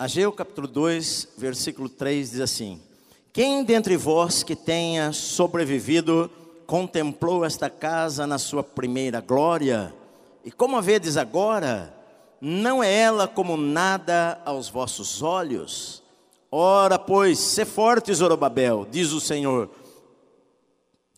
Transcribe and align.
Ageu 0.00 0.30
capítulo 0.30 0.68
2, 0.68 1.30
versículo 1.36 1.88
3 1.88 2.30
diz 2.30 2.40
assim: 2.40 2.80
Quem 3.32 3.64
dentre 3.64 3.96
vós 3.96 4.44
que 4.44 4.54
tenha 4.54 5.12
sobrevivido 5.12 6.30
contemplou 6.68 7.44
esta 7.44 7.68
casa 7.68 8.24
na 8.24 8.38
sua 8.38 8.62
primeira 8.62 9.20
glória? 9.20 9.92
E 10.44 10.52
como 10.52 10.76
a 10.76 10.80
vedes 10.80 11.16
agora, 11.16 11.92
não 12.40 12.80
é 12.80 12.94
ela 12.94 13.26
como 13.26 13.56
nada 13.56 14.40
aos 14.44 14.68
vossos 14.68 15.20
olhos? 15.20 16.00
Ora, 16.48 16.96
pois, 16.96 17.40
se 17.40 17.64
forte, 17.64 18.14
Zorobabel, 18.14 18.86
diz 18.88 19.10
o 19.10 19.20
Senhor, 19.20 19.68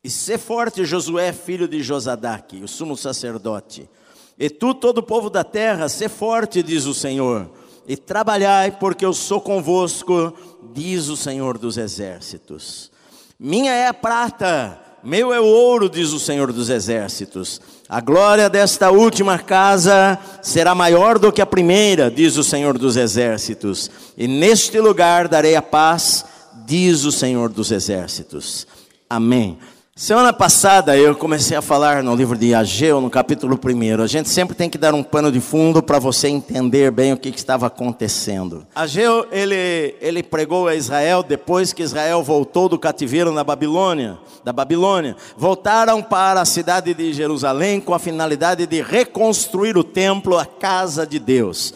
e 0.03 0.09
se 0.09 0.39
forte, 0.39 0.87
Josué, 0.87 1.35
filho 1.35 1.69
de 1.69 1.83
Josadaque, 1.83 2.63
o 2.65 2.67
sumo 2.67 2.97
sacerdote, 2.97 3.91
e 4.39 4.49
tu, 4.49 4.73
todo 4.75 4.99
o 4.99 5.03
povo 5.03 5.29
da 5.29 5.45
terra, 5.45 5.87
se 5.87 6.09
forte, 6.09 6.63
diz 6.63 6.87
o 6.87 6.95
Senhor 6.95 7.60
e 7.87 7.97
trabalhai, 7.97 8.71
porque 8.71 9.05
eu 9.05 9.13
sou 9.13 9.41
convosco, 9.41 10.33
diz 10.73 11.09
o 11.09 11.17
Senhor 11.17 11.59
dos 11.59 11.77
Exércitos. 11.77 12.91
Minha 13.39 13.73
é 13.73 13.87
a 13.87 13.95
prata, 13.95 14.79
meu 15.03 15.33
é 15.33 15.41
o 15.41 15.47
ouro, 15.47 15.89
diz 15.89 16.13
o 16.13 16.21
Senhor 16.21 16.53
dos 16.53 16.69
Exércitos. 16.69 17.61
A 17.89 18.01
glória 18.01 18.51
desta 18.51 18.91
última 18.91 19.39
casa 19.39 20.19
será 20.43 20.75
maior 20.75 21.19
do 21.19 21.33
que 21.33 21.41
a 21.41 21.47
primeira, 21.47 22.11
diz 22.11 22.37
o 22.37 22.45
Senhor 22.45 22.77
dos 22.77 22.97
Exércitos. 22.97 23.91
E 24.17 24.29
neste 24.29 24.79
lugar 24.79 25.27
darei 25.27 25.57
a 25.57 25.63
paz, 25.63 26.25
diz 26.67 27.05
o 27.05 27.11
Senhor 27.11 27.49
dos 27.49 27.73
Exércitos. 27.73 28.67
Amém. 29.09 29.59
Semana 30.01 30.33
passada 30.33 30.97
eu 30.97 31.15
comecei 31.15 31.55
a 31.55 31.61
falar 31.61 32.03
no 32.03 32.17
livro 32.17 32.35
de 32.35 32.55
Ageu, 32.55 33.03
no 33.03 33.11
capítulo 33.11 33.61
1. 33.63 34.03
A 34.03 34.07
gente 34.07 34.31
sempre 34.31 34.57
tem 34.57 34.71
que 34.71 34.79
dar 34.79 34.95
um 34.95 35.03
pano 35.03 35.31
de 35.31 35.43
fundo 35.43 35.83
para 35.83 35.99
você 35.99 36.29
entender 36.29 36.91
bem 36.91 37.13
o 37.13 37.19
que, 37.19 37.31
que, 37.31 37.37
estava 37.37 37.67
acontecendo. 37.67 38.67
Ageu, 38.75 39.29
ele, 39.31 39.95
ele 40.01 40.23
pregou 40.23 40.69
a 40.69 40.75
Israel 40.75 41.23
depois 41.23 41.75
que 41.75 41.83
Israel 41.83 42.23
voltou 42.23 42.67
do 42.67 42.79
cativeiro 42.79 43.31
na 43.31 43.45
Babilônia, 43.45 44.19
da 44.43 44.55
Babilônia. 44.55 45.17
Voltaram 45.37 46.03
para 46.03 46.41
a 46.41 46.47
cidade 46.47 46.95
de 46.95 47.13
Jerusalém 47.13 47.79
com 47.79 47.93
a 47.93 47.99
finalidade 47.99 48.67
de 48.67 48.81
reconstruir 48.81 49.77
o 49.77 49.85
templo, 49.85 50.39
a 50.39 50.47
casa 50.47 51.07
de 51.07 51.19
Deus. 51.19 51.75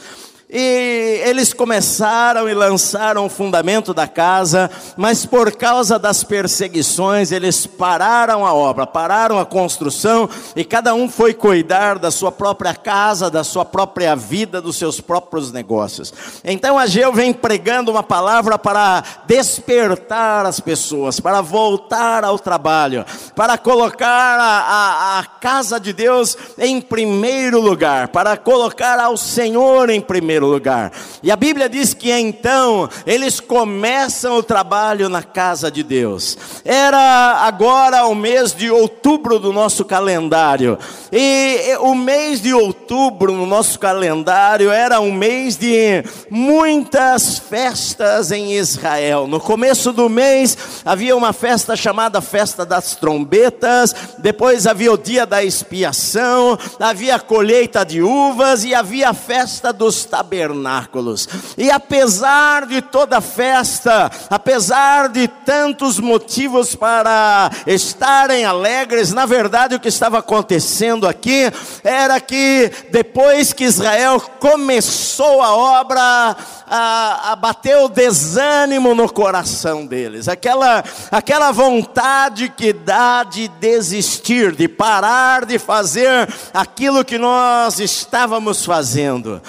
E 0.56 1.20
eles 1.24 1.52
começaram 1.52 2.48
e 2.48 2.54
lançaram 2.54 3.26
o 3.26 3.28
fundamento 3.28 3.92
da 3.92 4.06
casa, 4.06 4.70
mas 4.96 5.26
por 5.26 5.50
causa 5.56 5.98
das 5.98 6.22
perseguições, 6.22 7.32
eles 7.32 7.66
pararam 7.66 8.46
a 8.46 8.54
obra, 8.54 8.86
pararam 8.86 9.40
a 9.40 9.44
construção, 9.44 10.30
e 10.54 10.64
cada 10.64 10.94
um 10.94 11.08
foi 11.08 11.34
cuidar 11.34 11.98
da 11.98 12.08
sua 12.12 12.30
própria 12.30 12.72
casa, 12.72 13.28
da 13.28 13.42
sua 13.42 13.64
própria 13.64 14.14
vida, 14.14 14.62
dos 14.62 14.76
seus 14.76 15.00
próprios 15.00 15.50
negócios. 15.50 16.14
Então 16.44 16.78
Ageu 16.78 17.12
vem 17.12 17.32
pregando 17.32 17.90
uma 17.90 18.04
palavra 18.04 18.56
para 18.56 19.02
despertar 19.26 20.46
as 20.46 20.60
pessoas, 20.60 21.18
para 21.18 21.40
voltar 21.40 22.22
ao 22.22 22.38
trabalho, 22.38 23.04
para 23.34 23.58
colocar 23.58 24.38
a, 24.38 24.60
a, 24.60 25.18
a 25.18 25.24
casa 25.24 25.80
de 25.80 25.92
Deus 25.92 26.38
em 26.56 26.80
primeiro 26.80 27.60
lugar, 27.60 28.06
para 28.06 28.36
colocar 28.36 29.00
ao 29.00 29.16
Senhor 29.16 29.90
em 29.90 30.00
primeiro 30.00 30.43
primeiro 30.44 30.50
lugar. 30.50 30.92
E 31.22 31.30
a 31.30 31.36
Bíblia 31.36 31.68
diz 31.68 31.94
que 31.94 32.10
então 32.10 32.88
eles 33.06 33.40
começam 33.40 34.36
o 34.36 34.42
trabalho 34.42 35.08
na 35.08 35.22
casa 35.22 35.70
de 35.70 35.82
Deus. 35.82 36.36
Era 36.64 37.42
agora 37.42 38.06
o 38.06 38.14
mês 38.14 38.52
de 38.52 38.70
outubro 38.70 39.38
do 39.38 39.52
nosso 39.52 39.84
calendário. 39.84 40.78
E 41.10 41.76
o 41.80 41.94
mês 41.94 42.42
de 42.42 42.52
outubro 42.52 43.32
no 43.32 43.46
nosso 43.46 43.78
calendário 43.78 44.70
era 44.70 45.00
um 45.00 45.12
mês 45.12 45.56
de 45.56 46.04
muitas 46.28 47.38
festas 47.38 48.30
em 48.30 48.54
Israel. 48.54 49.26
No 49.26 49.40
começo 49.40 49.92
do 49.92 50.08
mês 50.08 50.56
havia 50.84 51.16
uma 51.16 51.32
festa 51.32 51.76
chamada 51.76 52.20
Festa 52.20 52.66
das 52.66 52.96
Trombetas, 52.96 53.94
depois 54.18 54.66
havia 54.66 54.92
o 54.92 54.98
dia 54.98 55.24
da 55.24 55.42
expiação, 55.42 56.58
havia 56.80 57.16
a 57.16 57.20
colheita 57.20 57.84
de 57.84 58.02
uvas 58.02 58.64
e 58.64 58.74
havia 58.74 59.10
a 59.10 59.14
festa 59.14 59.72
dos 59.72 60.04
tabernáculos 60.04 60.33
tabernáculos. 60.34 61.28
E 61.56 61.70
apesar 61.70 62.66
de 62.66 62.82
toda 62.82 63.20
festa, 63.20 64.10
apesar 64.28 65.08
de 65.08 65.28
tantos 65.28 66.00
motivos 66.00 66.74
para 66.74 67.50
estarem 67.66 68.44
alegres, 68.44 69.12
na 69.12 69.26
verdade 69.26 69.76
o 69.76 69.80
que 69.80 69.88
estava 69.88 70.18
acontecendo 70.18 71.06
aqui 71.06 71.52
era 71.84 72.20
que 72.20 72.70
depois 72.90 73.52
que 73.52 73.64
Israel 73.64 74.20
começou 74.40 75.40
a 75.40 75.54
obra, 75.54 76.36
a, 76.66 77.32
a 77.32 77.36
bater 77.36 77.76
o 77.76 77.88
desânimo 77.88 78.94
no 78.94 79.10
coração 79.12 79.86
deles, 79.86 80.28
aquela, 80.28 80.82
aquela 81.10 81.52
vontade 81.52 82.48
que 82.48 82.72
dá 82.72 83.22
de 83.22 83.48
desistir, 83.48 84.54
de 84.54 84.66
parar 84.66 85.44
de 85.44 85.58
fazer 85.58 86.28
aquilo 86.52 87.04
que 87.04 87.18
nós 87.18 87.78
estávamos 87.78 88.64
fazendo. 88.64 89.40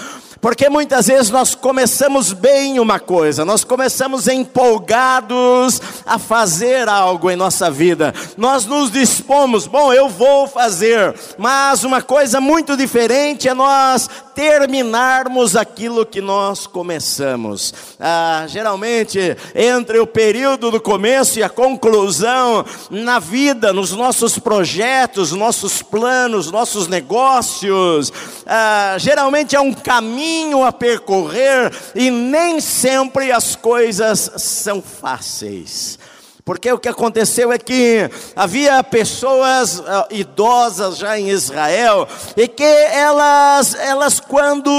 Porque 0.45 0.69
muitas 0.69 1.07
vezes 1.07 1.31
nós 1.31 1.55
começamos 1.55 2.31
bem 2.31 2.79
uma 2.79 2.99
coisa, 2.99 3.43
nós 3.43 3.63
começamos 3.63 4.27
empolgados 4.27 5.81
a 6.05 6.19
fazer 6.19 6.87
algo 6.87 7.31
em 7.31 7.35
nossa 7.35 7.71
vida, 7.71 8.13
nós 8.37 8.63
nos 8.63 8.91
dispomos, 8.91 9.65
bom, 9.65 9.91
eu 9.91 10.07
vou 10.07 10.47
fazer, 10.47 11.15
mas 11.35 11.83
uma 11.83 11.99
coisa 11.99 12.39
muito 12.39 12.77
diferente 12.77 13.49
é 13.49 13.55
nós 13.55 14.07
terminarmos 14.35 15.55
aquilo 15.55 16.05
que 16.05 16.19
nós 16.19 16.67
começamos. 16.67 17.73
Ah, 17.97 18.43
geralmente, 18.47 19.17
entre 19.55 19.97
o 19.97 20.05
período 20.05 20.69
do 20.69 20.81
começo 20.81 21.39
e 21.39 21.43
a 21.43 21.47
conclusão 21.47 22.65
na 22.91 23.17
vida, 23.17 23.71
nos 23.71 23.93
nossos 23.93 24.37
projetos, 24.37 25.31
nossos 25.31 25.81
planos, 25.81 26.51
nossos 26.51 26.87
negócios, 26.87 28.11
ah, 28.45 28.97
geralmente 28.99 29.55
é 29.55 29.59
um 29.59 29.73
caminho 29.73 30.34
caminho 30.35 30.63
a 30.63 30.71
percorrer 30.71 31.71
e 31.95 32.11
nem 32.11 32.59
sempre 32.59 33.31
as 33.31 33.55
coisas 33.55 34.31
são 34.37 34.81
fáceis. 34.81 35.97
Porque 36.45 36.71
o 36.71 36.77
que 36.77 36.87
aconteceu 36.87 37.51
é 37.51 37.57
que 37.57 38.07
havia 38.35 38.83
pessoas 38.83 39.79
uh, 39.79 40.05
idosas 40.11 40.95
já 40.95 41.17
em 41.17 41.31
Israel 41.31 42.07
e 42.37 42.47
que 42.47 42.63
elas, 42.63 43.73
elas 43.73 44.19
quando, 44.19 44.69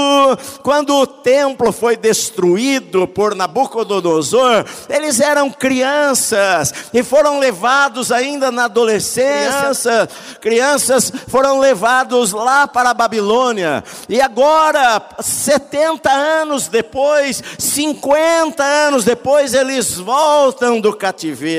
quando 0.63 0.95
o 0.95 1.05
templo 1.05 1.73
foi 1.73 1.97
destruído 1.97 3.05
por 3.05 3.35
Nabucodonosor, 3.35 4.63
eles 4.87 5.19
eram 5.19 5.51
crianças 5.51 6.73
e 6.93 7.03
foram 7.03 7.37
levados 7.37 8.13
ainda 8.13 8.49
na 8.49 8.63
adolescência. 8.63 10.07
Crianças 10.39 11.11
foram 11.27 11.59
levados 11.59 12.31
lá 12.31 12.65
para 12.65 12.91
a 12.91 12.93
Babilônia. 12.93 13.83
E 14.07 14.21
agora, 14.21 15.01
70 15.19 16.09
anos 16.09 16.69
depois, 16.69 17.43
50 17.59 18.63
anos 18.63 19.03
depois, 19.03 19.53
eles 19.53 19.95
voltam 19.95 20.79
do 20.79 20.95
cativeiro 20.95 21.56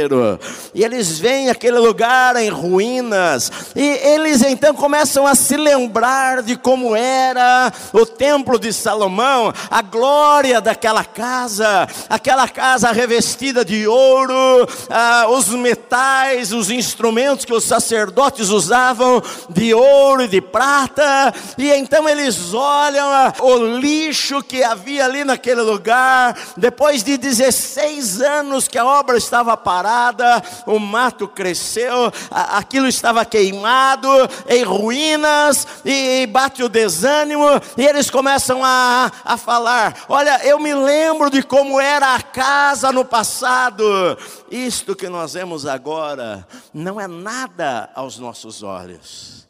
E 0.75 0.84
eles 0.84 1.19
veem 1.19 1.50
aquele 1.50 1.78
lugar 1.78 2.36
em 2.36 2.48
ruínas. 2.48 3.50
E 3.75 3.82
eles 3.82 4.42
então 4.42 4.75
começam 4.75 5.26
a 5.26 5.34
se 5.34 5.56
lembrar 5.56 6.42
de 6.42 6.56
como 6.56 6.94
era 6.94 7.72
o 7.92 8.06
templo 8.06 8.58
de 8.58 8.72
Salomão, 8.72 9.53
a 9.70 9.82
glória 9.82 10.60
daquela 10.60 11.04
casa, 11.04 11.88
aquela 12.08 12.47
casa 12.48 12.92
revestida 12.92 13.64
de 13.64 13.87
ouro, 13.87 14.69
ah, 14.88 15.26
os 15.28 15.48
metais, 15.48 16.53
os 16.53 16.70
instrumentos 16.70 17.44
que 17.44 17.53
os 17.53 17.64
sacerdotes 17.64 18.50
usavam 18.50 19.22
de 19.50 19.75
ouro 19.75 20.22
e 20.22 20.28
de 20.28 20.41
prata. 20.41 21.34
E 21.56 21.70
então 21.72 22.08
eles 22.08 22.54
olham 22.54 23.08
ah, 23.08 23.32
o 23.41 23.78
lixo 23.78 24.42
que 24.42 24.62
havia 24.62 25.04
ali 25.04 25.25
naquele 25.25 25.62
lugar, 25.62 26.37
depois 26.56 27.02
de 27.02 27.17
16 27.17 28.20
anos 28.20 28.69
que 28.69 28.78
a 28.78 28.84
obra 28.84 29.17
estava 29.17 29.56
parada 29.56 29.88
o 30.67 30.79
mato 30.79 31.26
cresceu, 31.26 32.12
aquilo 32.31 32.87
estava 32.87 33.25
queimado, 33.25 34.08
em 34.49 34.62
ruínas, 34.62 35.67
e 35.85 36.26
bate 36.26 36.62
o 36.62 36.69
desânimo, 36.69 37.46
e 37.76 37.85
eles 37.85 38.11
começam 38.11 38.64
a, 38.64 39.11
a 39.25 39.37
falar: 39.37 40.05
Olha, 40.08 40.44
eu 40.44 40.58
me 40.58 40.75
lembro 40.75 41.31
de 41.31 41.43
como 41.43 41.81
era 41.81 42.14
a 42.14 42.23
casa 42.23 42.93
no 42.93 43.05
passado, 43.05 43.85
isto 44.50 44.94
que 44.94 45.08
nós 45.08 45.35
vemos 45.35 45.67
agora 45.67 46.46
não 46.73 47.00
é 47.00 47.06
nada 47.06 47.90
aos 47.94 48.19
nossos 48.19 48.62
olhos. 48.62 49.48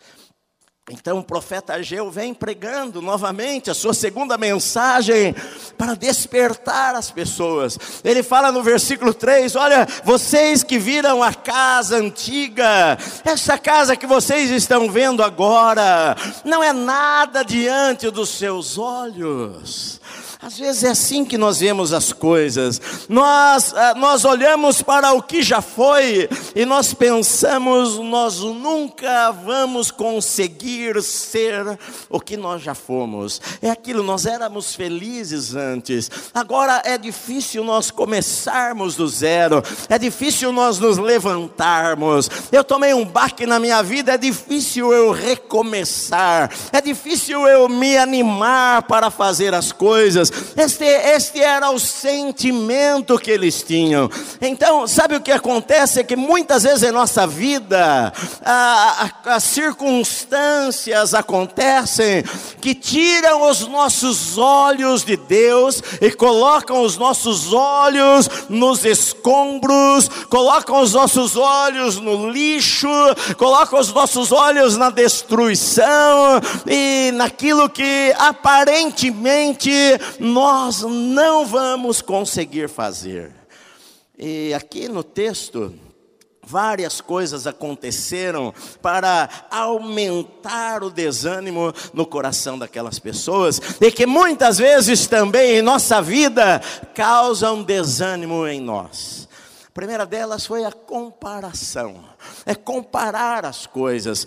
Então 0.90 1.18
o 1.18 1.22
profeta 1.22 1.74
Ageu 1.74 2.10
vem 2.10 2.32
pregando 2.32 3.02
novamente 3.02 3.70
a 3.70 3.74
sua 3.74 3.92
segunda 3.92 4.38
mensagem 4.38 5.34
para 5.76 5.94
despertar 5.94 6.94
as 6.94 7.10
pessoas. 7.10 7.78
Ele 8.02 8.22
fala 8.22 8.50
no 8.50 8.62
versículo 8.62 9.12
3: 9.12 9.54
Olha, 9.54 9.86
vocês 10.02 10.62
que 10.62 10.78
viram 10.78 11.22
a 11.22 11.34
casa 11.34 11.98
antiga, 11.98 12.96
essa 13.22 13.58
casa 13.58 13.96
que 13.96 14.06
vocês 14.06 14.50
estão 14.50 14.90
vendo 14.90 15.22
agora, 15.22 16.16
não 16.42 16.62
é 16.62 16.72
nada 16.72 17.42
diante 17.42 18.10
dos 18.10 18.30
seus 18.30 18.78
olhos. 18.78 20.00
Às 20.40 20.56
vezes 20.56 20.84
é 20.84 20.90
assim 20.90 21.24
que 21.24 21.36
nós 21.36 21.58
vemos 21.58 21.92
as 21.92 22.12
coisas. 22.12 22.80
Nós, 23.08 23.74
ah, 23.74 23.94
nós 23.96 24.24
olhamos 24.24 24.80
para 24.80 25.12
o 25.12 25.20
que 25.20 25.42
já 25.42 25.60
foi 25.60 26.28
e 26.54 26.64
nós 26.64 26.94
pensamos, 26.94 27.98
nós 27.98 28.38
nunca 28.38 29.32
vamos 29.32 29.90
conseguir 29.90 31.02
ser 31.02 31.76
o 32.08 32.20
que 32.20 32.36
nós 32.36 32.62
já 32.62 32.72
fomos. 32.72 33.40
É 33.60 33.68
aquilo, 33.68 34.00
nós 34.00 34.26
éramos 34.26 34.76
felizes 34.76 35.56
antes. 35.56 36.08
Agora 36.32 36.82
é 36.84 36.96
difícil 36.96 37.64
nós 37.64 37.90
começarmos 37.90 38.94
do 38.94 39.08
zero. 39.08 39.60
É 39.88 39.98
difícil 39.98 40.52
nós 40.52 40.78
nos 40.78 40.98
levantarmos. 40.98 42.30
Eu 42.52 42.62
tomei 42.62 42.94
um 42.94 43.04
baque 43.04 43.44
na 43.44 43.58
minha 43.58 43.82
vida, 43.82 44.12
é 44.12 44.16
difícil 44.18 44.92
eu 44.92 45.10
recomeçar. 45.10 46.48
É 46.72 46.80
difícil 46.80 47.44
eu 47.48 47.68
me 47.68 47.96
animar 47.96 48.82
para 48.82 49.10
fazer 49.10 49.52
as 49.52 49.72
coisas. 49.72 50.27
Este, 50.56 50.84
este 50.84 51.40
era 51.40 51.70
o 51.70 51.78
sentimento 51.78 53.18
que 53.18 53.30
eles 53.30 53.62
tinham. 53.62 54.10
Então, 54.40 54.86
sabe 54.86 55.16
o 55.16 55.20
que 55.20 55.32
acontece? 55.32 56.00
É 56.00 56.04
que 56.04 56.16
muitas 56.16 56.62
vezes 56.62 56.82
em 56.82 56.92
nossa 56.92 57.26
vida, 57.26 58.12
as 59.24 59.44
circunstâncias 59.44 61.14
acontecem 61.14 62.24
que 62.60 62.74
tiram 62.74 63.48
os 63.48 63.66
nossos 63.66 64.38
olhos 64.38 65.04
de 65.04 65.16
Deus 65.16 65.82
e 66.00 66.10
colocam 66.10 66.82
os 66.82 66.96
nossos 66.96 67.52
olhos 67.52 68.28
nos 68.48 68.84
escombros, 68.84 70.08
colocam 70.28 70.80
os 70.80 70.92
nossos 70.92 71.36
olhos 71.36 71.96
no 71.96 72.30
lixo, 72.30 72.88
colocam 73.36 73.78
os 73.78 73.92
nossos 73.92 74.32
olhos 74.32 74.76
na 74.76 74.90
destruição 74.90 76.40
e 76.66 77.10
naquilo 77.14 77.68
que 77.68 78.14
aparentemente 78.18 79.70
nós 80.18 80.82
não 80.82 81.46
vamos 81.46 82.00
conseguir 82.02 82.68
fazer. 82.68 83.32
E 84.18 84.52
aqui 84.54 84.88
no 84.88 85.04
texto, 85.04 85.74
várias 86.42 87.00
coisas 87.00 87.46
aconteceram 87.46 88.54
para 88.80 89.28
aumentar 89.50 90.82
o 90.82 90.90
desânimo 90.90 91.72
no 91.92 92.06
coração 92.06 92.58
daquelas 92.58 92.98
pessoas, 92.98 93.60
e 93.80 93.92
que 93.92 94.06
muitas 94.06 94.58
vezes 94.58 95.06
também 95.06 95.58
em 95.58 95.62
nossa 95.62 96.00
vida 96.00 96.60
causam 96.94 97.62
desânimo 97.62 98.46
em 98.46 98.60
nós. 98.60 99.28
A 99.66 99.70
primeira 99.72 100.04
delas 100.06 100.46
foi 100.46 100.64
a 100.64 100.72
comparação 100.72 102.02
é 102.44 102.54
comparar 102.54 103.44
as 103.44 103.66
coisas. 103.66 104.26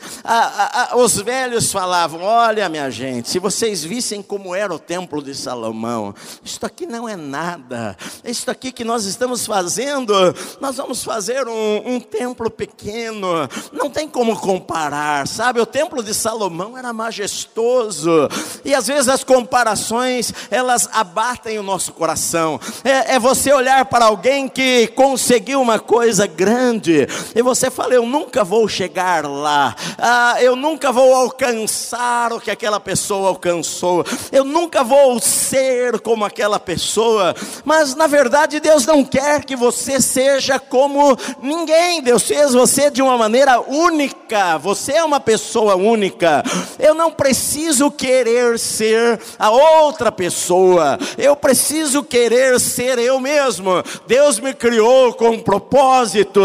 os 0.95 1.17
velhos 1.17 1.71
falavam: 1.71 2.21
Olha, 2.21 2.69
minha 2.69 2.89
gente, 2.89 3.29
se 3.29 3.39
vocês 3.39 3.83
vissem 3.83 4.21
como 4.21 4.55
era 4.55 4.73
o 4.73 4.79
templo 4.79 5.21
de 5.21 5.35
Salomão, 5.35 6.13
isto 6.43 6.65
aqui 6.65 6.85
não 6.85 7.07
é 7.07 7.15
nada, 7.15 7.97
isto 8.23 8.49
aqui 8.49 8.71
que 8.71 8.83
nós 8.83 9.05
estamos 9.05 9.45
fazendo, 9.45 10.13
nós 10.59 10.77
vamos 10.77 11.03
fazer 11.03 11.47
um, 11.47 11.95
um 11.95 11.99
templo 11.99 12.49
pequeno, 12.49 13.27
não 13.71 13.89
tem 13.89 14.07
como 14.07 14.39
comparar, 14.39 15.27
sabe? 15.27 15.59
O 15.59 15.65
templo 15.65 16.03
de 16.03 16.13
Salomão 16.13 16.77
era 16.77 16.93
majestoso, 16.93 18.29
e 18.63 18.73
às 18.73 18.87
vezes 18.87 19.07
as 19.07 19.23
comparações 19.23 20.33
elas 20.49 20.89
abatem 20.91 21.57
o 21.59 21.63
nosso 21.63 21.93
coração. 21.93 22.59
É, 22.83 23.15
é 23.15 23.19
você 23.19 23.51
olhar 23.53 23.85
para 23.85 24.05
alguém 24.05 24.47
que 24.47 24.87
conseguiu 24.89 25.61
uma 25.61 25.79
coisa 25.79 26.27
grande, 26.27 27.07
e 27.35 27.41
você 27.41 27.69
fala, 27.81 27.95
eu 27.95 28.05
nunca 28.05 28.43
vou 28.43 28.67
chegar 28.67 29.25
lá, 29.25 29.75
ah, 29.97 30.35
eu 30.39 30.55
nunca 30.55 30.91
vou 30.91 31.15
alcançar 31.15 32.31
o 32.31 32.39
que 32.39 32.51
aquela 32.51 32.79
pessoa 32.79 33.29
alcançou, 33.29 34.05
eu 34.31 34.43
nunca 34.45 34.83
vou 34.83 35.19
ser 35.19 35.99
como 35.99 36.23
aquela 36.23 36.59
pessoa, 36.59 37.35
mas 37.65 37.95
na 37.95 38.05
verdade 38.05 38.59
Deus 38.59 38.85
não 38.85 39.03
quer 39.03 39.43
que 39.43 39.55
você 39.55 39.99
seja 39.99 40.59
como 40.59 41.17
ninguém, 41.41 42.03
Deus 42.03 42.21
fez 42.21 42.53
você 42.53 42.91
de 42.91 43.01
uma 43.01 43.17
maneira 43.17 43.59
única, 43.59 44.59
você 44.59 44.93
é 44.93 45.03
uma 45.03 45.19
pessoa 45.19 45.75
única, 45.75 46.43
eu 46.77 46.93
não 46.93 47.09
preciso 47.09 47.89
querer 47.89 48.59
ser 48.59 49.19
a 49.39 49.49
outra 49.49 50.11
pessoa, 50.11 50.99
eu 51.17 51.35
preciso 51.35 52.03
querer 52.03 52.59
ser 52.59 52.99
eu 52.99 53.19
mesmo, 53.19 53.83
Deus 54.05 54.39
me 54.39 54.53
criou 54.53 55.13
com 55.13 55.29
um 55.29 55.39
propósito, 55.39 56.41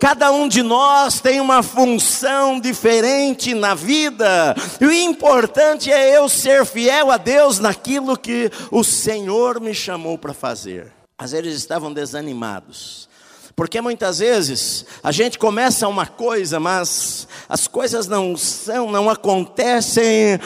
cada 0.00 0.32
um 0.32 0.48
de 0.48 0.62
nós 0.62 0.77
nós 0.78 1.20
tem 1.20 1.40
uma 1.40 1.60
função 1.60 2.60
diferente 2.60 3.52
na 3.52 3.74
vida, 3.74 4.54
e 4.80 4.86
o 4.86 4.92
importante 4.92 5.90
é 5.90 6.16
eu 6.16 6.28
ser 6.28 6.64
fiel 6.64 7.10
a 7.10 7.16
Deus 7.16 7.58
naquilo 7.58 8.16
que 8.16 8.48
o 8.70 8.84
Senhor 8.84 9.60
me 9.60 9.74
chamou 9.74 10.16
para 10.16 10.32
fazer. 10.32 10.92
Vezes 11.18 11.34
eles 11.34 11.54
estavam 11.56 11.92
desanimados, 11.92 13.08
porque 13.56 13.80
muitas 13.80 14.20
vezes 14.20 14.86
a 15.02 15.10
gente 15.10 15.36
começa 15.36 15.88
uma 15.88 16.06
coisa, 16.06 16.60
mas 16.60 17.26
as 17.48 17.66
coisas 17.66 18.06
não 18.06 18.36
são, 18.36 18.88
não 18.88 19.10
acontecem 19.10 20.38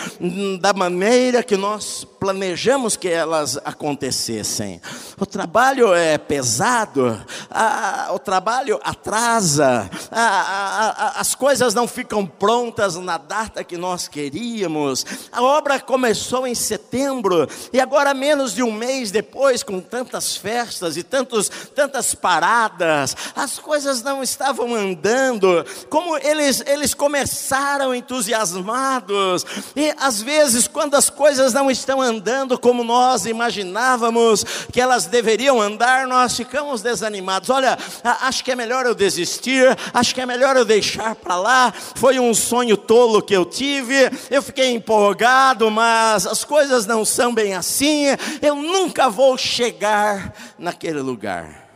da 0.62 0.73
maneira 0.73 1.43
que 1.43 1.58
nós 1.58 2.06
planejamos 2.22 2.94
que 2.94 3.08
elas 3.08 3.58
acontecessem. 3.64 4.80
O 5.19 5.26
trabalho 5.26 5.92
é 5.92 6.16
pesado, 6.16 7.20
a, 7.50 8.10
o 8.12 8.19
trabalho 8.20 8.78
atrasa, 8.84 9.90
a, 10.08 10.20
a, 10.20 11.20
as 11.20 11.34
coisas 11.34 11.74
não 11.74 11.88
ficam 11.88 12.24
prontas 12.24 12.94
na 12.94 13.19
data 13.19 13.64
que 13.64 13.76
nós 13.76 14.06
queríamos. 14.06 15.04
A 15.32 15.42
obra 15.42 15.80
começou 15.80 16.46
em 16.46 16.54
setembro 16.54 17.48
e 17.72 17.80
agora, 17.80 18.14
menos 18.14 18.54
de 18.54 18.62
um 18.62 18.70
mês 18.70 19.10
depois, 19.10 19.64
com 19.64 19.80
tantas 19.80 20.36
festas 20.36 20.96
e 20.96 21.02
tantos, 21.02 21.50
tantas 21.74 22.14
paradas, 22.14 23.16
as 23.34 23.58
coisas 23.58 24.00
não 24.00 24.22
estavam 24.22 24.72
andando 24.76 25.66
como 25.90 26.16
eles, 26.19 26.62
eles 26.69 26.94
começaram 26.94 27.92
entusiasmados. 27.92 29.44
E 29.74 29.92
às 29.98 30.22
vezes, 30.22 30.69
quando 30.69 30.94
as 30.94 31.10
coisas 31.10 31.52
não 31.52 31.69
estão 31.69 32.00
andando, 32.00 32.11
andando 32.12 32.58
como 32.58 32.84
nós 32.84 33.26
imaginávamos 33.26 34.44
que 34.70 34.80
elas 34.80 35.06
deveriam 35.06 35.60
andar, 35.60 36.06
nós 36.06 36.36
ficamos 36.36 36.82
desanimados. 36.82 37.50
Olha, 37.50 37.78
acho 38.20 38.44
que 38.44 38.52
é 38.52 38.56
melhor 38.56 38.86
eu 38.86 38.94
desistir, 38.94 39.76
acho 39.92 40.14
que 40.14 40.20
é 40.20 40.26
melhor 40.26 40.56
eu 40.56 40.64
deixar 40.64 41.14
para 41.14 41.36
lá. 41.36 41.72
Foi 41.72 42.18
um 42.18 42.34
sonho 42.34 42.76
tolo 42.76 43.22
que 43.22 43.34
eu 43.34 43.44
tive, 43.44 44.10
eu 44.30 44.42
fiquei 44.42 44.72
empolgado, 44.72 45.70
mas 45.70 46.26
as 46.26 46.44
coisas 46.44 46.86
não 46.86 47.04
são 47.04 47.34
bem 47.34 47.54
assim. 47.54 48.04
Eu 48.40 48.54
nunca 48.54 49.08
vou 49.08 49.36
chegar 49.38 50.34
naquele 50.58 51.00
lugar. 51.00 51.68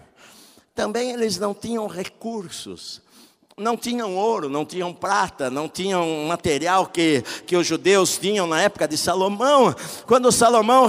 Também 0.74 1.10
eles 1.10 1.38
não 1.38 1.54
tinham 1.54 1.86
recursos 1.86 3.00
não 3.58 3.74
tinham 3.74 4.14
ouro, 4.14 4.50
não 4.50 4.66
tinham 4.66 4.92
prata, 4.92 5.48
não 5.48 5.66
tinham 5.66 6.26
material 6.28 6.84
que, 6.84 7.24
que 7.46 7.56
os 7.56 7.66
judeus 7.66 8.18
tinham 8.18 8.46
na 8.46 8.60
época 8.60 8.86
de 8.86 8.98
Salomão. 8.98 9.74
Quando 10.06 10.30
Salomão 10.30 10.86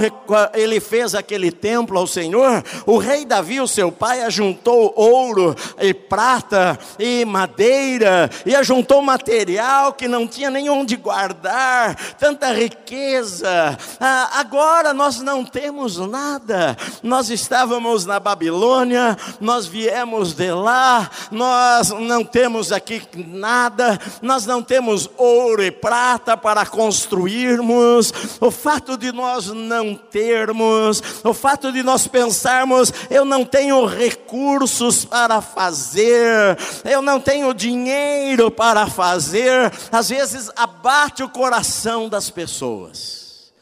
ele 0.53 0.81
fez 0.81 1.15
aquele 1.15 1.49
templo 1.49 1.97
ao 1.97 2.05
Senhor, 2.05 2.61
o 2.85 2.97
rei 2.97 3.23
Davi, 3.23 3.61
o 3.61 3.69
seu 3.69 3.89
pai, 3.89 4.21
ajuntou 4.21 4.91
ouro 4.97 5.55
e 5.79 5.93
prata 5.93 6.77
e 6.99 7.23
madeira 7.23 8.29
e 8.45 8.53
ajuntou 8.53 9.01
material 9.01 9.93
que 9.93 10.09
não 10.09 10.27
tinha 10.27 10.51
nem 10.51 10.69
onde 10.69 10.97
guardar, 10.97 11.95
tanta 12.19 12.51
riqueza. 12.51 13.77
Ah, 13.97 14.41
agora 14.41 14.93
nós 14.93 15.21
não 15.21 15.45
temos 15.45 15.95
nada. 15.99 16.75
Nós 17.01 17.29
estávamos 17.29 18.05
na 18.05 18.19
Babilônia, 18.19 19.17
nós 19.39 19.65
viemos 19.65 20.33
de 20.33 20.51
lá, 20.51 21.09
nós 21.31 21.91
não 21.91 22.25
temos 22.25 22.56
temos 22.57 22.71
aqui 22.71 23.03
nada, 23.27 23.99
nós 24.19 24.47
não 24.47 24.63
temos 24.63 25.07
ouro 25.15 25.63
e 25.63 25.69
prata 25.69 26.35
para 26.35 26.65
construirmos. 26.65 28.11
O 28.41 28.49
fato 28.49 28.97
de 28.97 29.11
nós 29.11 29.47
não 29.47 29.93
termos, 29.93 31.03
o 31.23 31.35
fato 31.35 31.71
de 31.71 31.83
nós 31.83 32.07
pensarmos, 32.07 32.91
eu 33.11 33.23
não 33.23 33.45
tenho 33.45 33.85
recursos 33.85 35.05
para 35.05 35.39
fazer, 35.39 36.57
eu 36.83 36.99
não 36.99 37.19
tenho 37.19 37.53
dinheiro 37.53 38.49
para 38.49 38.87
fazer, 38.87 39.71
às 39.91 40.09
vezes 40.09 40.49
abate 40.55 41.21
o 41.21 41.29
coração 41.29 42.09
das 42.09 42.31
pessoas. 42.31 43.53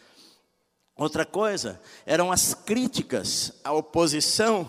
Outra 0.95 1.25
coisa 1.25 1.81
eram 2.05 2.31
as 2.31 2.53
críticas, 2.53 3.51
a 3.61 3.73
oposição 3.73 4.65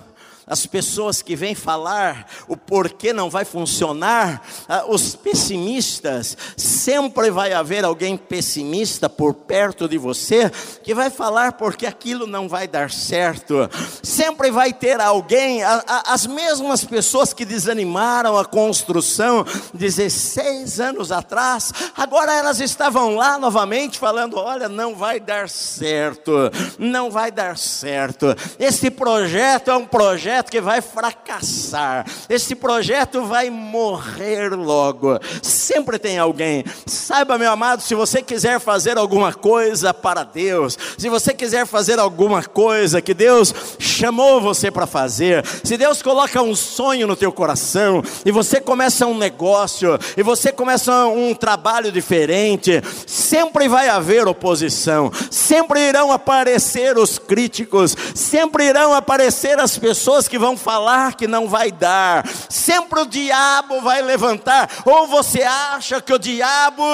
as 0.49 0.65
pessoas 0.65 1.23
que 1.23 1.35
vêm 1.35 1.57
falar 1.57 2.25
o 2.47 2.57
porquê 2.57 3.13
não 3.13 3.29
vai 3.29 3.45
funcionar, 3.45 4.41
ah, 4.69 4.85
os 4.87 5.17
pessimistas, 5.17 6.37
sempre 6.57 7.33
vai 7.33 7.53
haver 7.53 7.85
alguém 7.85 8.17
pessimista 8.17 9.09
por 9.09 9.35
perto 9.35 9.89
de 9.89 9.99
você 9.99 10.49
que 10.85 10.95
vai 10.95 11.11
falar 11.11 11.55
porque 11.55 11.85
aquilo 11.85 12.29
não 12.29 12.49
vai 12.49 12.69
dar 12.69 12.93
certo. 12.93 13.69
Sempre 14.05 14.53
vai 14.53 14.73
ter 14.73 15.01
alguém, 15.01 15.63
as 15.65 16.29
mesmas 16.29 16.85
pessoas 16.85 17.33
que 17.33 17.45
desanimaram 17.45 18.39
a 18.39 18.45
construção 18.45 19.45
16 19.75 20.79
anos 20.79 21.11
atrás, 21.11 21.73
agora 21.97 22.33
elas 22.33 22.61
estavam 22.61 23.17
lá 23.17 23.37
novamente 23.37 23.99
falando: 23.99 24.37
olha, 24.37 24.69
não 24.69 24.95
vai 24.95 25.19
dar 25.19 25.49
certo, 25.49 26.31
não 26.79 27.11
vai 27.11 27.33
dar 27.33 27.59
certo. 27.59 28.27
Esse 28.61 28.93
projeto 28.93 29.73
é 29.73 29.77
um 29.77 29.87
projeto 29.87 30.36
projeto 30.37 30.51
que 30.51 30.61
vai 30.61 30.81
fracassar, 30.81 32.05
esse 32.29 32.55
projeto 32.55 33.25
vai 33.25 33.49
morrer 33.49 34.55
logo. 34.55 35.19
Sempre 35.43 35.99
tem 35.99 36.19
alguém. 36.19 36.65
Saiba, 36.87 37.39
meu 37.39 37.51
amado, 37.51 37.83
se 37.83 37.95
você 37.95 38.21
quiser 38.21 38.61
fazer 38.61 38.99
alguma 38.99 39.33
coisa 39.33 39.95
para 39.95 40.25
Deus, 40.25 40.77
se 40.99 41.09
você 41.09 41.33
quiser 41.33 41.67
fazer 41.67 41.99
alguma 41.99 42.43
coisa 42.43 43.01
que 43.01 43.15
Deus 43.15 43.55
chamou 43.79 44.41
você 44.41 44.71
para 44.71 44.87
fazer, 44.87 45.45
se 45.65 45.77
Deus 45.77 46.03
coloca 46.03 46.43
um 46.43 46.55
sonho 46.55 47.07
no 47.07 47.17
teu 47.17 47.33
coração 47.33 48.03
e 48.25 48.31
você 48.31 48.61
começa 48.61 49.07
um 49.07 49.17
negócio 49.17 49.99
e 50.17 50.23
você 50.23 50.53
começa 50.53 51.07
um 51.07 51.35
trabalho 51.35 51.91
diferente, 51.91 52.83
sempre 53.07 53.69
vai 53.69 53.89
haver 53.89 54.29
oposição, 54.29 55.11
sempre 55.31 55.81
irão 55.89 56.13
aparecer 56.13 56.99
os 56.99 57.19
críticos, 57.19 57.97
sempre 58.15 58.67
irão 58.67 58.93
aparecer 58.93 59.59
as 59.59 59.79
pessoas 59.79 60.26
pessoas 60.27 60.29
que 60.29 60.39
vão 60.39 60.57
falar 60.57 61.15
que 61.15 61.27
não 61.27 61.49
vai 61.49 61.71
dar, 61.71 62.27
sempre 62.49 63.01
o 63.01 63.07
diabo 63.07 63.81
vai 63.81 64.03
levantar, 64.03 64.69
ou 64.85 65.07
você 65.07 65.43
acha 65.43 66.01
que 66.01 66.13
o 66.13 66.19
diabo 66.19 66.85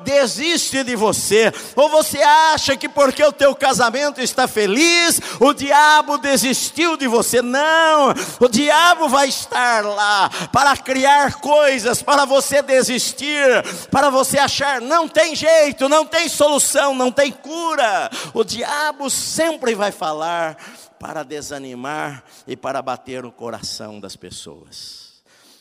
desiste 0.00 0.84
de 0.84 0.94
você, 0.94 1.52
ou 1.74 1.88
você 1.88 2.22
acha 2.22 2.76
que 2.76 2.88
porque 2.88 3.24
o 3.24 3.32
teu 3.32 3.54
casamento 3.54 4.20
está 4.20 4.46
feliz, 4.46 5.20
o 5.40 5.52
diabo 5.52 6.18
desistiu 6.18 6.96
de 6.96 7.06
você. 7.06 7.42
Não, 7.42 8.14
o 8.40 8.48
diabo 8.48 9.08
vai 9.08 9.28
estar 9.28 9.84
lá 9.84 10.30
para 10.52 10.76
criar 10.76 11.34
coisas 11.34 12.02
para 12.02 12.24
você 12.24 12.62
desistir, 12.62 13.62
para 13.90 14.10
você 14.10 14.38
achar 14.38 14.80
não 14.80 15.08
tem 15.08 15.34
jeito, 15.34 15.88
não 15.88 16.04
tem 16.04 16.28
solução, 16.28 16.94
não 16.94 17.10
tem 17.10 17.32
cura. 17.32 18.10
O 18.34 18.44
diabo 18.44 19.08
sempre 19.10 19.74
vai 19.74 19.90
falar 19.90 20.56
para 21.02 21.24
desanimar 21.24 22.22
e 22.46 22.56
para 22.56 22.80
bater 22.80 23.24
o 23.24 23.32
coração 23.32 23.98
das 23.98 24.14
pessoas. 24.14 25.20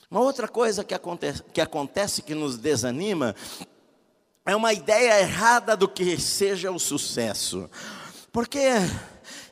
Uma 0.10 0.22
outra 0.22 0.48
coisa 0.48 0.84
que 0.84 0.94
acontece, 0.94 1.42
que 1.52 1.60
acontece 1.60 2.22
que 2.22 2.36
nos 2.36 2.60
desanima 2.60 3.36
é 4.46 4.56
uma 4.56 4.72
ideia 4.72 5.20
errada 5.20 5.76
do 5.76 5.88
que 5.88 6.16
seja 6.22 6.70
o 6.70 6.78
sucesso. 6.78 7.68
Porque 8.32 8.60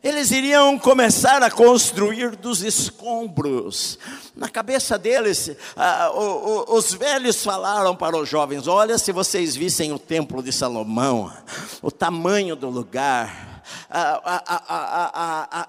eles 0.04 0.30
iriam 0.30 0.78
começar 0.78 1.42
a 1.42 1.50
construir 1.50 2.36
dos 2.36 2.62
escombros. 2.62 3.98
Na 4.36 4.48
cabeça 4.48 4.96
deles, 4.96 5.56
ah, 5.76 6.12
o, 6.14 6.20
o, 6.22 6.78
os 6.78 6.94
velhos 6.94 7.44
falaram 7.44 7.96
para 7.96 8.16
os 8.16 8.30
jovens: 8.30 8.68
Olha, 8.68 9.00
se 9.00 9.12
vocês 9.12 9.56
vissem 9.56 9.92
o 9.92 9.98
templo 9.98 10.44
de 10.44 10.52
Salomão, 10.52 11.34
o 11.82 11.90
tamanho 11.90 12.56
do 12.56 12.70
lugar, 12.70 13.49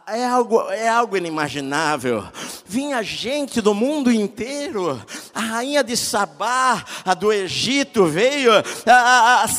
é, 0.06 0.24
algo, 0.24 0.60
é 0.70 0.88
algo 0.88 1.16
inimaginável. 1.16 2.24
Vinha 2.72 3.02
gente 3.02 3.60
do 3.60 3.74
mundo 3.74 4.12
inteiro, 4.12 5.02
a 5.34 5.40
rainha 5.40 5.82
de 5.82 5.96
Sabá, 5.96 6.84
a 7.04 7.14
do 7.14 7.32
Egito 7.32 8.04
veio, 8.06 8.52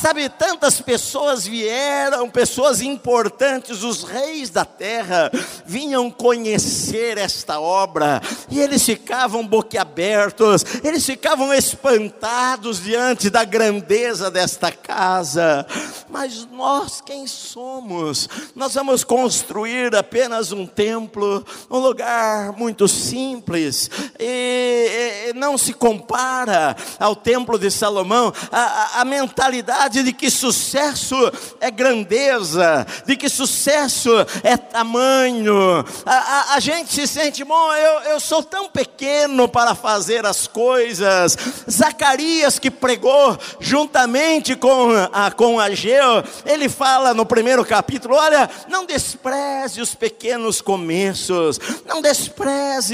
sabe, 0.00 0.30
tantas 0.30 0.80
pessoas 0.80 1.46
vieram, 1.46 2.30
pessoas 2.30 2.80
importantes, 2.80 3.82
os 3.82 4.02
reis 4.02 4.48
da 4.48 4.64
terra, 4.64 5.30
vinham 5.66 6.10
conhecer 6.10 7.18
esta 7.18 7.60
obra, 7.60 8.18
e 8.50 8.58
eles 8.58 8.82
ficavam 8.82 9.46
boquiabertos, 9.46 10.64
eles 10.82 11.04
ficavam 11.04 11.52
espantados 11.52 12.82
diante 12.82 13.28
da 13.28 13.44
grandeza 13.44 14.30
desta 14.30 14.72
casa. 14.72 15.66
Mas 16.08 16.48
nós 16.50 17.02
quem 17.02 17.26
somos? 17.26 18.26
nós 18.54 18.72
vamos 18.72 19.04
construir 19.04 19.94
apenas 19.94 20.50
um 20.50 20.66
templo, 20.66 21.44
um 21.70 21.78
lugar 21.78 22.52
muito 22.52 22.88
simples, 23.02 23.90
e, 24.18 25.28
e 25.28 25.32
não 25.34 25.58
se 25.58 25.72
compara 25.72 26.76
ao 26.98 27.14
templo 27.14 27.58
de 27.58 27.70
Salomão, 27.70 28.32
a, 28.50 29.00
a, 29.00 29.04
mentalidade 29.04 30.02
de 30.02 30.12
que 30.12 30.30
sucesso 30.30 31.16
é 31.60 31.70
grandeza, 31.70 32.86
de 33.06 33.16
que 33.16 33.28
sucesso 33.28 34.10
é 34.42 34.56
tamanho, 34.56 35.84
a, 36.06 36.14
a, 36.14 36.54
a 36.54 36.60
gente 36.60 36.92
se 36.92 37.06
sente, 37.06 37.44
bom, 37.44 37.72
eu, 37.74 38.12
eu 38.12 38.20
sou 38.20 38.42
tão 38.42 38.68
pequeno 38.68 39.48
para 39.48 39.74
fazer 39.74 40.24
as 40.24 40.46
coisas, 40.46 41.36
Zacarias 41.70 42.58
que 42.58 42.70
pregou 42.70 43.38
juntamente 43.60 44.54
com, 44.56 44.90
a, 45.12 45.30
com 45.30 45.58
Ageu, 45.58 46.22
ele 46.44 46.68
fala 46.68 47.14
no 47.14 47.26
primeiro 47.26 47.64
capítulo, 47.64 48.14
olha, 48.14 48.48
não 48.68 48.84
despreze 48.84 49.80
os 49.80 49.94
pequenos 49.94 50.60
começos, 50.60 51.58
não 51.86 52.00
despreze, 52.00 52.91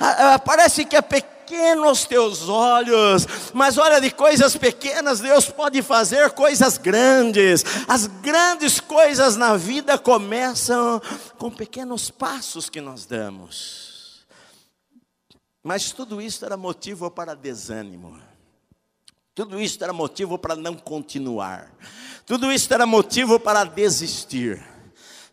ah, 0.00 0.34
ah, 0.34 0.38
parece 0.38 0.84
que 0.84 0.96
é 0.96 1.02
pequeno 1.02 1.84
aos 1.84 2.04
teus 2.04 2.48
olhos, 2.48 3.26
mas 3.52 3.76
olha, 3.78 4.00
de 4.00 4.10
coisas 4.10 4.56
pequenas 4.56 5.20
Deus 5.20 5.48
pode 5.50 5.82
fazer 5.82 6.30
coisas 6.30 6.78
grandes. 6.78 7.64
As 7.86 8.06
grandes 8.06 8.80
coisas 8.80 9.36
na 9.36 9.56
vida 9.56 9.98
começam 9.98 11.00
com 11.38 11.50
pequenos 11.50 12.10
passos 12.10 12.70
que 12.70 12.80
nós 12.80 13.06
damos. 13.06 14.24
Mas 15.62 15.92
tudo 15.92 16.20
isso 16.20 16.44
era 16.44 16.56
motivo 16.56 17.10
para 17.10 17.34
desânimo. 17.34 18.20
Tudo 19.34 19.60
isso 19.60 19.82
era 19.82 19.92
motivo 19.92 20.38
para 20.38 20.54
não 20.54 20.74
continuar. 20.74 21.72
Tudo 22.26 22.52
isso 22.52 22.72
era 22.72 22.86
motivo 22.86 23.40
para 23.40 23.64
desistir. 23.64 24.73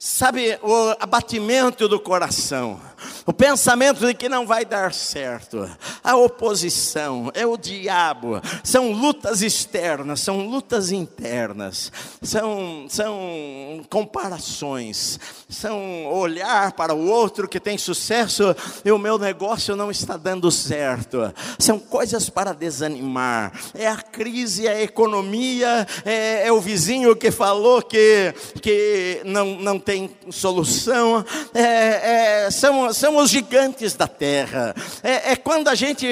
Sabe, 0.03 0.57
o 0.63 0.95
abatimento 0.99 1.87
do 1.87 1.99
coração? 1.99 2.81
O 3.25 3.31
pensamento 3.31 4.05
de 4.05 4.15
que 4.15 4.27
não 4.27 4.47
vai 4.47 4.65
dar 4.65 4.93
certo, 4.93 5.69
a 6.03 6.15
oposição, 6.15 7.31
é 7.35 7.45
o 7.45 7.55
diabo, 7.55 8.41
são 8.63 8.91
lutas 8.91 9.43
externas, 9.43 10.21
são 10.21 10.47
lutas 10.47 10.91
internas, 10.91 11.91
são, 12.21 12.87
são 12.89 13.85
comparações, 13.89 15.19
são 15.47 16.07
olhar 16.07 16.71
para 16.71 16.95
o 16.95 17.07
outro 17.07 17.47
que 17.47 17.59
tem 17.59 17.77
sucesso 17.77 18.55
e 18.83 18.91
o 18.91 18.97
meu 18.97 19.19
negócio 19.19 19.75
não 19.75 19.91
está 19.91 20.17
dando 20.17 20.49
certo, 20.51 21.31
são 21.59 21.77
coisas 21.77 22.27
para 22.27 22.53
desanimar, 22.53 23.51
é 23.75 23.87
a 23.87 23.97
crise, 23.97 24.67
é 24.67 24.71
a 24.71 24.81
economia, 24.81 25.87
é, 26.03 26.47
é 26.47 26.51
o 26.51 26.59
vizinho 26.59 27.15
que 27.15 27.29
falou 27.29 27.83
que, 27.83 28.33
que 28.61 29.21
não, 29.25 29.59
não 29.59 29.79
tem 29.79 29.90
solução, 30.29 31.23
é, 31.53 32.45
é, 32.45 32.51
são, 32.51 32.93
são 32.93 33.17
os 33.17 33.29
gigantes 33.29 33.93
da 33.93 34.07
terra. 34.07 34.75
É, 35.03 35.31
é 35.31 35.35
quando 35.35 35.67
a 35.67 35.75
gente 35.75 36.05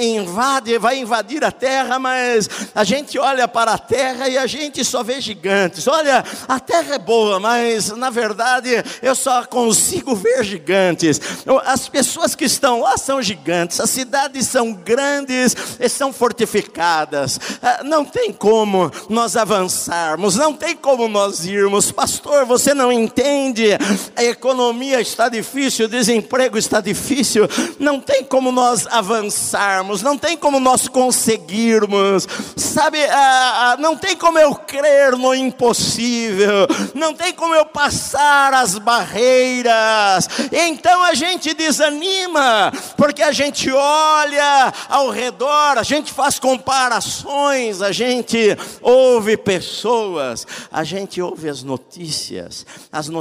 invade, 0.00 0.78
vai 0.78 0.98
invadir 0.98 1.44
a 1.44 1.50
terra, 1.50 1.98
mas 1.98 2.48
a 2.74 2.84
gente 2.84 3.18
olha 3.18 3.48
para 3.48 3.72
a 3.72 3.78
terra 3.78 4.28
e 4.28 4.38
a 4.38 4.46
gente 4.46 4.84
só 4.84 5.02
vê 5.02 5.20
gigantes. 5.20 5.86
Olha, 5.86 6.24
a 6.48 6.60
terra 6.60 6.94
é 6.94 6.98
boa, 6.98 7.40
mas 7.40 7.90
na 7.90 8.10
verdade 8.10 8.70
eu 9.02 9.14
só 9.14 9.44
consigo 9.44 10.14
ver 10.14 10.44
gigantes. 10.44 11.20
As 11.64 11.88
pessoas 11.88 12.34
que 12.34 12.44
estão 12.44 12.80
lá 12.80 12.96
são 12.96 13.22
gigantes, 13.22 13.80
as 13.80 13.90
cidades 13.90 14.46
são 14.46 14.72
grandes 14.72 15.56
e 15.78 15.88
são 15.88 16.12
fortificadas. 16.12 17.38
Ah, 17.62 17.82
não 17.84 18.04
tem 18.04 18.32
como 18.32 18.90
nós 19.08 19.36
avançarmos, 19.36 20.36
não 20.36 20.52
tem 20.52 20.76
como 20.76 21.08
nós 21.08 21.44
irmos. 21.44 21.90
Pastor, 21.90 22.44
você 22.44 22.74
não 22.74 22.92
entende, 22.92 23.23
a 24.16 24.24
economia 24.24 25.00
está 25.00 25.28
difícil, 25.28 25.86
o 25.86 25.88
desemprego 25.88 26.58
está 26.58 26.80
difícil, 26.80 27.48
não 27.78 28.00
tem 28.00 28.24
como 28.24 28.52
nós 28.52 28.86
avançarmos 28.86 29.54
avançarmos, 29.54 30.02
não 30.02 30.16
tem 30.16 30.36
como 30.36 30.60
nós 30.60 30.88
conseguirmos, 30.88 32.26
sabe? 32.56 33.02
Ah, 33.04 33.72
ah, 33.72 33.76
não 33.78 33.96
tem 33.96 34.16
como 34.16 34.38
eu 34.38 34.54
crer 34.54 35.16
no 35.16 35.34
impossível, 35.34 36.66
não 36.94 37.14
tem 37.14 37.32
como 37.32 37.54
eu 37.54 37.66
passar 37.66 38.52
as 38.54 38.78
barreiras. 38.78 40.28
Então 40.52 41.02
a 41.02 41.14
gente 41.14 41.54
desanima, 41.54 42.72
porque 42.96 43.22
a 43.22 43.32
gente 43.32 43.70
olha 43.70 44.72
ao 44.88 45.10
redor, 45.10 45.78
a 45.78 45.82
gente 45.82 46.12
faz 46.12 46.38
comparações, 46.38 47.82
a 47.82 47.92
gente 47.92 48.56
ouve 48.82 49.36
pessoas, 49.36 50.46
a 50.70 50.84
gente 50.84 51.20
ouve 51.20 51.48
as 51.48 51.62
notícias, 51.62 52.66
as 52.90 53.08
notícias 53.08 53.13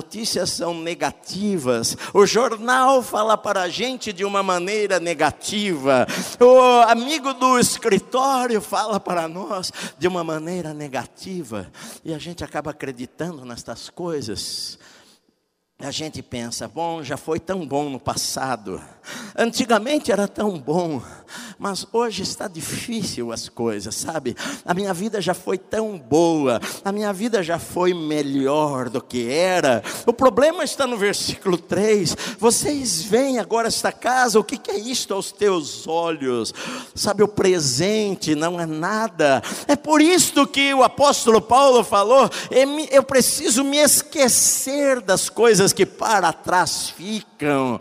são 0.50 0.74
negativas, 0.74 1.98
o 2.14 2.26
jornal 2.26 3.02
fala 3.02 3.38
para 3.38 3.64
a 3.64 3.70
gente 3.70 4.14
de 4.14 4.26
uma 4.26 4.42
maneira 4.42 5.00
negativa, 5.00 6.08
o 6.40 6.90
amigo 6.90 7.34
do 7.34 7.60
escritório 7.60 8.62
fala 8.62 9.00
para 9.00 9.28
nós 9.28 9.72
de 9.98 10.08
uma 10.08 10.24
maneira 10.24 10.74
negativa, 10.74 11.72
e 12.04 12.14
a 12.14 12.18
gente 12.18 12.44
acaba 12.44 12.72
acreditando 12.72 13.46
nestas 13.46 13.90
coisas. 13.90 14.78
A 15.84 15.92
gente 15.92 16.22
pensa, 16.22 16.66
bom, 16.66 17.04
já 17.04 17.18
foi 17.18 17.42
tão 17.42 17.68
bom 17.68 17.90
no 17.90 18.00
passado, 18.00 18.82
Antigamente 19.36 20.12
era 20.12 20.28
tão 20.28 20.58
bom, 20.60 21.02
mas 21.58 21.88
hoje 21.92 22.22
está 22.22 22.48
difícil 22.48 23.32
as 23.32 23.50
coisas, 23.50 23.96
sabe? 23.96 24.36
A 24.64 24.74
minha 24.74 24.94
vida 24.94 25.20
já 25.20 25.34
foi 25.34 25.58
tão 25.58 25.98
boa, 25.98 26.62
a 26.86 26.92
minha 26.92 27.12
vida 27.12 27.42
já 27.42 27.58
foi 27.58 27.94
melhor 27.94 28.90
do 28.90 29.02
que 29.02 29.30
era. 29.30 29.84
O 30.06 30.14
problema 30.14 30.64
está 30.64 30.86
no 30.86 30.98
versículo 30.98 31.58
3. 31.58 32.16
Vocês 32.40 33.02
veem 33.02 33.40
agora 33.40 33.68
esta 33.68 33.92
casa, 33.92 34.40
o 34.40 34.44
que, 34.44 34.60
é 34.72 34.78
isto 34.78 35.14
aos 35.14 35.32
teus 35.32 35.88
olhos? 35.88 36.54
Sabe, 36.94 37.24
o 37.24 37.28
presente 37.28 38.36
não 38.36 38.60
é 38.60 38.68
nada. 38.68 39.42
É 39.68 39.76
por 39.76 40.00
isto 40.00 40.46
que 40.46 40.74
o 40.74 40.84
apóstolo 40.84 41.42
Paulo 41.42 41.84
falou: 41.84 42.30
eu 42.92 43.04
preciso 43.04 43.64
me 43.64 43.78
esquecer 43.78 45.02
das 45.02 45.28
coisas 45.28 45.73
que 45.74 45.86
para 45.86 46.32
trás 46.32 46.90
ficam, 46.96 47.80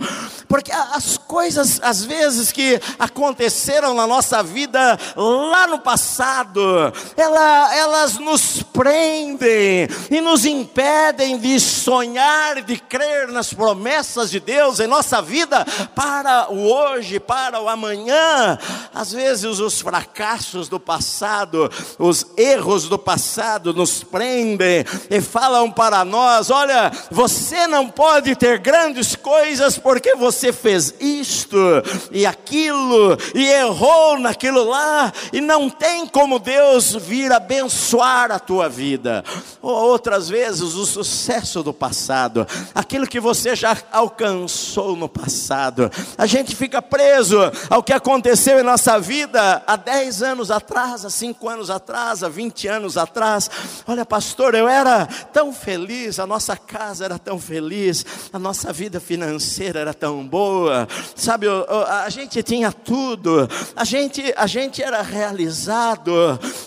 porque 0.49 0.73
as 0.73 1.03
as 1.03 1.19
coisas, 1.19 1.81
às 1.83 2.05
vezes, 2.05 2.53
que 2.53 2.81
aconteceram 2.99 3.93
na 3.93 4.07
nossa 4.07 4.43
vida 4.43 4.99
lá 5.17 5.67
no 5.67 5.79
passado, 5.79 6.63
ela, 7.17 7.75
elas 7.75 8.19
nos 8.19 8.63
prendem 8.63 9.89
e 10.11 10.21
nos 10.21 10.47
impedem 10.47 11.39
de 11.39 11.59
sonhar, 11.59 12.63
de 12.63 12.79
crer 12.79 13.29
nas 13.29 13.53
promessas 13.53 14.31
de 14.31 14.41
Deus 14.41 14.81
em 14.81 14.87
nossa 14.87 15.21
vida 15.21 15.67
para 15.95 16.51
o 16.53 16.71
hoje, 16.71 17.19
para 17.19 17.61
o 17.61 17.69
amanhã. 17.69 18.59
Às 18.95 19.13
vezes, 19.13 19.59
os 19.59 19.81
fracassos 19.81 20.69
do 20.69 20.79
passado, 20.79 21.71
os 21.99 22.27
erros 22.37 22.89
do 22.89 22.99
passado 22.99 23.75
nos 23.75 24.05
prendem 24.05 24.85
e 25.11 25.21
falam 25.21 25.71
para 25.71 26.05
nós: 26.05 26.51
olha, 26.51 26.91
você 27.11 27.67
não 27.67 27.82
pode 27.89 28.35
ter 28.37 28.59
grandes 28.59 29.17
coisas 29.17 29.79
porque 29.79 30.15
você 30.15 30.53
fez 30.53 30.95
isto 31.01 31.57
e 32.11 32.27
aquilo, 32.27 33.17
e 33.35 33.47
errou 33.47 34.19
naquilo 34.19 34.65
lá, 34.65 35.13
e 35.33 35.41
não 35.41 35.69
tem 35.69 36.07
como 36.07 36.39
Deus 36.39 36.95
vir 36.95 37.33
abençoar 37.33 38.31
a 38.31 38.39
tua 38.39 38.69
vida. 38.69 39.25
Ou 39.61 39.73
outras 39.73 40.29
vezes, 40.29 40.75
o 40.75 40.87
sucesso 40.87 41.63
do 41.63 41.73
passado, 41.73 42.47
aquilo 42.75 43.07
que 43.07 43.21
você 43.21 43.55
já 43.55 43.77
alcançou 43.91 44.97
no 44.97 45.09
passado, 45.09 45.91
a 46.17 46.27
gente 46.27 46.55
fica 46.57 46.83
preso 46.83 47.39
ao 47.71 47.83
que 47.83 47.93
aconteceu 47.93 48.59
em 48.59 48.63
nossa 48.63 48.99
vida 48.99 49.63
há 49.67 49.77
10 49.77 50.23
anos 50.23 50.51
atrás, 50.51 51.05
há 51.05 51.11
5 51.11 51.49
anos 51.49 51.71
atrás, 51.71 52.23
há 52.23 52.29
20 52.29 52.69
anos 52.69 52.97
atrás. 52.97 53.51
Olha, 53.87 54.05
pastor, 54.05 54.55
eu 54.55 54.69
era 54.69 55.07
tão 55.33 55.53
feliz, 55.53 56.19
a 56.19 56.27
nossa 56.27 56.57
casa 56.57 57.05
era 57.05 57.19
tão 57.19 57.39
feliz, 57.39 57.62
a 58.33 58.39
nossa 58.39 58.73
vida 58.73 59.01
financeira 59.01 59.81
era 59.81 59.95
tão 59.95 60.27
boa, 60.27 60.89
sabe, 61.15 61.47
a 61.49 62.09
gente 62.09 62.43
tinha 62.43 62.73
tudo, 62.73 63.49
a 63.77 63.85
gente, 63.85 64.33
a 64.37 64.47
gente 64.47 64.83
era 64.83 65.03
realizado. 65.03 66.13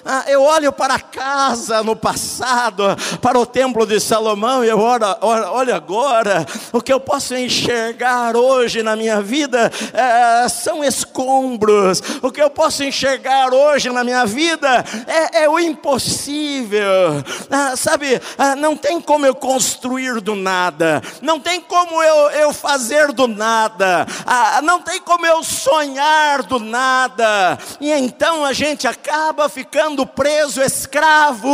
Ah, 0.03 0.25
eu 0.27 0.41
olho 0.41 0.71
para 0.71 0.99
casa 0.99 1.83
no 1.83 1.95
passado, 1.95 2.83
para 3.21 3.39
o 3.39 3.45
templo 3.45 3.85
de 3.85 3.99
Salomão, 3.99 4.63
e 4.63 4.69
eu 4.69 4.79
olho, 4.79 5.05
olho 5.21 5.75
agora, 5.75 6.45
o 6.71 6.81
que 6.81 6.93
eu 6.93 6.99
posso 6.99 7.35
enxergar 7.35 8.35
hoje 8.35 8.83
na 8.83 8.95
minha 8.95 9.21
vida 9.21 9.71
é, 9.93 10.47
são 10.49 10.83
escombros, 10.83 12.01
o 12.21 12.31
que 12.31 12.41
eu 12.41 12.49
posso 12.49 12.83
enxergar 12.83 13.53
hoje 13.53 13.89
na 13.89 14.03
minha 14.03 14.25
vida 14.25 14.83
é, 15.07 15.43
é 15.43 15.49
o 15.49 15.59
impossível, 15.59 17.23
ah, 17.49 17.75
sabe, 17.75 18.21
ah, 18.37 18.55
não 18.55 18.75
tem 18.75 19.01
como 19.01 19.25
eu 19.25 19.35
construir 19.35 20.21
do 20.21 20.35
nada, 20.35 20.84
não 21.21 21.39
tem 21.39 21.61
como 21.61 22.01
eu, 22.01 22.31
eu 22.31 22.53
fazer 22.53 23.11
do 23.11 23.27
nada, 23.27 24.05
ah, 24.25 24.61
não 24.61 24.81
tem 24.81 25.01
como 25.01 25.25
eu 25.25 25.43
sonhar 25.43 26.43
do 26.43 26.59
nada, 26.59 27.57
e 27.79 27.91
então 27.91 28.45
a 28.45 28.53
gente 28.53 28.87
acaba 28.87 29.49
ficando 29.49 30.05
preso, 30.05 30.61
escravo 30.61 31.49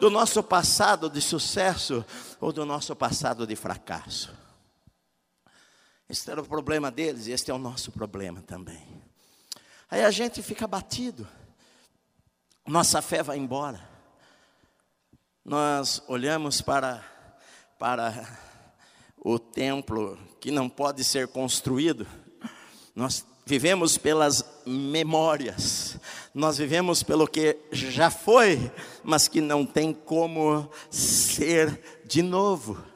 do 0.00 0.10
nosso 0.10 0.42
passado 0.42 1.08
de 1.08 1.20
sucesso 1.20 2.04
ou 2.40 2.52
do 2.52 2.64
nosso 2.64 2.94
passado 2.94 3.46
de 3.46 3.56
fracasso. 3.56 4.32
Este 6.08 6.30
era 6.30 6.40
o 6.40 6.46
problema 6.46 6.90
deles, 6.90 7.26
e 7.26 7.32
este 7.32 7.50
é 7.50 7.54
o 7.54 7.58
nosso 7.58 7.90
problema 7.90 8.42
também. 8.42 8.86
Aí 9.90 10.04
a 10.04 10.10
gente 10.10 10.42
fica 10.42 10.66
batido, 10.66 11.26
nossa 12.66 13.02
fé 13.02 13.22
vai 13.22 13.36
embora. 13.36 13.80
Nós 15.44 16.02
olhamos 16.08 16.62
para, 16.62 17.04
para 17.78 18.26
o 19.24 19.38
templo 19.38 20.18
que 20.38 20.50
não 20.50 20.68
pode 20.68 21.02
ser 21.02 21.26
construído, 21.26 22.06
nós 22.94 23.24
vivemos 23.46 23.96
pelas 23.96 24.44
memórias, 24.66 25.98
nós 26.34 26.58
vivemos 26.58 27.02
pelo 27.02 27.26
que 27.26 27.56
já 27.72 28.10
foi, 28.10 28.70
mas 29.02 29.26
que 29.26 29.40
não 29.40 29.64
tem 29.64 29.94
como 29.94 30.70
ser 30.90 32.02
de 32.04 32.22
novo 32.22 32.93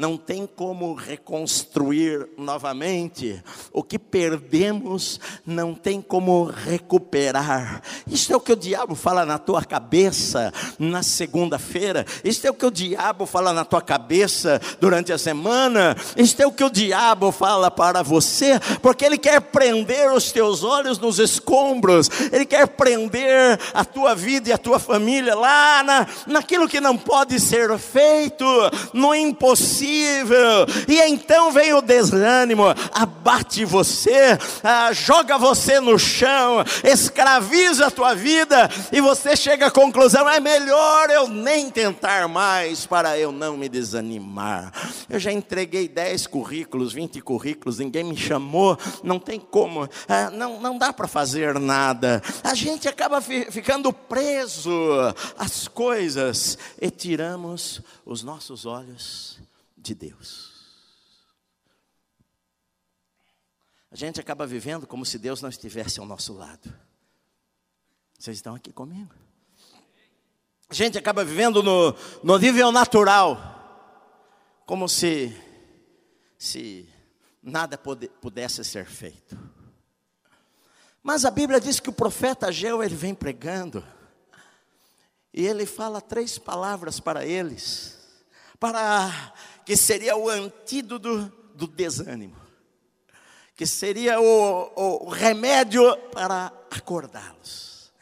não 0.00 0.16
tem 0.16 0.46
como 0.46 0.94
reconstruir 0.94 2.26
novamente. 2.38 3.44
O 3.70 3.82
que 3.82 3.98
perdemos 3.98 5.20
não 5.44 5.74
tem 5.74 6.00
como 6.00 6.44
recuperar. 6.44 7.82
Isso 8.06 8.32
é 8.32 8.36
o 8.36 8.40
que 8.40 8.52
o 8.52 8.56
diabo 8.56 8.94
fala 8.94 9.26
na 9.26 9.38
tua 9.38 9.62
cabeça 9.62 10.54
na 10.78 11.02
segunda-feira. 11.02 12.06
Isso 12.24 12.46
é 12.46 12.50
o 12.50 12.54
que 12.54 12.64
o 12.64 12.70
diabo 12.70 13.26
fala 13.26 13.52
na 13.52 13.62
tua 13.62 13.82
cabeça 13.82 14.58
durante 14.80 15.12
a 15.12 15.18
semana. 15.18 15.94
Isso 16.16 16.40
é 16.40 16.46
o 16.46 16.52
que 16.52 16.64
o 16.64 16.70
diabo 16.70 17.30
fala 17.30 17.70
para 17.70 18.02
você, 18.02 18.58
porque 18.80 19.04
ele 19.04 19.18
quer 19.18 19.38
prender 19.42 20.10
os 20.14 20.32
teus 20.32 20.64
olhos 20.64 20.98
nos 20.98 21.18
escombros. 21.18 22.08
Ele 22.32 22.46
quer 22.46 22.66
prender 22.68 23.60
a 23.74 23.84
tua 23.84 24.14
vida 24.14 24.48
e 24.48 24.52
a 24.52 24.58
tua 24.58 24.78
família 24.78 25.34
lá 25.34 25.82
na, 25.82 26.06
naquilo 26.26 26.66
que 26.66 26.80
não 26.80 26.96
pode 26.96 27.38
ser 27.38 27.78
feito, 27.78 28.46
no 28.94 29.14
impossível 29.14 29.89
E 30.88 31.00
então 31.08 31.50
vem 31.50 31.74
o 31.74 31.82
desânimo, 31.82 32.64
abate 32.92 33.64
você, 33.64 34.38
ah, 34.62 34.92
joga 34.92 35.36
você 35.38 35.80
no 35.80 35.98
chão, 35.98 36.64
escraviza 36.84 37.86
a 37.86 37.90
tua 37.90 38.14
vida, 38.14 38.68
e 38.92 39.00
você 39.00 39.36
chega 39.36 39.66
à 39.66 39.70
conclusão: 39.70 40.28
é 40.28 40.40
melhor 40.40 41.10
eu 41.10 41.28
nem 41.28 41.70
tentar 41.70 42.28
mais 42.28 42.86
para 42.86 43.18
eu 43.18 43.32
não 43.32 43.56
me 43.56 43.68
desanimar. 43.68 44.72
Eu 45.08 45.18
já 45.18 45.32
entreguei 45.32 45.88
10 45.88 46.26
currículos, 46.26 46.92
20 46.92 47.20
currículos, 47.20 47.78
ninguém 47.78 48.04
me 48.04 48.16
chamou, 48.16 48.78
não 49.02 49.18
tem 49.18 49.40
como, 49.40 49.88
ah, 50.08 50.30
não, 50.30 50.60
não 50.60 50.78
dá 50.78 50.92
para 50.92 51.08
fazer 51.08 51.58
nada. 51.58 52.22
A 52.42 52.54
gente 52.54 52.88
acaba 52.88 53.20
ficando 53.20 53.92
preso 53.92 54.70
às 55.38 55.66
coisas 55.68 56.58
e 56.80 56.90
tiramos 56.90 57.80
os 58.04 58.22
nossos 58.22 58.66
olhos 58.66 59.39
de 59.80 59.94
Deus. 59.94 60.60
A 63.90 63.96
gente 63.96 64.20
acaba 64.20 64.46
vivendo 64.46 64.86
como 64.86 65.04
se 65.04 65.18
Deus 65.18 65.42
não 65.42 65.48
estivesse 65.48 65.98
ao 65.98 66.06
nosso 66.06 66.32
lado. 66.32 66.72
Vocês 68.16 68.36
estão 68.36 68.54
aqui 68.54 68.72
comigo? 68.72 69.12
A 70.68 70.74
gente 70.74 70.96
acaba 70.96 71.24
vivendo 71.24 71.62
no, 71.62 71.96
no 72.22 72.38
nível 72.38 72.70
natural, 72.70 74.60
como 74.64 74.88
se, 74.88 75.36
se 76.38 76.88
nada 77.42 77.76
pode, 77.76 78.08
pudesse 78.20 78.64
ser 78.64 78.86
feito. 78.86 79.36
Mas 81.02 81.24
a 81.24 81.30
Bíblia 81.30 81.60
diz 81.60 81.80
que 81.80 81.90
o 81.90 81.92
profeta 81.92 82.46
Ageu 82.46 82.82
ele 82.82 82.94
vem 82.94 83.14
pregando, 83.14 83.84
e 85.32 85.44
ele 85.46 85.66
fala 85.66 86.00
três 86.00 86.38
palavras 86.38 87.00
para 87.00 87.26
eles, 87.26 87.98
para 88.60 89.32
que 89.64 89.76
seria 89.76 90.16
o 90.16 90.28
antídoto 90.28 91.32
do 91.54 91.66
desânimo. 91.66 92.36
que 93.56 93.66
seria 93.66 94.18
o, 94.18 95.04
o 95.04 95.10
remédio 95.10 95.94
para 96.12 96.50
acordá-los. 96.70 97.92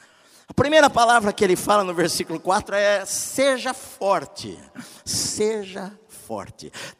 A 0.46 0.54
primeira 0.54 0.88
palavra 0.88 1.32
que 1.32 1.42
ele 1.44 1.56
fala 1.56 1.82
no 1.82 1.92
versículo 1.92 2.38
4 2.38 2.74
é: 2.76 3.04
seja 3.04 3.74
forte, 3.74 4.58
seja 5.04 5.90
forte. 5.90 6.07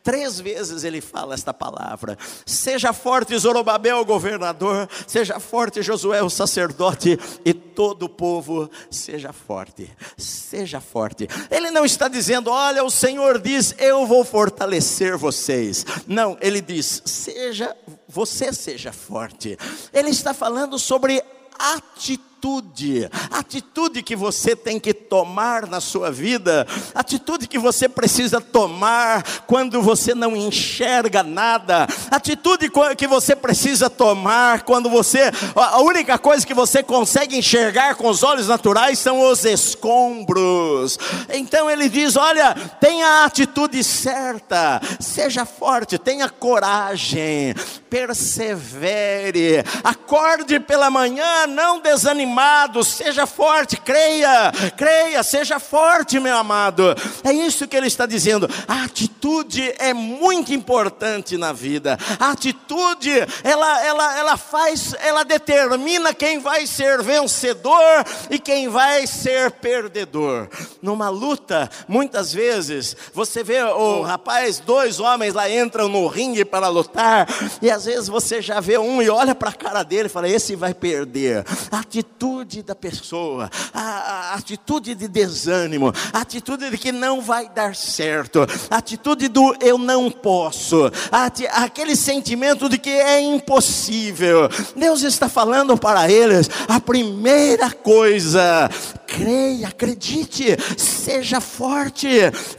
Três 0.03 0.41
vezes 0.41 0.85
ele 0.85 1.01
fala 1.01 1.35
esta 1.35 1.53
palavra. 1.53 2.17
Seja 2.47 2.93
forte, 2.93 3.37
Zorobabel, 3.38 4.05
governador. 4.05 4.88
Seja 5.07 5.38
forte, 5.38 5.83
Josué, 5.83 6.23
o 6.23 6.31
sacerdote. 6.31 7.19
E 7.45 7.53
todo 7.53 8.05
o 8.05 8.09
povo, 8.09 8.71
seja 8.91 9.33
forte. 9.33 9.91
Seja 10.17 10.81
forte. 10.81 11.29
Ele 11.51 11.71
não 11.71 11.85
está 11.85 12.09
dizendo, 12.09 12.51
olha, 12.51 12.83
o 12.83 12.91
Senhor 12.91 13.38
diz, 13.38 13.75
eu 13.79 14.07
vou 14.07 14.25
fortalecer 14.25 15.17
vocês. 15.17 15.85
Não, 16.07 16.37
ele 16.41 16.61
diz, 16.61 17.03
seja, 17.05 17.77
você 18.09 18.53
seja 18.53 18.93
forte. 18.93 19.59
Ele 19.93 20.11
está 20.11 20.33
falando 20.33 20.79
sobre 20.79 21.23
atitude 21.59 22.28
atitude, 22.38 23.11
atitude 23.33 24.03
que 24.03 24.14
você 24.14 24.55
tem 24.55 24.79
que 24.79 24.94
tomar 24.94 25.66
na 25.66 25.81
sua 25.81 26.11
vida, 26.11 26.66
atitude 26.94 27.48
que 27.48 27.59
você 27.59 27.88
precisa 27.88 28.40
tomar 28.40 29.24
quando 29.46 29.83
você 29.83 30.14
não 30.14 30.37
enxerga 30.37 31.24
nada, 31.24 31.88
atitude 32.11 32.70
que 32.96 33.07
você 33.09 33.35
precisa 33.35 33.90
tomar 33.90 34.62
quando 34.62 34.88
você, 34.88 35.33
a 35.57 35.81
única 35.81 36.16
coisa 36.16 36.46
que 36.46 36.55
você 36.55 36.81
consegue 36.81 37.37
enxergar 37.37 37.96
com 37.96 38.09
os 38.09 38.22
olhos 38.22 38.46
naturais 38.46 39.01
são 39.01 39.20
os 39.29 39.44
escombros. 39.44 40.96
Então 41.31 41.68
ele 41.68 41.88
diz: 41.88 42.14
olha, 42.14 42.55
tenha 42.81 43.07
a 43.07 43.24
atitude 43.24 43.83
certa, 43.83 44.81
seja 45.01 45.44
forte, 45.44 45.98
tenha 45.98 46.29
coragem, 46.29 47.55
persevere, 47.90 49.64
acorde 49.83 50.61
pela 50.61 50.88
manhã, 50.88 51.46
não 51.48 51.81
desanime 51.81 52.28
animado, 52.29 52.85
seja 52.85 53.27
forte, 53.27 53.77
creia, 53.79 54.53
creia, 54.77 55.23
seja 55.23 55.59
forte, 55.59 56.21
meu 56.21 56.37
amado. 56.37 56.95
É 57.25 57.33
isso 57.33 57.67
que 57.67 57.77
ele 57.77 57.87
está 57.87 58.05
dizendo. 58.05 58.49
A 58.69 58.85
atitude 58.85 59.75
é 59.79 59.95
muito 59.95 60.53
importante 60.53 61.38
na 61.38 61.53
vida. 61.53 61.99
A 62.21 62.31
atitude, 62.31 63.11
ela, 63.43 63.85
ela, 63.85 64.19
ela 64.19 64.37
faz, 64.37 64.95
ela 65.01 65.25
determina 65.25 66.12
quem 66.12 66.38
vai 66.38 66.67
ser 66.67 67.03
vencedor 67.03 68.05
e 68.31 68.38
quem 68.38 68.69
vai 68.69 69.07
ser 69.07 69.51
perdedor. 69.53 70.49
Numa 70.83 71.09
luta, 71.09 71.71
muitas 71.88 72.33
vezes, 72.33 72.95
você 73.14 73.43
vê 73.43 73.62
o 73.62 74.03
rapaz, 74.03 74.61
dois 74.61 75.01
homens 75.01 75.33
lá 75.33 75.51
entram 75.51 75.88
no 75.88 76.07
ringue 76.07 76.45
para 76.45 76.69
lutar, 76.69 77.27
e 77.62 77.71
às 77.71 77.87
vezes 77.87 78.09
você 78.09 78.43
já 78.43 78.61
vê 78.61 78.77
um 78.77 79.01
e 79.01 79.09
olha 79.09 79.35
para 79.35 79.51
a 79.51 79.55
cara 79.55 79.83
dele 79.83 80.07
e 80.07 80.11
fala: 80.11 80.29
esse 80.29 80.55
vai 80.55 80.75
perder. 80.75 81.45
A 81.71 81.79
atitude 81.79 82.18
atitude 82.19 82.63
da 82.65 82.75
pessoa, 82.75 83.49
a, 83.73 83.81
a, 83.81 84.35
atitude 84.35 84.97
de 84.97 85.07
desânimo, 85.07 85.93
a 86.13 86.19
atitude 86.19 86.69
de 86.69 86.77
que 86.77 86.91
não 86.91 87.21
vai 87.21 87.49
dar 87.49 87.77
certo, 87.77 88.41
a 88.69 88.77
atitude 88.77 89.29
do 89.29 89.55
eu 89.61 89.79
não 89.79 90.11
posso, 90.11 90.91
a, 91.13 91.27
aquele 91.63 91.95
sentimento 91.95 92.69
de 92.69 92.77
que 92.77 92.91
é 92.91 93.21
impossível. 93.21 94.49
Deus 94.75 95.03
está 95.03 95.29
falando 95.29 95.77
para 95.79 96.11
eles 96.11 96.51
a 96.69 96.81
primeira 96.81 97.71
coisa 97.71 98.69
creia, 99.09 99.68
acredite, 99.68 100.57
seja 100.77 101.40
forte, 101.40 102.09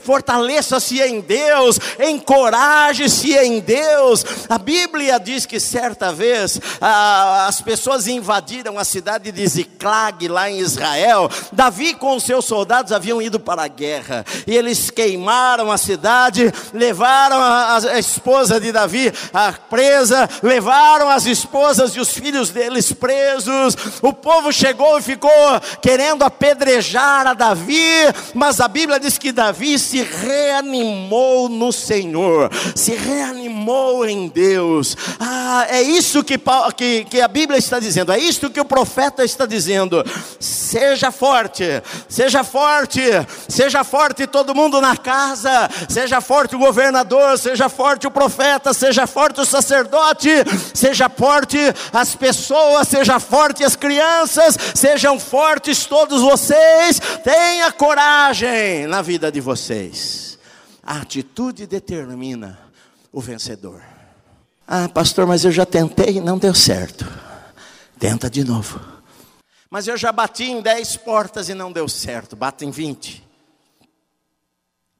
fortaleça-se 0.02 1.00
em 1.00 1.20
Deus, 1.20 1.78
encoraje-se 2.00 3.36
em 3.36 3.60
Deus. 3.60 4.24
A 4.48 4.58
Bíblia 4.58 5.20
diz 5.20 5.46
que 5.46 5.60
certa 5.60 6.12
vez 6.12 6.60
ah, 6.80 7.46
as 7.46 7.60
pessoas 7.60 8.08
invadiram 8.08 8.78
a 8.78 8.84
cidade 8.84 9.30
de 9.30 9.46
Ziclag, 9.46 10.26
lá 10.26 10.50
em 10.50 10.58
Israel. 10.58 11.30
Davi 11.52 11.94
com 11.94 12.16
os 12.16 12.24
seus 12.24 12.44
soldados 12.44 12.92
haviam 12.92 13.22
ido 13.22 13.38
para 13.38 13.62
a 13.62 13.68
guerra 13.68 14.24
e 14.46 14.56
eles 14.56 14.90
queimaram 14.90 15.70
a 15.70 15.78
cidade, 15.78 16.52
levaram 16.74 17.36
a, 17.36 17.76
a 17.76 17.98
esposa 17.98 18.60
de 18.60 18.72
Davi 18.72 19.12
a 19.32 19.52
presa, 19.52 20.28
levaram 20.42 21.08
as 21.08 21.26
esposas 21.26 21.94
e 21.94 22.00
os 22.00 22.10
filhos 22.10 22.50
deles 22.50 22.92
presos. 22.92 23.76
O 24.02 24.12
povo 24.12 24.52
chegou 24.52 24.98
e 24.98 25.02
ficou 25.02 25.30
querendo 25.80 26.24
a 26.24 26.39
apedrejar 26.40 27.26
a 27.26 27.34
Davi, 27.34 27.76
mas 28.32 28.60
a 28.60 28.66
Bíblia 28.66 28.98
diz 28.98 29.18
que 29.18 29.30
Davi 29.30 29.78
se 29.78 30.02
reanimou 30.02 31.50
no 31.50 31.70
Senhor, 31.70 32.50
se 32.74 32.92
reanimou 32.94 34.06
em 34.06 34.26
Deus. 34.26 34.96
Ah, 35.20 35.66
é 35.68 35.82
isso 35.82 36.24
que, 36.24 36.40
que, 36.78 37.04
que 37.04 37.20
a 37.20 37.28
Bíblia 37.28 37.58
está 37.58 37.78
dizendo, 37.78 38.10
é 38.10 38.18
isso 38.18 38.48
que 38.48 38.58
o 38.58 38.64
profeta 38.64 39.22
está 39.22 39.44
dizendo. 39.44 40.02
Seja 40.40 41.10
forte, 41.10 41.64
seja 42.08 42.42
forte, 42.42 43.02
seja 43.46 43.84
forte 43.84 44.26
todo 44.26 44.54
mundo 44.54 44.80
na 44.80 44.96
casa, 44.96 45.68
seja 45.90 46.22
forte 46.22 46.56
o 46.56 46.58
governador, 46.58 47.38
seja 47.38 47.68
forte 47.68 48.06
o 48.06 48.10
profeta, 48.10 48.72
seja 48.72 49.06
forte 49.06 49.42
o 49.42 49.44
sacerdote, 49.44 50.30
seja 50.72 51.10
forte 51.10 51.58
as 51.92 52.14
pessoas, 52.14 52.88
seja 52.88 53.20
forte 53.20 53.62
as 53.62 53.76
crianças, 53.76 54.56
sejam 54.74 55.20
fortes 55.20 55.84
todos 55.84 56.29
vocês, 56.30 57.00
tenha 57.24 57.72
coragem 57.72 58.86
na 58.86 59.02
vida 59.02 59.32
de 59.32 59.40
vocês. 59.40 60.38
A 60.80 60.98
atitude 60.98 61.66
determina 61.66 62.58
o 63.12 63.20
vencedor. 63.20 63.82
Ah, 64.66 64.88
pastor, 64.88 65.26
mas 65.26 65.44
eu 65.44 65.50
já 65.50 65.66
tentei 65.66 66.18
e 66.18 66.20
não 66.20 66.38
deu 66.38 66.54
certo. 66.54 67.04
Tenta 67.98 68.30
de 68.30 68.44
novo. 68.44 68.80
Mas 69.68 69.88
eu 69.88 69.96
já 69.96 70.12
bati 70.12 70.44
em 70.44 70.62
10 70.62 70.98
portas 70.98 71.48
e 71.48 71.54
não 71.54 71.72
deu 71.72 71.88
certo. 71.88 72.36
Bata 72.36 72.64
em 72.64 72.70
20. 72.70 73.26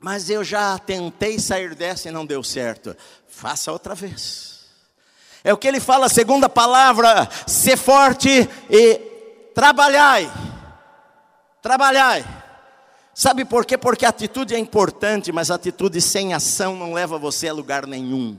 Mas 0.00 0.28
eu 0.30 0.42
já 0.42 0.76
tentei 0.78 1.38
sair 1.38 1.76
dessa 1.76 2.08
e 2.08 2.12
não 2.12 2.26
deu 2.26 2.42
certo. 2.42 2.96
Faça 3.28 3.70
outra 3.70 3.94
vez. 3.94 4.64
É 5.44 5.52
o 5.52 5.56
que 5.56 5.68
ele 5.68 5.80
fala, 5.80 6.08
segunda 6.08 6.48
palavra: 6.48 7.28
ser 7.46 7.76
forte 7.76 8.48
e 8.68 8.94
trabalhai. 9.54 10.49
Trabalhai. 11.62 12.24
Sabe 13.14 13.44
por 13.44 13.66
quê? 13.66 13.76
Porque 13.76 14.06
a 14.06 14.08
atitude 14.08 14.54
é 14.54 14.58
importante, 14.58 15.32
mas 15.32 15.50
a 15.50 15.56
atitude 15.56 16.00
sem 16.00 16.32
ação 16.32 16.76
não 16.76 16.92
leva 16.92 17.18
você 17.18 17.48
a 17.48 17.52
lugar 17.52 17.86
nenhum. 17.86 18.38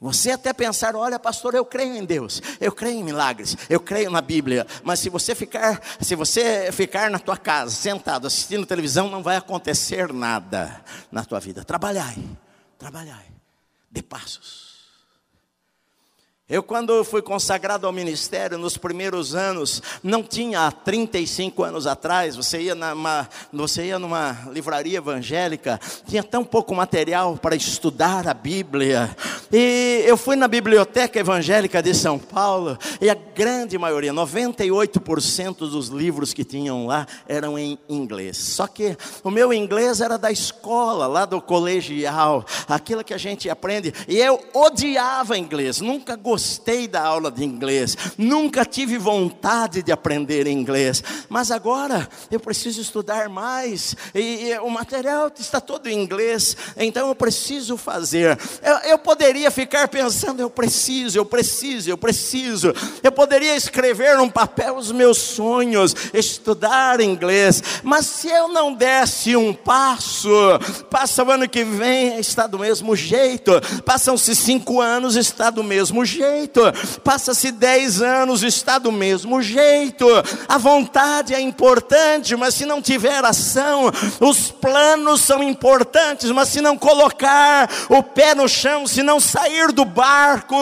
Você 0.00 0.30
até 0.30 0.54
pensar, 0.54 0.96
olha, 0.96 1.18
pastor, 1.18 1.54
eu 1.54 1.64
creio 1.64 1.94
em 1.94 2.06
Deus, 2.06 2.40
eu 2.58 2.72
creio 2.72 3.00
em 3.00 3.04
milagres, 3.04 3.54
eu 3.68 3.78
creio 3.78 4.10
na 4.10 4.22
Bíblia, 4.22 4.66
mas 4.82 4.98
se 4.98 5.10
você 5.10 5.34
ficar, 5.34 5.78
se 6.00 6.14
você 6.14 6.72
ficar 6.72 7.10
na 7.10 7.18
tua 7.18 7.36
casa, 7.36 7.74
sentado, 7.74 8.26
assistindo 8.26 8.64
televisão, 8.64 9.10
não 9.10 9.22
vai 9.22 9.36
acontecer 9.36 10.10
nada 10.10 10.82
na 11.12 11.22
tua 11.22 11.38
vida. 11.38 11.62
Trabalhai, 11.64 12.16
trabalhai, 12.78 13.26
dê 13.90 14.00
passos. 14.00 14.69
Eu, 16.50 16.64
quando 16.64 17.04
fui 17.04 17.22
consagrado 17.22 17.86
ao 17.86 17.92
ministério, 17.92 18.58
nos 18.58 18.76
primeiros 18.76 19.36
anos, 19.36 19.80
não 20.02 20.20
tinha 20.20 20.66
há 20.66 20.72
35 20.72 21.62
anos 21.62 21.86
atrás, 21.86 22.34
você 22.34 22.62
ia, 22.62 22.74
numa, 22.74 23.28
você 23.52 23.84
ia 23.84 24.00
numa 24.00 24.36
livraria 24.50 24.98
evangélica, 24.98 25.78
tinha 26.08 26.24
tão 26.24 26.42
pouco 26.42 26.74
material 26.74 27.36
para 27.36 27.54
estudar 27.54 28.26
a 28.26 28.34
Bíblia. 28.34 29.16
E 29.52 30.02
eu 30.04 30.16
fui 30.16 30.34
na 30.34 30.48
biblioteca 30.48 31.20
evangélica 31.20 31.80
de 31.80 31.94
São 31.94 32.18
Paulo, 32.18 32.76
e 33.00 33.08
a 33.08 33.14
grande 33.14 33.78
maioria, 33.78 34.12
98% 34.12 35.56
dos 35.70 35.86
livros 35.86 36.34
que 36.34 36.42
tinham 36.42 36.84
lá 36.84 37.06
eram 37.28 37.56
em 37.56 37.78
inglês. 37.88 38.36
Só 38.36 38.66
que 38.66 38.96
o 39.22 39.30
meu 39.30 39.52
inglês 39.52 40.00
era 40.00 40.18
da 40.18 40.32
escola, 40.32 41.06
lá 41.06 41.24
do 41.24 41.40
colegial, 41.40 42.44
aquilo 42.66 43.04
que 43.04 43.14
a 43.14 43.18
gente 43.18 43.48
aprende, 43.48 43.94
e 44.08 44.18
eu 44.18 44.42
odiava 44.52 45.38
inglês, 45.38 45.80
nunca 45.80 46.16
gostei 46.16 46.39
gostei 46.40 46.88
da 46.88 47.02
aula 47.02 47.30
de 47.30 47.44
inglês, 47.44 47.94
nunca 48.16 48.64
tive 48.64 48.96
vontade 48.96 49.82
de 49.82 49.92
aprender 49.92 50.46
inglês, 50.46 51.04
mas 51.28 51.50
agora 51.50 52.08
eu 52.30 52.40
preciso 52.40 52.80
estudar 52.80 53.28
mais, 53.28 53.94
e, 54.14 54.48
e 54.48 54.58
o 54.60 54.70
material 54.70 55.30
está 55.38 55.60
todo 55.60 55.86
em 55.86 56.00
inglês, 56.00 56.56
então 56.78 57.08
eu 57.08 57.14
preciso 57.14 57.76
fazer. 57.76 58.38
Eu, 58.62 58.76
eu 58.90 58.98
poderia 58.98 59.50
ficar 59.50 59.88
pensando, 59.88 60.40
eu 60.40 60.48
preciso, 60.48 61.18
eu 61.18 61.26
preciso, 61.26 61.90
eu 61.90 61.98
preciso, 61.98 62.72
eu 63.02 63.12
poderia 63.12 63.54
escrever 63.54 64.16
num 64.16 64.30
papel 64.30 64.76
os 64.76 64.90
meus 64.90 65.18
sonhos, 65.18 65.94
estudar 66.14 67.02
inglês, 67.02 67.62
mas 67.82 68.06
se 68.06 68.28
eu 68.28 68.48
não 68.48 68.72
desse 68.72 69.36
um 69.36 69.52
passo, 69.52 70.30
passa 70.88 71.22
o 71.22 71.30
ano 71.30 71.46
que 71.46 71.64
vem, 71.64 72.18
está 72.18 72.46
do 72.46 72.58
mesmo 72.58 72.96
jeito, 72.96 73.52
passam-se 73.84 74.34
cinco 74.34 74.80
anos, 74.80 75.16
está 75.16 75.50
do 75.50 75.62
mesmo 75.62 76.02
jeito 76.02 76.29
jeito. 76.30 76.60
Passa-se 77.02 77.50
10 77.50 78.02
anos, 78.02 78.42
está 78.42 78.78
do 78.78 78.92
mesmo 78.92 79.42
jeito. 79.42 80.06
A 80.48 80.58
vontade 80.58 81.34
é 81.34 81.40
importante, 81.40 82.36
mas 82.36 82.54
se 82.54 82.64
não 82.64 82.80
tiver 82.80 83.24
ação, 83.24 83.90
os 84.20 84.50
planos 84.50 85.20
são 85.20 85.42
importantes, 85.42 86.30
mas 86.30 86.48
se 86.48 86.60
não 86.60 86.76
colocar 86.76 87.68
o 87.88 88.02
pé 88.02 88.34
no 88.34 88.48
chão, 88.48 88.86
se 88.86 89.02
não 89.02 89.20
sair 89.20 89.72
do 89.72 89.84
barco, 89.84 90.56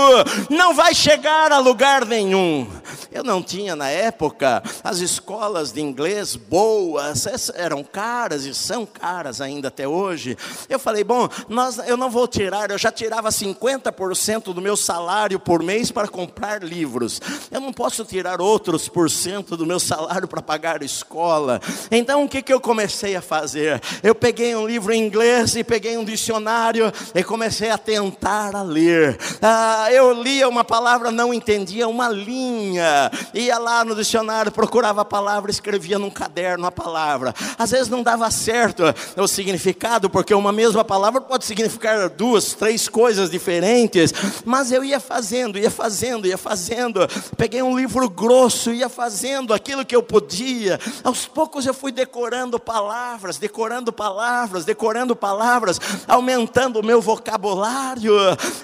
não 0.48 0.74
vai 0.74 0.94
chegar 0.94 1.52
a 1.52 1.58
lugar 1.58 2.04
nenhum. 2.04 2.66
Eu 3.10 3.24
não 3.24 3.42
tinha 3.42 3.74
na 3.74 3.88
época 3.88 4.62
as 4.84 4.98
escolas 4.98 5.72
de 5.72 5.80
inglês 5.80 6.36
boas, 6.36 7.26
eram 7.54 7.82
caras 7.82 8.44
e 8.44 8.54
são 8.54 8.84
caras 8.84 9.40
ainda 9.40 9.68
até 9.68 9.88
hoje. 9.88 10.36
Eu 10.68 10.78
falei, 10.78 11.02
bom, 11.04 11.28
nós, 11.48 11.78
eu 11.78 11.96
não 11.96 12.10
vou 12.10 12.28
tirar, 12.28 12.70
eu 12.70 12.78
já 12.78 12.92
tirava 12.92 13.30
50% 13.30 14.52
do 14.52 14.60
meu 14.60 14.76
salário 14.76 15.38
por 15.48 15.62
mês 15.62 15.90
para 15.90 16.06
comprar 16.06 16.62
livros. 16.62 17.22
Eu 17.50 17.58
não 17.58 17.72
posso 17.72 18.04
tirar 18.04 18.38
outros 18.38 18.86
por 18.86 19.10
cento 19.10 19.56
do 19.56 19.64
meu 19.64 19.80
salário 19.80 20.28
para 20.28 20.42
pagar 20.42 20.82
escola. 20.82 21.58
Então 21.90 22.22
o 22.22 22.28
que, 22.28 22.42
que 22.42 22.52
eu 22.52 22.60
comecei 22.60 23.16
a 23.16 23.22
fazer? 23.22 23.80
Eu 24.02 24.14
peguei 24.14 24.54
um 24.54 24.66
livro 24.66 24.92
em 24.92 25.02
inglês 25.02 25.56
e 25.56 25.64
peguei 25.64 25.96
um 25.96 26.04
dicionário 26.04 26.92
e 27.14 27.24
comecei 27.24 27.70
a 27.70 27.78
tentar 27.78 28.54
a 28.54 28.60
ler. 28.60 29.18
Ah, 29.40 29.88
eu 29.90 30.12
lia 30.12 30.46
uma 30.46 30.64
palavra, 30.64 31.10
não 31.10 31.32
entendia 31.32 31.88
uma 31.88 32.10
linha. 32.10 33.10
Ia 33.32 33.56
lá 33.56 33.86
no 33.86 33.94
dicionário, 33.94 34.52
procurava 34.52 35.00
a 35.00 35.04
palavra, 35.06 35.50
escrevia 35.50 35.98
num 35.98 36.10
caderno 36.10 36.66
a 36.66 36.70
palavra. 36.70 37.34
Às 37.58 37.70
vezes 37.70 37.88
não 37.88 38.02
dava 38.02 38.30
certo 38.30 38.82
o 39.16 39.26
significado, 39.26 40.10
porque 40.10 40.34
uma 40.34 40.52
mesma 40.52 40.84
palavra 40.84 41.22
pode 41.22 41.46
significar 41.46 42.10
duas, 42.10 42.52
três 42.52 42.86
coisas 42.86 43.30
diferentes. 43.30 44.12
Mas 44.44 44.70
eu 44.70 44.84
ia 44.84 45.00
fazendo, 45.38 45.58
ia 45.58 45.70
fazendo, 45.70 46.26
ia 46.26 46.38
fazendo. 46.38 47.00
Peguei 47.36 47.62
um 47.62 47.78
livro 47.78 48.08
grosso, 48.08 48.72
ia 48.72 48.88
fazendo 48.88 49.54
aquilo 49.54 49.84
que 49.84 49.94
eu 49.94 50.02
podia. 50.02 50.78
Aos 51.04 51.26
poucos 51.26 51.66
eu 51.66 51.74
fui 51.74 51.92
decorando 51.92 52.58
palavras, 52.58 53.38
decorando 53.38 53.92
palavras, 53.92 54.64
decorando 54.64 55.14
palavras, 55.14 55.78
aumentando 56.06 56.80
o 56.80 56.84
meu 56.84 57.00
vocabulário. 57.00 58.14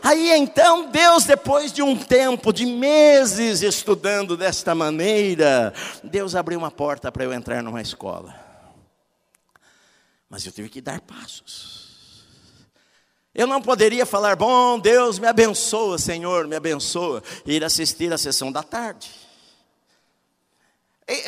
Aí 0.02 0.30
então 0.32 0.90
Deus, 0.90 1.24
depois 1.24 1.72
de 1.72 1.82
um 1.82 1.96
tempo, 1.96 2.52
de 2.52 2.66
meses 2.66 3.62
estudando 3.62 4.36
desta 4.36 4.74
maneira, 4.74 5.72
Deus 6.02 6.34
abriu 6.34 6.58
uma 6.58 6.70
porta 6.70 7.12
para 7.12 7.24
eu 7.24 7.32
entrar 7.32 7.62
numa 7.62 7.80
escola. 7.80 8.34
Mas 10.28 10.44
eu 10.44 10.52
tive 10.52 10.68
que 10.68 10.80
dar 10.80 11.00
passos. 11.00 11.83
Eu 13.34 13.46
não 13.46 13.60
poderia 13.60 14.06
falar, 14.06 14.36
bom, 14.36 14.78
Deus 14.78 15.18
me 15.18 15.26
abençoa, 15.26 15.98
Senhor, 15.98 16.46
me 16.46 16.54
abençoa, 16.54 17.22
e 17.44 17.54
ir 17.54 17.64
assistir 17.64 18.12
a 18.12 18.18
sessão 18.18 18.52
da 18.52 18.62
tarde. 18.62 19.23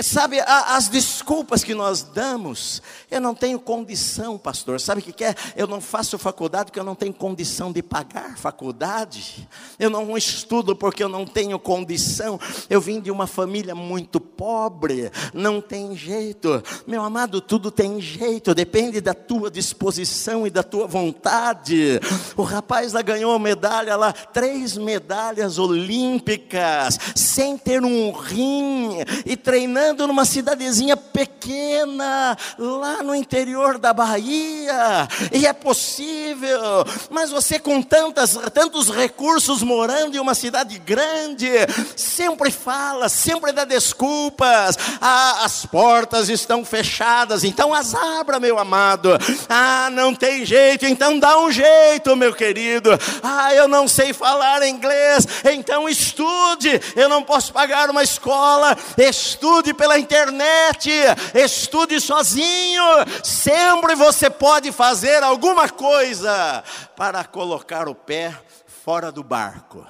Sabe, 0.03 0.41
as 0.41 0.89
desculpas 0.89 1.62
que 1.62 1.75
nós 1.75 2.03
damos, 2.03 2.81
eu 3.11 3.21
não 3.21 3.35
tenho 3.35 3.61
condição, 3.61 4.39
pastor. 4.39 4.81
Sabe 4.81 5.03
o 5.03 5.05
que, 5.05 5.23
é? 5.23 5.35
Eu 5.55 5.67
não 5.67 5.83
faço 5.83 6.17
faculdade 6.17 6.67
porque 6.67 6.81
eu 6.81 6.85
não 6.85 6.95
tenho 6.95 7.12
condição 7.12 7.71
de 7.71 7.83
pagar 7.83 8.39
faculdade. 8.39 9.47
Eu 9.79 9.91
não 9.91 10.17
estudo 10.17 10.75
porque 10.75 11.05
eu 11.05 11.11
não 11.11 11.27
tenho 11.27 11.59
condição. 11.59 12.41
Eu 12.71 12.81
vim 12.81 13.03
de 13.03 13.11
uma 13.11 13.27
família 13.27 13.75
muito 13.75 14.19
pobre, 14.19 15.11
não 15.35 15.61
tem 15.61 15.95
jeito. 15.95 16.62
Meu 16.87 17.03
amado, 17.03 17.43
tudo 17.43 17.71
tem 17.71 18.01
jeito, 18.01 18.55
depende 18.55 18.99
da 19.03 19.12
tua 19.12 19.51
disposição 19.51 20.47
e 20.47 20.51
da 20.51 20.62
tua 20.62 20.87
vontade. 20.87 22.01
O 22.35 22.43
rapaz 22.43 22.95
lá 22.95 23.03
ganhou 23.03 23.39
medalha 23.39 23.95
lá, 23.95 24.11
três 24.11 24.75
medalhas 24.79 25.59
olímpicas, 25.59 26.99
sem 27.15 27.59
ter 27.59 27.85
um 27.85 28.11
rim 28.11 29.05
e 29.27 29.37
treinando 29.37 29.65
treinando 29.66 30.07
numa 30.07 30.24
cidadezinha 30.24 30.96
pequena, 30.96 32.38
lá 32.57 33.02
no 33.02 33.12
interior 33.16 33.79
da 33.79 33.92
Bahia, 33.92 35.09
e 35.33 35.44
é 35.44 35.52
possível, 35.52 36.85
mas 37.11 37.31
você 37.31 37.59
com 37.59 37.83
tantas, 37.83 38.38
tantos 38.55 38.88
recursos 38.88 39.64
morando 39.64 40.16
em 40.16 40.20
uma 40.20 40.37
cidade 40.37 40.79
grande, 40.79 41.50
sempre 41.96 42.52
fala, 42.52 43.09
sempre 43.09 43.50
dá 43.50 43.64
desculpas, 43.64 44.79
ah, 45.00 45.44
as 45.44 45.66
portas 45.66 46.29
estão 46.29 46.64
fechadas, 46.64 47.42
então 47.42 47.74
as 47.74 47.92
abra, 47.92 48.38
meu 48.38 48.61
amado, 48.61 49.11
ah, 49.48 49.88
não 49.90 50.14
tem 50.14 50.46
jeito, 50.46 50.87
então 50.87 51.18
dá 51.18 51.40
um 51.40 51.50
jeito, 51.50 52.14
meu 52.14 52.33
querido, 52.33 52.90
ah, 53.20 53.52
eu 53.52 53.66
não 53.66 53.88
sei 53.88 54.12
falar 54.12 54.64
inglês, 54.64 55.26
então 55.44 55.88
estude, 55.88 56.81
eu 56.94 57.09
não 57.09 57.24
posso 57.24 57.52
pagar 57.52 57.90
uma 57.90 58.05
escola, 58.05 58.76
estude 58.96 59.56
estude 59.57 59.73
pela 59.73 59.99
internet, 59.99 60.90
estude 61.35 61.99
sozinho. 61.99 62.83
Sempre 63.25 63.95
você 63.95 64.29
pode 64.29 64.71
fazer 64.71 65.23
alguma 65.23 65.69
coisa 65.69 66.62
para 66.95 67.25
colocar 67.25 67.88
o 67.88 67.95
pé 67.95 68.38
fora 68.66 69.11
do 69.11 69.23
barco. 69.23 69.87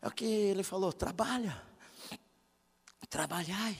É 0.00 0.06
o 0.06 0.12
que 0.12 0.24
ele 0.24 0.62
falou: 0.62 0.92
trabalha, 0.92 1.60
trabalhai. 3.10 3.76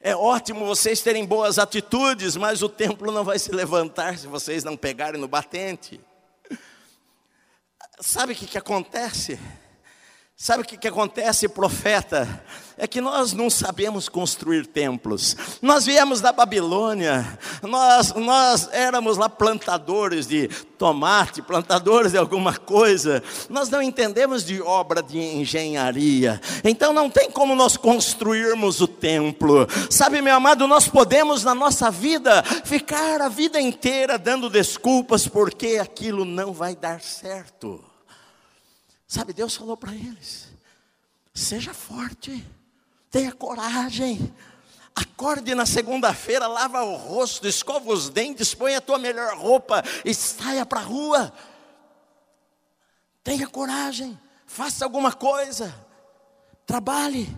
É 0.00 0.16
ótimo 0.16 0.66
vocês 0.66 1.00
terem 1.00 1.24
boas 1.24 1.58
atitudes, 1.58 2.34
mas 2.34 2.62
o 2.62 2.68
templo 2.68 3.12
não 3.12 3.22
vai 3.22 3.38
se 3.38 3.52
levantar 3.52 4.18
se 4.18 4.26
vocês 4.26 4.64
não 4.64 4.76
pegarem 4.76 5.20
no 5.20 5.28
batente. 5.28 6.00
Sabe 8.00 8.32
o 8.32 8.36
que, 8.36 8.46
que 8.46 8.58
acontece? 8.58 9.38
Sabe 10.42 10.62
o 10.62 10.66
que, 10.66 10.78
que 10.78 10.88
acontece, 10.88 11.46
profeta? 11.50 12.42
É 12.82 12.86
que 12.86 12.98
nós 12.98 13.34
não 13.34 13.50
sabemos 13.50 14.08
construir 14.08 14.66
templos. 14.66 15.36
Nós 15.60 15.84
viemos 15.84 16.22
da 16.22 16.32
Babilônia, 16.32 17.38
nós, 17.62 18.14
nós 18.14 18.70
éramos 18.72 19.18
lá 19.18 19.28
plantadores 19.28 20.26
de 20.26 20.48
tomate, 20.78 21.42
plantadores 21.42 22.12
de 22.12 22.16
alguma 22.16 22.56
coisa. 22.56 23.22
Nós 23.50 23.68
não 23.68 23.82
entendemos 23.82 24.46
de 24.46 24.62
obra 24.62 25.02
de 25.02 25.18
engenharia. 25.18 26.40
Então 26.64 26.94
não 26.94 27.10
tem 27.10 27.30
como 27.30 27.54
nós 27.54 27.76
construirmos 27.76 28.80
o 28.80 28.88
templo. 28.88 29.68
Sabe, 29.90 30.22
meu 30.22 30.34
amado, 30.34 30.66
nós 30.66 30.88
podemos 30.88 31.44
na 31.44 31.54
nossa 31.54 31.90
vida 31.90 32.42
ficar 32.64 33.20
a 33.20 33.28
vida 33.28 33.60
inteira 33.60 34.18
dando 34.18 34.48
desculpas 34.48 35.28
porque 35.28 35.76
aquilo 35.76 36.24
não 36.24 36.54
vai 36.54 36.74
dar 36.74 37.02
certo. 37.02 37.84
Sabe, 39.06 39.34
Deus 39.34 39.54
falou 39.54 39.76
para 39.76 39.94
eles: 39.94 40.48
seja 41.34 41.74
forte, 41.74 42.42
tenha 43.10 43.32
coragem. 43.32 44.32
Acorde 44.94 45.54
na 45.54 45.66
segunda-feira, 45.66 46.46
lava 46.46 46.82
o 46.82 46.96
rosto, 46.96 47.46
escova 47.46 47.92
os 47.92 48.08
dentes, 48.08 48.54
põe 48.54 48.74
a 48.74 48.80
tua 48.80 48.98
melhor 48.98 49.36
roupa 49.36 49.82
e 50.04 50.12
saia 50.14 50.66
para 50.66 50.80
a 50.80 50.84
rua. 50.84 51.32
Tenha 53.22 53.46
coragem, 53.46 54.18
faça 54.46 54.84
alguma 54.84 55.12
coisa, 55.12 55.74
trabalhe. 56.66 57.34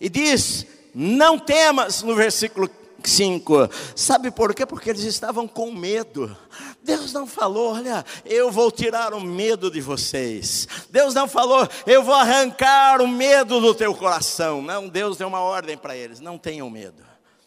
E 0.00 0.08
diz: 0.08 0.66
não 0.94 1.38
temas, 1.38 2.02
no 2.02 2.14
versículo 2.14 2.70
5. 3.02 3.68
Sabe 3.96 4.30
por 4.30 4.54
quê? 4.54 4.66
Porque 4.66 4.90
eles 4.90 5.02
estavam 5.02 5.48
com 5.48 5.72
medo. 5.72 6.36
Deus 6.82 7.12
não 7.12 7.26
falou, 7.26 7.74
olha, 7.74 8.04
eu 8.24 8.50
vou 8.50 8.70
tirar 8.70 9.14
o 9.14 9.20
medo 9.20 9.70
de 9.70 9.80
vocês. 9.80 10.66
Deus 10.90 11.14
não 11.14 11.28
falou, 11.28 11.68
eu 11.86 12.02
vou 12.02 12.14
arrancar 12.14 13.00
o 13.00 13.06
medo 13.06 13.60
do 13.60 13.74
teu 13.74 13.94
coração. 13.94 14.60
Não, 14.60 14.88
Deus 14.88 15.16
deu 15.16 15.28
uma 15.28 15.40
ordem 15.40 15.78
para 15.78 15.96
eles: 15.96 16.18
não 16.18 16.36
tenham 16.36 16.68
medo. 16.68 17.04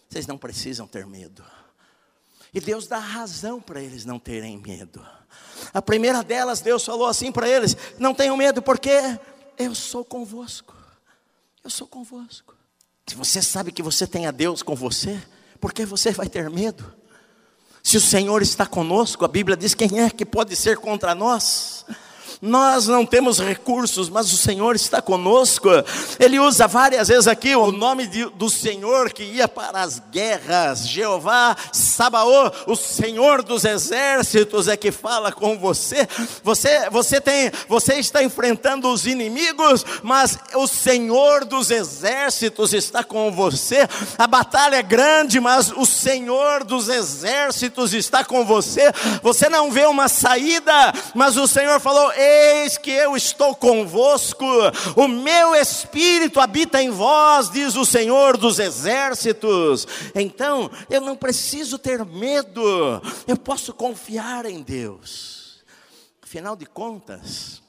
Vocês 0.08 0.26
não 0.26 0.38
precisam 0.38 0.88
ter 0.88 1.06
medo. 1.06 1.44
E 2.54 2.62
Deus 2.62 2.88
dá 2.88 2.98
razão 2.98 3.60
para 3.60 3.82
eles 3.82 4.06
não 4.06 4.18
terem 4.18 4.58
medo. 4.58 5.06
A 5.74 5.82
primeira 5.82 6.24
delas, 6.24 6.62
Deus 6.62 6.86
falou 6.86 7.08
assim 7.08 7.30
para 7.32 7.50
eles: 7.50 7.76
não 8.00 8.14
tenham 8.14 8.38
medo, 8.38 8.62
porque 8.62 9.20
eu 9.58 9.76
sou 9.76 10.06
convosco. 10.06 10.74
Eu 11.62 11.70
sou 11.70 11.88
convosco. 11.88 12.56
Se 13.08 13.16
você 13.16 13.42
sabe 13.42 13.74
que 13.74 13.84
você 13.84 14.08
tem 14.08 14.26
a 14.28 14.32
Deus 14.32 14.64
com 14.64 14.76
você, 14.76 15.22
por 15.60 15.74
que 15.74 15.86
você 15.86 16.12
vai 16.12 16.30
ter 16.30 16.50
medo? 16.50 16.94
Se 17.86 17.98
o 17.98 18.02
Senhor 18.02 18.42
está 18.42 18.66
conosco, 18.66 19.24
a 19.24 19.28
Bíblia 19.28 19.56
diz: 19.56 19.76
quem 19.76 20.02
é 20.02 20.10
que 20.10 20.26
pode 20.26 20.56
ser 20.56 20.78
contra 20.78 21.14
nós? 21.14 21.86
Nós 22.42 22.88
não 22.88 23.06
temos 23.06 23.40
recursos, 23.40 24.10
mas 24.10 24.32
o 24.32 24.38
Senhor 24.38 24.76
está 24.76 25.02
conosco. 25.02 25.70
Ele 26.20 26.40
usa 26.40 26.68
várias 26.68 27.08
vezes 27.08 27.28
aqui 27.28 27.56
o 27.56 27.72
nome 27.72 28.08
de, 28.08 28.26
do 28.32 28.50
Senhor 28.50 29.12
que 29.12 29.24
ia 29.24 29.48
para 29.48 29.82
as 29.82 30.00
guerras. 30.12 30.88
Jeová 30.88 31.56
Sabaô, 31.72 32.52
o 32.68 32.76
Senhor 32.76 33.42
dos 33.44 33.66
exércitos 33.66 34.68
é 34.68 34.78
que 34.78 34.92
fala 34.92 35.32
com 35.32 35.58
você. 35.58 36.08
Você, 36.44 36.90
você 36.90 37.22
tem, 37.22 37.52
você 37.68 37.96
está 37.96 38.24
enfrentando 38.24 38.90
os 38.90 39.06
inimigos, 39.06 39.86
mas 40.04 40.38
o 40.56 40.68
Senhor 40.68 41.46
dos 41.46 41.72
exércitos 41.72 42.74
está 42.74 43.04
com 43.04 43.32
você. 43.32 43.88
A 44.18 44.28
batalha 44.28 44.78
é 44.78 44.84
grande, 44.84 45.40
mas 45.40 45.72
o 45.72 45.86
Senhor 45.86 46.64
dos 46.64 46.90
exércitos 46.90 47.94
está 47.94 48.24
com 48.24 48.46
você. 48.46 48.92
Você 49.22 49.50
não 49.50 49.72
vê 49.72 49.86
uma 49.86 50.08
saída, 50.08 50.94
mas 51.14 51.38
o 51.38 51.48
Senhor 51.48 51.80
falou: 51.80 52.12
Eis 52.26 52.78
que 52.78 52.90
eu 52.90 53.16
estou 53.16 53.56
convosco, 53.56 54.46
o 54.96 55.08
meu 55.08 55.54
espírito 55.56 56.40
habita 56.40 56.82
em 56.82 56.90
vós, 56.90 57.50
diz 57.52 57.76
o 57.76 57.86
Senhor 57.86 58.38
dos 58.38 58.58
exércitos. 58.58 59.88
Então, 60.16 60.72
eu 60.90 61.02
não 61.02 61.16
preciso 61.16 61.78
ter 61.78 62.04
medo, 62.04 63.02
eu 63.28 63.38
posso 63.38 63.74
confiar 63.74 64.46
em 64.46 64.62
Deus. 64.62 65.64
Afinal 66.22 66.56
de 66.56 66.66
contas, 66.66 67.62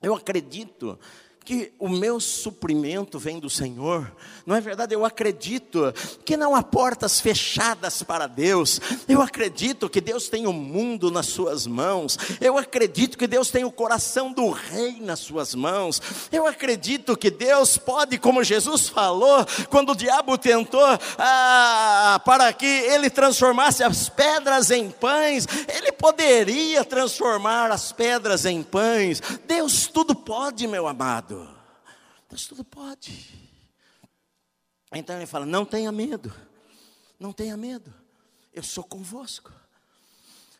eu 0.00 0.14
acredito 0.14 0.98
que 1.44 1.72
o 1.78 1.88
meu 1.88 2.20
suprimento 2.20 3.18
vem 3.18 3.38
do 3.38 3.50
Senhor. 3.50 4.10
Não 4.46 4.56
é 4.56 4.60
verdade? 4.60 4.94
Eu 4.94 5.04
acredito 5.04 5.92
que 6.24 6.36
não 6.36 6.54
há 6.54 6.62
portas 6.62 7.20
fechadas 7.20 8.02
para 8.02 8.26
Deus. 8.26 8.80
Eu 9.08 9.20
acredito 9.20 9.88
que 9.88 10.00
Deus 10.00 10.28
tem 10.28 10.46
o 10.46 10.52
mundo 10.52 11.10
nas 11.10 11.26
suas 11.26 11.66
mãos. 11.66 12.18
Eu 12.40 12.58
acredito 12.58 13.18
que 13.18 13.26
Deus 13.26 13.50
tem 13.50 13.64
o 13.64 13.70
coração 13.70 14.32
do 14.32 14.50
rei 14.50 14.98
nas 15.00 15.20
suas 15.20 15.54
mãos. 15.54 16.00
Eu 16.30 16.46
acredito 16.46 17.16
que 17.16 17.30
Deus 17.30 17.78
pode, 17.78 18.18
como 18.18 18.44
Jesus 18.44 18.88
falou, 18.88 19.44
quando 19.68 19.90
o 19.90 19.96
diabo 19.96 20.36
tentou 20.38 20.86
ah, 21.18 22.20
para 22.24 22.52
que 22.52 22.66
ele 22.66 23.10
transformasse 23.10 23.82
as 23.82 24.08
pedras 24.08 24.70
em 24.70 24.90
pães, 24.90 25.46
ele 25.68 25.92
poderia 25.92 26.84
transformar 26.84 27.70
as 27.70 27.92
pedras 27.92 28.44
em 28.44 28.62
pães. 28.62 29.20
Deus 29.46 29.86
tudo 29.86 30.14
pode, 30.14 30.66
meu 30.66 30.86
amado. 30.86 31.41
Deus 32.32 32.46
tudo 32.46 32.64
pode. 32.64 33.28
Então 34.90 35.16
ele 35.16 35.26
fala: 35.26 35.44
não 35.44 35.66
tenha 35.66 35.92
medo, 35.92 36.34
não 37.20 37.30
tenha 37.30 37.58
medo, 37.58 37.92
eu 38.54 38.62
sou 38.62 38.82
convosco. 38.82 39.52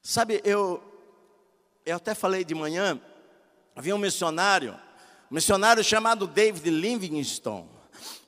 Sabe, 0.02 0.42
eu, 0.44 0.82
eu 1.86 1.96
até 1.96 2.14
falei 2.14 2.44
de 2.44 2.54
manhã, 2.54 3.00
havia 3.74 3.96
um 3.96 3.98
missionário, 3.98 4.78
um 5.30 5.34
missionário 5.34 5.82
chamado 5.82 6.26
David 6.26 6.68
Livingstone. 6.68 7.70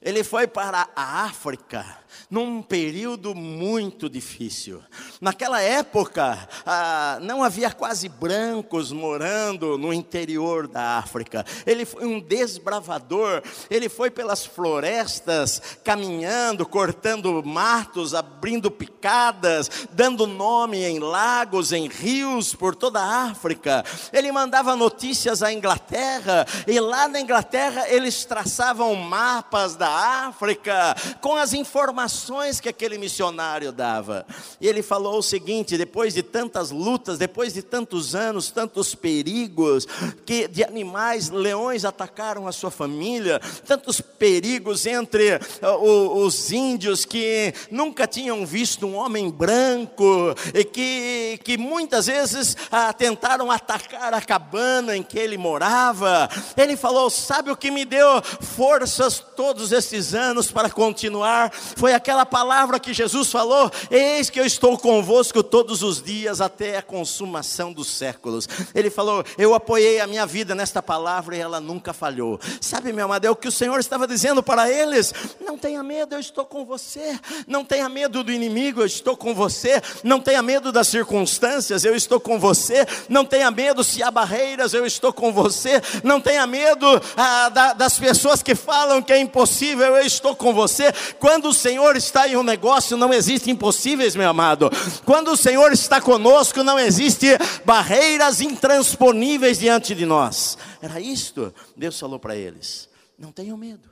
Ele 0.01 0.25
foi 0.25 0.47
para 0.47 0.89
a 0.97 1.25
África 1.25 2.03
num 2.35 2.61
período 2.61 3.33
muito 3.33 4.11
difícil. 4.11 4.83
Naquela 5.20 5.62
época, 5.62 6.49
ah, 6.66 7.18
não 7.23 7.44
havia 7.44 7.70
quase 7.70 8.09
brancos 8.09 8.90
morando 8.90 9.79
no 9.79 9.92
interior 9.92 10.66
da 10.66 10.99
África. 10.99 11.47
Ele 11.64 11.85
foi 11.85 12.05
um 12.05 12.18
desbravador, 12.18 13.40
ele 13.70 13.88
foi 13.88 14.11
pelas 14.11 14.44
florestas, 14.44 15.62
caminhando, 15.85 16.66
cortando 16.66 17.40
matos, 17.44 18.14
abrindo 18.14 18.68
picadas, 18.68 19.70
dando 19.92 20.27
nome 20.27 20.83
em 20.83 20.99
lagos, 20.99 21.70
em 21.70 21.87
rios, 21.87 22.53
por 22.53 22.75
toda 22.75 23.01
a 23.01 23.31
África. 23.31 23.85
Ele 24.12 24.33
mandava 24.33 24.75
notícias 24.75 25.40
à 25.40 25.53
Inglaterra, 25.53 26.44
e 26.66 26.81
lá 26.81 27.07
na 27.07 27.20
Inglaterra 27.20 27.88
eles 27.88 28.25
traçavam 28.25 28.92
mapas 28.97 29.77
da 29.77 30.27
África 30.27 30.97
com 31.20 31.37
as 31.37 31.53
informações 31.53 32.24
que 32.61 32.69
aquele 32.69 32.99
missionário 32.99 33.73
dava. 33.73 34.27
E 34.61 34.67
ele 34.67 34.83
falou 34.83 35.19
o 35.19 35.23
seguinte: 35.23 35.77
depois 35.77 36.15
de 36.15 36.23
tantas 36.23 36.71
lutas, 36.71 37.19
depois 37.19 37.53
de 37.53 37.63
tantos 37.63 38.15
anos, 38.15 38.51
tantos 38.51 38.95
perigos, 38.95 39.87
que 40.25 40.49
de 40.49 40.63
animais, 40.63 41.31
leões 41.31 41.85
atacaram 41.85 42.47
a 42.47 42.53
sua 42.53 42.71
família, 42.71 43.41
tantos 43.67 44.01
perigos 44.01 44.87
entre 44.87 45.37
uh, 45.37 46.19
os 46.19 46.53
índios 46.53 47.05
que 47.05 47.53
nunca 47.71 48.07
tinham 48.07 48.47
visto 48.47 48.87
um 48.87 48.95
homem 48.95 49.31
branco 49.31 50.35
e 50.53 50.65
que, 50.65 51.41
que 51.43 51.59
muitas 51.59 52.07
vezes 52.07 52.57
ah, 52.71 52.93
tentaram 52.93 53.51
atacar 53.51 54.15
a 54.15 54.21
cabana 54.21 54.97
em 54.97 55.03
que 55.03 55.19
ele 55.19 55.37
morava. 55.37 56.29
Ele 56.57 56.77
falou: 56.77 57.11
Sabe 57.11 57.51
o 57.51 57.57
que 57.57 57.71
me 57.71 57.85
deu 57.85 58.23
forças 58.23 59.19
todos 59.37 59.73
esses 59.73 60.15
anos 60.15 60.51
para 60.51 60.71
continuar? 60.71 61.53
Foi 61.53 61.93
aquela 61.93 62.13
palavra 62.24 62.79
que 62.79 62.92
Jesus 62.94 63.31
falou: 63.31 63.70
Eis 63.90 64.31
que 64.31 64.38
eu 64.38 64.44
estou 64.44 64.79
convosco 64.79 65.42
todos 65.42 65.83
os 65.83 66.03
dias 66.03 66.40
até 66.40 66.77
a 66.77 66.83
consumação 66.83 67.72
dos 67.72 67.88
séculos. 67.88 68.48
Ele 68.74 68.90
falou: 68.90 69.24
Eu 69.38 69.55
apoiei 69.55 70.00
a 70.00 70.07
minha 70.07 70.27
vida 70.27 70.55
nesta 70.55 70.83
palavra 70.83 71.37
e 71.37 71.40
ela 71.40 71.61
nunca 71.61 71.92
falhou. 71.92 72.38
Sabe, 72.61 72.92
meu 72.92 73.07
amado, 73.07 73.24
é 73.24 73.31
o 73.31 73.37
que 73.37 73.48
o 73.48 73.53
Senhor 73.53 73.81
estava 73.81 74.07
dizendo 74.07 74.42
para 74.42 74.70
eles: 74.70 75.12
Não 75.40 75.57
tenha 75.57 75.83
medo, 75.83 76.14
eu 76.14 76.20
estou 76.20 76.44
com 76.44 76.64
você. 76.64 77.18
Não 77.46 77.64
tenha 77.64 77.88
medo 77.88 78.22
do 78.22 78.31
inimigo, 78.31 78.81
eu 78.83 78.87
estou 78.87 79.16
com 79.16 79.35
você. 79.35 79.81
Não 80.03 80.20
tenha 80.20 80.42
medo 80.42 80.70
das 80.70 80.88
circunstâncias, 80.88 81.85
eu 81.85 81.96
estou 81.96 82.20
com 82.20 82.38
você. 82.38 82.87
Não 83.09 83.24
tenha 83.24 83.50
medo 83.50 83.83
se 83.83 84.03
há 84.03 84.11
barreiras, 84.11 84.74
eu 84.74 84.85
estou 84.85 85.12
com 85.12 85.33
você. 85.33 85.81
Não 86.03 86.20
tenha 86.20 86.46
medo 86.46 86.87
ah, 87.16 87.48
da, 87.48 87.72
das 87.72 87.98
pessoas 87.98 88.42
que 88.42 88.55
falam 88.55 89.03
que 89.03 89.12
é 89.12 89.18
impossível, 89.18 89.96
eu 89.96 90.07
estou 90.07 90.37
com 90.37 90.53
você. 90.53 90.92
Quando 91.18 91.48
o 91.48 91.55
Senhor 91.55 91.94
está 91.97 92.29
em 92.29 92.37
um 92.37 92.43
negócio, 92.43 92.97
não 92.97 93.13
existe 93.13 93.51
impossíveis, 93.51 94.17
meu 94.17 94.29
amado. 94.29 94.71
Quando 95.05 95.33
o 95.33 95.37
Senhor 95.37 95.73
está 95.73 96.01
conosco, 96.01 96.63
não 96.63 96.79
existe 96.79 97.27
barreiras 97.65 98.41
intransponíveis 98.41 99.59
diante 99.59 99.95
de 99.95 100.07
nós. 100.07 100.59
Era 100.81 101.01
isto, 101.01 101.55
Deus 101.77 101.99
falou 101.99 102.19
para 102.19 102.37
eles: 102.37 102.89
não 103.19 103.33
tenham 103.33 103.57
medo, 103.57 103.89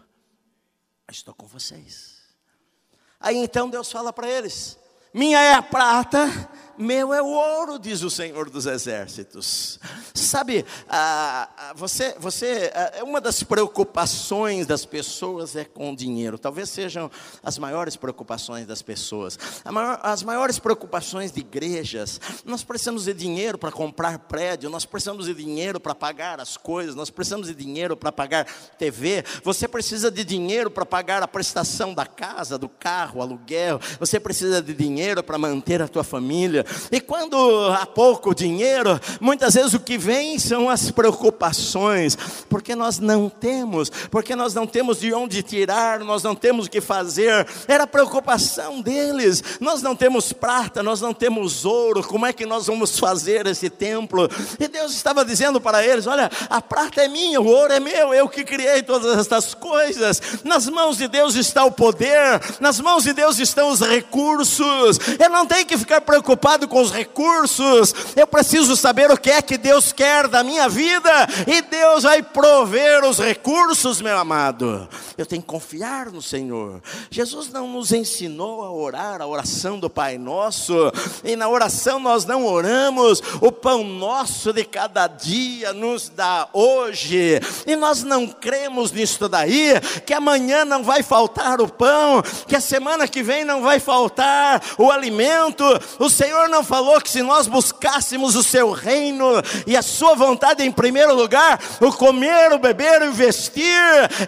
estou 1.11 1.35
com 1.35 1.47
vocês. 1.47 2.23
Aí 3.21 3.37
então 3.37 3.71
Deus 3.71 3.91
fala 3.91 4.12
para 4.12 4.29
eles: 4.29 4.79
minha 5.15 5.38
é 5.41 5.53
a 5.55 5.62
prata 5.62 6.29
meu 6.83 7.14
é 7.14 7.23
o 7.23 7.27
ouro, 7.27 7.79
diz 7.79 8.03
o 8.03 8.11
Senhor 8.11 8.51
dos 8.51 8.66
Exércitos. 8.66 9.79
Sabe, 10.12 10.64
ah, 10.88 11.73
você, 11.77 12.14
você, 12.18 12.73
uma 13.03 13.21
das 13.21 13.42
preocupações 13.42 14.66
das 14.66 14.85
pessoas 14.85 15.55
é 15.57 15.64
com 15.64 15.92
o 15.92 15.97
dinheiro. 15.97 16.38
Talvez 16.38 16.68
sejam 16.68 17.11
as 17.42 17.57
maiores 17.59 17.97
preocupações 17.97 18.66
das 18.66 18.83
pessoas. 18.83 19.38
Maior, 19.64 20.01
as 20.03 20.23
maiores 20.23 20.59
preocupações 20.59 21.31
de 21.31 21.40
igrejas. 21.40 22.21
Nós 22.45 22.64
precisamos 22.64 23.05
de 23.05 23.14
dinheiro 23.14 23.57
para 23.57 23.71
comprar 23.71 24.18
prédio. 24.18 24.68
Nós 24.68 24.85
precisamos 24.85 25.27
de 25.27 25.35
dinheiro 25.35 25.79
para 25.79 25.95
pagar 25.95 26.40
as 26.40 26.57
coisas. 26.57 26.95
Nós 26.95 27.11
precisamos 27.11 27.47
de 27.47 27.55
dinheiro 27.55 27.97
para 27.97 28.11
pagar 28.11 28.45
TV. 28.79 29.25
Você 29.45 29.68
precisa 29.68 30.11
de 30.11 30.25
dinheiro 30.25 30.71
para 30.71 30.85
pagar 30.85 31.23
a 31.23 31.29
prestação 31.29 31.95
da 31.95 32.07
casa, 32.07 32.59
do 32.59 32.68
carro, 32.68 33.23
aluguel. 33.23 33.81
Você 34.01 34.18
precisa 34.18 34.61
de 34.61 34.75
dinheiro 34.75 35.23
para 35.23 35.38
manter 35.38 35.81
a 35.81 35.88
tua 35.88 36.03
família. 36.03 36.64
E 36.90 37.00
quando 37.00 37.37
há 37.72 37.87
pouco 37.87 38.35
dinheiro, 38.35 39.00
muitas 39.20 39.54
vezes 39.54 39.74
o 39.74 39.80
que 39.80 39.98
vem 39.98 40.38
são 40.38 40.68
as 40.68 40.90
preocupações, 40.90 42.16
porque 42.48 42.74
nós 42.74 42.98
não 42.98 43.28
temos, 43.28 43.90
porque 44.11 44.37
nós 44.37 44.54
não 44.54 44.66
temos 44.66 45.00
de 45.00 45.12
onde 45.12 45.42
tirar, 45.42 46.00
nós 46.00 46.22
não 46.22 46.35
temos 46.35 46.66
o 46.66 46.70
que 46.70 46.80
fazer. 46.80 47.46
Era 47.66 47.85
a 47.85 47.87
preocupação 47.87 48.80
deles. 48.80 49.42
Nós 49.61 49.82
não 49.82 49.94
temos 49.96 50.32
prata, 50.32 50.82
nós 50.82 51.00
não 51.00 51.14
temos 51.14 51.64
ouro. 51.64 52.02
Como 52.02 52.26
é 52.26 52.32
que 52.32 52.46
nós 52.46 52.66
vamos 52.66 52.98
fazer 52.98 53.46
esse 53.46 53.70
templo? 53.70 54.28
E 54.58 54.68
Deus 54.68 54.92
estava 54.92 55.24
dizendo 55.24 55.61
para 55.61 55.85
eles: 55.85 56.06
Olha, 56.06 56.30
a 56.48 56.61
prata 56.61 57.02
é 57.02 57.08
minha, 57.08 57.40
o 57.40 57.46
ouro 57.46 57.72
é 57.72 57.80
meu, 57.80 58.12
eu 58.12 58.28
que 58.28 58.44
criei 58.44 58.82
todas 58.82 59.18
estas 59.18 59.54
coisas. 59.54 60.20
Nas 60.44 60.68
mãos 60.68 60.96
de 60.96 61.08
Deus 61.08 61.35
está 61.35 61.64
o 61.64 61.72
poder, 61.72 62.40
nas 62.61 62.80
mãos 62.80 63.04
de 63.04 63.12
Deus 63.12 63.38
estão 63.38 63.70
os 63.70 63.80
recursos. 63.80 64.98
Eu 65.18 65.30
não 65.30 65.46
tenho 65.46 65.66
que 65.66 65.78
ficar 65.78 66.00
preocupado 66.00 66.52
preocupado 66.53 66.69
com 66.69 66.81
os 66.81 66.93
recursos, 66.93 67.95
eu 68.17 68.27
preciso 68.27 68.77
saber 68.77 69.11
o 69.11 69.17
que 69.17 69.31
é 69.31 69.41
que 69.41 69.57
Deus 69.57 69.93
quer 69.93 70.29
da 70.29 70.43
minha 70.43 70.69
vida, 70.69 71.11
e 71.47 71.62
Deus 71.62 72.03
vai 72.03 72.23
prover 72.23 73.05
os 73.05 73.19
recursos, 73.19 74.01
meu 74.01 74.19
amado. 74.19 74.88
Eu 75.16 75.27
tenho 75.27 75.42
que 75.42 75.48
confiar 75.48 76.11
no 76.11 76.22
Senhor. 76.22 76.83
Jesus 77.11 77.48
não 77.51 77.68
nos 77.68 77.92
ensinou 77.92 78.62
a 78.62 78.70
orar 78.70 79.20
a 79.20 79.27
oração 79.27 79.79
do 79.79 79.90
Pai 79.90 80.18
Nosso, 80.18 80.75
e 81.25 81.37
na 81.37 81.48
oração 81.48 81.98
nós 81.98 82.25
não 82.25 82.46
oramos, 82.46 83.22
o 83.40 83.53
pão 83.53 83.85
nosso 83.85 84.53
de 84.53 84.64
cada 84.64 85.07
dia 85.07 85.72
nos 85.72 86.09
dá 86.09 86.48
hoje, 86.53 87.40
e 87.66 87.77
nós 87.77 88.03
não 88.03 88.27
cremos 88.27 88.92
nisso 88.92 89.29
daí, 89.29 89.72
que 90.07 90.14
amanhã 90.14 90.64
não 90.64 90.83
vai 90.83 91.03
faltar 91.03 91.61
o 91.61 91.68
pão, 91.68 92.22
que 92.46 92.57
a 92.57 92.61
semana 92.61 93.07
que 93.07 93.22
vem 93.22 93.44
não 93.44 93.62
vai 93.62 93.79
faltar 93.79 94.62
o 94.79 94.90
alimento, 94.90 95.64
o 95.98 96.09
Senhor 96.09 96.48
não 96.48 96.64
falou 96.64 97.01
que 97.01 97.11
se 97.11 97.22
nós 97.22 97.46
buscássemos 97.46 98.35
o 98.35 98.42
seu 98.42 98.70
reino 98.72 99.25
e 99.66 99.77
a 99.77 99.83
sua 99.83 100.14
vontade 100.14 100.62
em 100.62 100.72
primeiro 100.72 101.14
lugar, 101.14 101.61
o 101.81 101.92
comer, 101.92 102.53
o 102.53 102.59
beber, 102.59 103.03
o 103.03 103.12
vestir, 103.12 103.62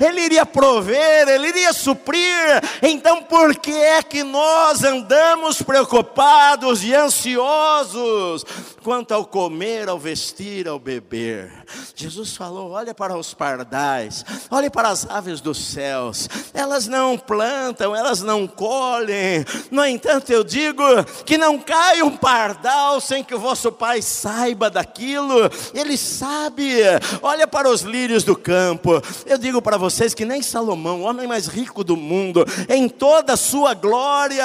Ele 0.00 0.20
iria 0.20 0.46
prover, 0.46 0.73
Ele 0.82 1.48
iria 1.48 1.72
suprir. 1.72 2.60
Então, 2.82 3.22
por 3.22 3.56
que 3.56 3.72
é 3.72 4.02
que 4.02 4.22
nós 4.22 4.84
andamos 4.84 5.62
preocupados 5.62 6.84
e 6.84 6.94
ansiosos 6.94 8.44
quanto 8.82 9.12
ao 9.12 9.24
comer, 9.24 9.88
ao 9.88 9.98
vestir, 9.98 10.68
ao 10.68 10.78
beber? 10.78 11.63
Jesus 11.94 12.36
falou: 12.36 12.70
olha 12.70 12.94
para 12.94 13.16
os 13.16 13.34
pardais, 13.34 14.24
olhe 14.50 14.70
para 14.70 14.88
as 14.88 15.08
aves 15.08 15.40
dos 15.40 15.58
céus, 15.58 16.28
elas 16.52 16.86
não 16.86 17.18
plantam, 17.18 17.94
elas 17.94 18.22
não 18.22 18.46
colhem, 18.46 19.44
no 19.70 19.84
entanto 19.84 20.32
eu 20.32 20.42
digo 20.42 20.82
que 21.24 21.36
não 21.36 21.58
cai 21.58 22.02
um 22.02 22.16
pardal 22.16 23.00
sem 23.00 23.22
que 23.22 23.34
o 23.34 23.38
vosso 23.38 23.70
Pai 23.72 24.00
saiba 24.02 24.70
daquilo, 24.70 25.50
Ele 25.74 25.96
sabe, 25.96 26.80
olha 27.22 27.46
para 27.46 27.68
os 27.68 27.82
lírios 27.82 28.24
do 28.24 28.36
campo, 28.36 29.02
eu 29.26 29.36
digo 29.36 29.60
para 29.60 29.76
vocês 29.76 30.14
que 30.14 30.24
nem 30.24 30.42
Salomão, 30.42 31.00
o 31.00 31.04
homem 31.04 31.26
mais 31.26 31.46
rico 31.46 31.82
do 31.82 31.96
mundo, 31.96 32.44
em 32.68 32.88
toda 32.88 33.34
a 33.34 33.36
sua 33.36 33.74
glória, 33.74 34.44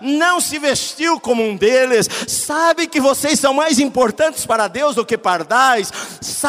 não 0.00 0.40
se 0.40 0.58
vestiu 0.58 1.20
como 1.20 1.42
um 1.42 1.56
deles, 1.56 2.08
sabe 2.26 2.86
que 2.86 3.00
vocês 3.00 3.38
são 3.38 3.54
mais 3.54 3.78
importantes 3.78 4.44
para 4.46 4.68
Deus 4.68 4.96
do 4.96 5.04
que 5.04 5.16
pardais, 5.16 5.90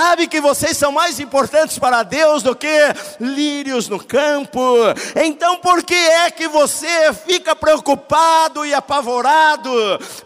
sabe 0.05 0.27
que 0.27 0.39
vocês 0.39 0.77
são 0.77 0.91
mais 0.91 1.19
importantes 1.19 1.79
para 1.79 2.03
Deus 2.03 2.43
do 2.43 2.55
que 2.55 2.77
lírios 3.19 3.87
no 3.87 3.97
campo, 4.03 4.59
então 5.15 5.59
por 5.59 5.83
que 5.83 5.95
é 5.95 6.29
que 6.29 6.47
você 6.47 7.11
fica 7.11 7.55
preocupado 7.55 8.63
e 8.63 8.71
apavorado? 8.71 9.71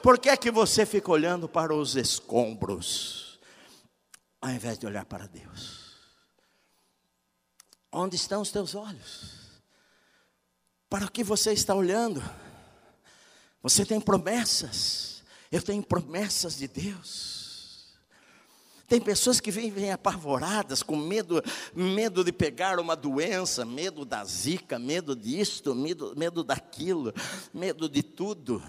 Por 0.03 0.19
que 0.19 0.27
é 0.27 0.35
que 0.35 0.51
você 0.51 0.85
fica 0.85 1.09
olhando 1.09 1.47
para 1.47 1.73
os 1.73 1.95
escombros, 1.95 3.39
ao 4.41 4.49
invés 4.49 4.77
de 4.77 4.85
olhar 4.85 5.05
para 5.05 5.27
Deus? 5.27 5.95
Onde 7.89 8.17
estão 8.17 8.41
os 8.41 8.51
teus 8.51 8.75
olhos? 8.75 9.61
Para 10.89 11.05
o 11.05 11.11
que 11.11 11.23
você 11.23 11.53
está 11.53 11.73
olhando? 11.73 12.21
Você 13.63 13.85
tem 13.85 14.01
promessas. 14.01 15.23
Eu 15.49 15.61
tenho 15.61 15.81
promessas 15.81 16.57
de 16.57 16.67
Deus. 16.67 17.38
Tem 18.89 18.99
pessoas 18.99 19.39
que 19.39 19.51
vivem 19.51 19.91
apavoradas, 19.91 20.81
com 20.81 20.95
medo, 20.95 21.43
medo 21.75 22.23
de 22.23 22.31
pegar 22.31 22.79
uma 22.79 22.95
doença, 22.95 23.63
medo 23.63 24.03
da 24.03 24.25
zika, 24.25 24.79
medo 24.79 25.15
disto, 25.15 25.75
medo, 25.75 26.15
medo 26.17 26.43
daquilo, 26.43 27.13
medo 27.53 27.87
de 27.87 28.01
tudo. 28.01 28.63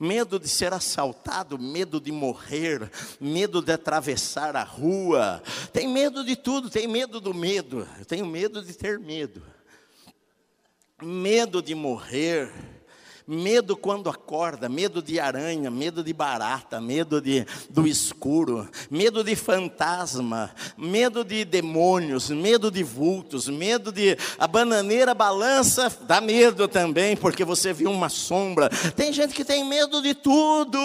Medo 0.00 0.40
de 0.40 0.48
ser 0.48 0.72
assaltado, 0.72 1.56
medo 1.58 2.00
de 2.00 2.10
morrer, 2.10 2.90
medo 3.20 3.62
de 3.62 3.70
atravessar 3.70 4.56
a 4.56 4.64
rua. 4.64 5.42
Tem 5.72 5.86
medo 5.86 6.24
de 6.24 6.34
tudo, 6.34 6.68
tem 6.68 6.88
medo 6.88 7.20
do 7.20 7.32
medo. 7.32 7.86
Eu 7.98 8.04
tenho 8.04 8.26
medo 8.26 8.62
de 8.64 8.72
ter 8.72 8.98
medo. 8.98 9.42
Medo 11.00 11.62
de 11.62 11.74
morrer 11.74 12.50
Medo 13.26 13.74
quando 13.74 14.10
acorda, 14.10 14.68
medo 14.68 15.02
de 15.02 15.18
aranha, 15.18 15.70
medo 15.70 16.04
de 16.04 16.12
barata, 16.12 16.78
medo 16.78 17.22
de, 17.22 17.46
do 17.70 17.86
escuro, 17.86 18.68
medo 18.90 19.24
de 19.24 19.34
fantasma, 19.34 20.54
medo 20.76 21.24
de 21.24 21.42
demônios, 21.42 22.28
medo 22.28 22.70
de 22.70 22.82
vultos, 22.82 23.48
medo 23.48 23.90
de. 23.90 24.18
A 24.38 24.46
bananeira 24.46 25.14
balança, 25.14 25.90
dá 26.02 26.20
medo 26.20 26.68
também, 26.68 27.16
porque 27.16 27.46
você 27.46 27.72
viu 27.72 27.90
uma 27.90 28.10
sombra. 28.10 28.68
Tem 28.94 29.10
gente 29.10 29.34
que 29.34 29.44
tem 29.44 29.64
medo 29.64 30.02
de 30.02 30.14
tudo. 30.14 30.78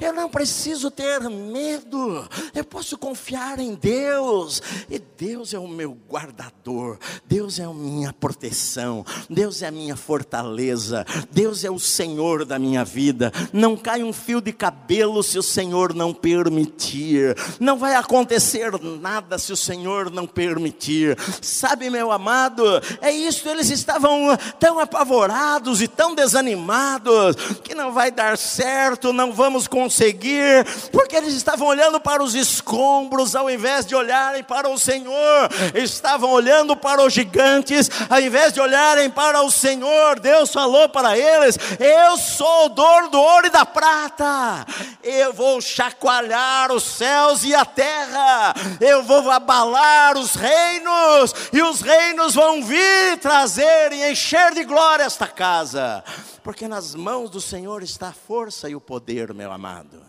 Eu 0.00 0.12
não 0.12 0.28
preciso 0.28 0.90
ter 0.90 1.20
medo, 1.30 2.28
eu 2.52 2.64
posso 2.64 2.98
confiar 2.98 3.60
em 3.60 3.76
Deus, 3.76 4.60
e 4.88 4.98
Deus 4.98 5.54
é 5.54 5.58
o 5.58 5.68
meu 5.68 5.96
guardador, 6.08 6.98
Deus 7.26 7.60
é 7.60 7.64
a 7.64 7.72
minha 7.72 8.12
proteção, 8.12 9.04
Deus 9.28 9.62
é 9.62 9.68
a 9.68 9.70
minha 9.70 9.94
fortaleza, 9.94 11.06
Deus 11.30 11.59
Deus 11.60 11.64
é 11.64 11.70
o 11.70 11.78
Senhor 11.78 12.44
da 12.44 12.58
minha 12.58 12.84
vida. 12.84 13.32
Não 13.52 13.76
cai 13.76 14.02
um 14.02 14.12
fio 14.12 14.40
de 14.40 14.52
cabelo 14.52 15.22
se 15.22 15.38
o 15.38 15.42
Senhor 15.42 15.94
não 15.94 16.14
permitir. 16.14 17.36
Não 17.58 17.76
vai 17.76 17.94
acontecer 17.94 18.72
nada 19.00 19.38
se 19.38 19.52
o 19.52 19.56
Senhor 19.56 20.10
não 20.10 20.26
permitir. 20.26 21.18
Sabe, 21.42 21.90
meu 21.90 22.12
amado, 22.12 22.64
é 23.00 23.10
isso. 23.10 23.48
Eles 23.48 23.70
estavam 23.70 24.36
tão 24.58 24.78
apavorados 24.78 25.82
e 25.82 25.88
tão 25.88 26.14
desanimados 26.14 27.36
que 27.62 27.74
não 27.74 27.92
vai 27.92 28.10
dar 28.10 28.38
certo, 28.38 29.12
não 29.12 29.32
vamos 29.32 29.66
conseguir, 29.66 30.64
porque 30.92 31.16
eles 31.16 31.34
estavam 31.34 31.66
olhando 31.66 32.00
para 32.00 32.22
os 32.22 32.34
escombros 32.34 33.34
ao 33.34 33.50
invés 33.50 33.84
de 33.84 33.94
olharem 33.94 34.42
para 34.42 34.68
o 34.68 34.78
Senhor. 34.78 35.50
Estavam 35.74 36.30
olhando 36.30 36.76
para 36.76 37.02
os 37.04 37.12
gigantes 37.12 37.90
ao 38.08 38.20
invés 38.20 38.52
de 38.52 38.60
olharem 38.60 39.10
para 39.10 39.42
o 39.42 39.50
Senhor. 39.50 40.18
Deus 40.20 40.52
falou 40.52 40.88
para 40.88 41.16
eles 41.18 41.49
eu 41.78 42.16
sou 42.16 42.66
o 42.66 42.68
dono 42.70 43.08
do 43.08 43.20
ouro 43.20 43.46
e 43.46 43.50
da 43.50 43.64
prata. 43.66 44.66
Eu 45.02 45.32
vou 45.32 45.60
chacoalhar 45.60 46.72
os 46.72 46.82
céus 46.82 47.44
e 47.44 47.54
a 47.54 47.64
terra. 47.64 48.54
Eu 48.80 49.02
vou 49.02 49.30
abalar 49.30 50.16
os 50.16 50.34
reinos. 50.34 51.34
E 51.52 51.62
os 51.62 51.80
reinos 51.80 52.34
vão 52.34 52.62
vir 52.62 53.18
trazer 53.20 53.92
e 53.92 54.10
encher 54.10 54.54
de 54.54 54.64
glória 54.64 55.04
esta 55.04 55.26
casa. 55.26 56.02
Porque 56.42 56.66
nas 56.66 56.94
mãos 56.94 57.30
do 57.30 57.40
Senhor 57.40 57.82
está 57.82 58.08
a 58.08 58.12
força 58.12 58.68
e 58.68 58.74
o 58.74 58.80
poder, 58.80 59.32
meu 59.34 59.52
amado. 59.52 60.02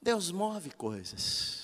Deus 0.00 0.30
move 0.30 0.70
coisas. 0.70 1.63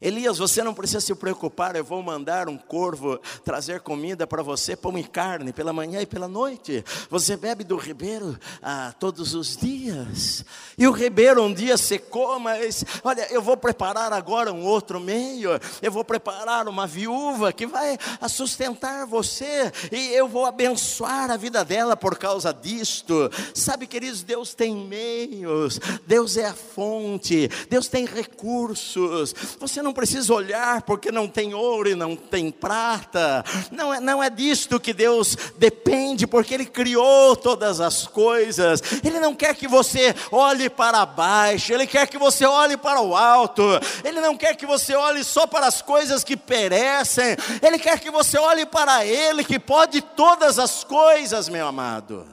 Elias, 0.00 0.38
você 0.38 0.62
não 0.62 0.72
precisa 0.72 1.00
se 1.00 1.12
preocupar, 1.12 1.74
eu 1.74 1.82
vou 1.82 2.00
mandar 2.04 2.48
um 2.48 2.56
corvo 2.56 3.18
trazer 3.44 3.80
comida 3.80 4.28
para 4.28 4.44
você, 4.44 4.76
pão 4.76 4.96
e 4.96 5.02
carne, 5.02 5.52
pela 5.52 5.72
manhã 5.72 6.00
e 6.00 6.06
pela 6.06 6.28
noite. 6.28 6.84
Você 7.10 7.36
bebe 7.36 7.64
do 7.64 7.76
ribeiro 7.76 8.38
ah, 8.62 8.94
todos 9.00 9.34
os 9.34 9.56
dias. 9.56 10.44
E 10.78 10.86
o 10.86 10.92
ribeiro 10.92 11.42
um 11.42 11.52
dia 11.52 11.76
secou, 11.76 12.38
mas 12.38 12.84
olha, 13.02 13.26
eu 13.32 13.42
vou 13.42 13.56
preparar 13.56 14.12
agora 14.12 14.52
um 14.52 14.64
outro 14.64 15.00
meio. 15.00 15.50
Eu 15.82 15.90
vou 15.90 16.04
preparar 16.04 16.68
uma 16.68 16.86
viúva 16.86 17.52
que 17.52 17.66
vai 17.66 17.98
sustentar 18.28 19.04
você. 19.04 19.72
E 19.90 20.12
eu 20.14 20.28
vou 20.28 20.46
abençoar 20.46 21.28
a 21.28 21.36
vida 21.36 21.64
dela 21.64 21.96
por 21.96 22.16
causa 22.16 22.54
disto. 22.54 23.28
Sabe, 23.52 23.84
queridos, 23.84 24.22
Deus 24.22 24.54
tem 24.54 24.76
meios, 24.76 25.80
Deus 26.06 26.36
é 26.36 26.46
a 26.46 26.54
fonte, 26.54 27.50
Deus 27.68 27.88
tem 27.88 28.04
recursos. 28.04 29.34
Você 29.58 29.82
não 29.82 29.87
não 29.88 29.94
precisa 29.94 30.34
olhar 30.34 30.82
porque 30.82 31.10
não 31.10 31.26
tem 31.26 31.54
ouro 31.54 31.88
e 31.88 31.94
não 31.94 32.14
tem 32.14 32.50
prata. 32.50 33.42
Não 33.70 33.92
é, 33.92 34.00
não 34.00 34.22
é 34.22 34.28
disto 34.28 34.78
que 34.78 34.92
Deus 34.92 35.36
depende, 35.56 36.26
porque 36.26 36.52
Ele 36.52 36.66
criou 36.66 37.34
todas 37.34 37.80
as 37.80 38.06
coisas. 38.06 38.82
Ele 39.02 39.18
não 39.18 39.34
quer 39.34 39.54
que 39.54 39.66
você 39.66 40.14
olhe 40.30 40.68
para 40.68 41.06
baixo, 41.06 41.72
Ele 41.72 41.86
quer 41.86 42.06
que 42.06 42.18
você 42.18 42.44
olhe 42.44 42.76
para 42.76 43.00
o 43.00 43.16
alto. 43.16 43.62
Ele 44.04 44.20
não 44.20 44.36
quer 44.36 44.54
que 44.54 44.66
você 44.66 44.94
olhe 44.94 45.24
só 45.24 45.46
para 45.46 45.66
as 45.66 45.80
coisas 45.80 46.22
que 46.22 46.36
perecem. 46.36 47.34
Ele 47.62 47.78
quer 47.78 47.98
que 47.98 48.10
você 48.10 48.38
olhe 48.38 48.66
para 48.66 49.06
Ele 49.06 49.42
que 49.42 49.58
pode 49.58 50.02
todas 50.02 50.58
as 50.58 50.84
coisas, 50.84 51.48
meu 51.48 51.66
amado. 51.66 52.26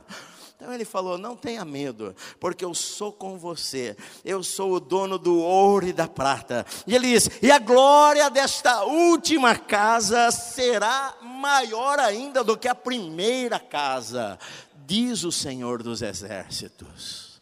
Então 0.66 0.74
ele 0.74 0.84
falou: 0.84 1.16
Não 1.16 1.36
tenha 1.36 1.64
medo, 1.64 2.16
porque 2.40 2.66
eu 2.66 2.74
sou 2.74 3.14
com 3.14 3.38
você, 3.38 3.96
eu 4.26 4.42
sou 4.42 4.74
o 4.74 4.80
dono 4.80 5.20
do 5.20 5.38
ouro 5.38 5.86
e 5.86 5.94
da 5.94 6.08
prata. 6.08 6.66
E 6.88 6.96
ele 6.96 7.10
diz: 7.10 7.30
E 7.40 7.52
a 7.52 7.60
glória 7.60 8.32
desta 8.32 8.84
última 8.84 9.56
casa 9.56 10.32
será 10.32 11.18
maior 11.22 12.00
ainda 12.00 12.44
do 12.44 12.58
que 12.58 12.68
a 12.68 12.74
primeira 12.74 13.60
casa, 13.60 14.40
diz 14.88 15.24
o 15.24 15.32
Senhor 15.32 15.84
dos 15.84 16.02
Exércitos. 16.02 17.40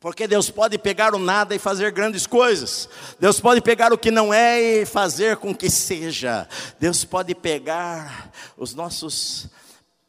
Porque 0.00 0.26
Deus 0.26 0.50
pode 0.50 0.76
pegar 0.78 1.14
o 1.14 1.20
nada 1.20 1.54
e 1.54 1.60
fazer 1.60 1.92
grandes 1.92 2.26
coisas. 2.26 2.88
Deus 3.20 3.38
pode 3.38 3.60
pegar 3.60 3.92
o 3.92 3.98
que 3.98 4.10
não 4.10 4.34
é 4.34 4.60
e 4.60 4.84
fazer 4.84 5.36
com 5.36 5.54
que 5.54 5.70
seja. 5.70 6.48
Deus 6.80 7.04
pode 7.04 7.36
pegar 7.36 8.32
os 8.56 8.74
nossos 8.74 9.48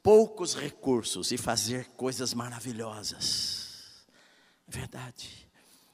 poucos 0.04 0.54
recursos 0.54 1.32
e 1.32 1.38
fazer 1.38 1.86
coisas 1.96 2.34
maravilhosas. 2.34 4.04
Verdade. 4.68 5.50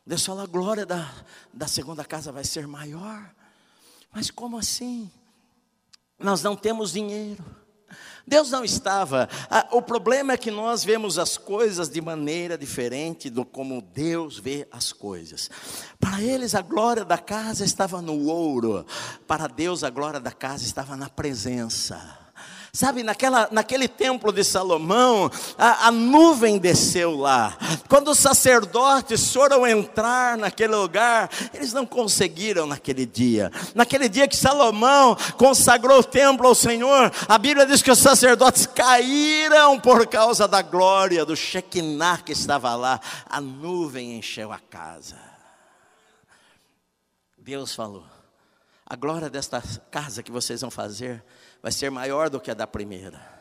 Deus 0.06 0.26
fala, 0.26 0.44
a 0.44 0.48
glória 0.48 0.86
da, 0.86 1.14
da 1.54 1.68
segunda 1.68 2.04
casa 2.04 2.32
vai 2.32 2.44
ser 2.44 2.68
maior. 2.68 3.30
Mas 4.12 4.32
como 4.32 4.58
assim? 4.58 5.12
Nós 6.18 6.42
não 6.42 6.56
temos 6.56 6.92
dinheiro. 6.92 7.46
Deus 8.26 8.52
não 8.52 8.64
estava. 8.64 9.28
o 9.72 9.82
problema 9.82 10.34
é 10.34 10.38
que 10.38 10.52
nós 10.52 10.84
vemos 10.84 11.18
as 11.18 11.38
coisas 11.38 11.90
de 11.90 12.02
maneira 12.02 12.58
diferente 12.58 13.30
do 13.30 13.44
como 13.44 13.82
Deus 13.82 14.38
vê 14.38 14.68
as 14.72 14.92
coisas. 14.92 15.50
Para 16.00 16.22
eles 16.22 16.54
a 16.54 16.62
glória 16.62 17.04
da 17.04 17.18
casa 17.18 17.64
estava 17.64 18.02
no 18.02 18.28
ouro. 18.28 18.86
Para 19.28 19.48
Deus 19.48 19.84
a 19.84 19.90
glória 19.90 20.20
da 20.20 20.32
casa 20.32 20.64
estava 20.64 20.96
na 20.96 21.10
presença. 21.10 22.29
Sabe, 22.72 23.02
naquela, 23.02 23.48
naquele 23.52 23.88
templo 23.88 24.32
de 24.32 24.44
Salomão, 24.44 25.30
a, 25.58 25.88
a, 25.88 25.92
nuvem 25.92 26.60
desceu 26.60 27.18
lá. 27.18 27.58
Quando 27.88 28.12
os 28.12 28.20
sacerdotes 28.20 29.34
foram 29.34 29.66
entrar 29.66 30.38
naquele 30.38 30.76
lugar, 30.76 31.30
eles 31.54 31.74
não 31.74 31.86
conseguiram 31.86 32.68
naquele 32.68 33.08
dia. 33.08 33.52
Naquele 33.74 34.08
dia 34.08 34.28
que 34.28 34.36
Salomão 34.36 35.18
consagrou 35.36 36.00
o 36.00 36.04
templo 36.04 36.48
ao 36.48 36.54
Senhor, 36.54 37.12
a 37.28 37.38
Bíblia 37.40 37.66
diz 37.66 37.82
que 37.82 37.92
os 37.92 38.00
sacerdotes 38.00 38.68
caíram 38.68 39.80
por 39.80 40.06
causa 40.06 40.48
da 40.48 40.62
glória 40.62 41.26
do 41.26 41.36
Shekinah 41.36 42.20
que 42.20 42.34
estava 42.34 42.76
lá. 42.76 43.00
A 43.28 43.42
nuvem 43.42 44.18
encheu 44.18 44.52
a 44.52 44.60
casa. 44.60 45.18
Deus 47.36 47.74
falou: 47.74 48.19
a 48.90 48.96
glória 48.96 49.30
desta 49.30 49.62
casa 49.92 50.24
que 50.24 50.32
vocês 50.32 50.62
vão 50.62 50.72
fazer 50.72 51.24
vai 51.62 51.72
ser 51.72 51.92
maior 51.92 52.28
do 52.28 52.40
que 52.40 52.50
a 52.50 52.56
da 52.56 52.66
primeira. 52.66 53.40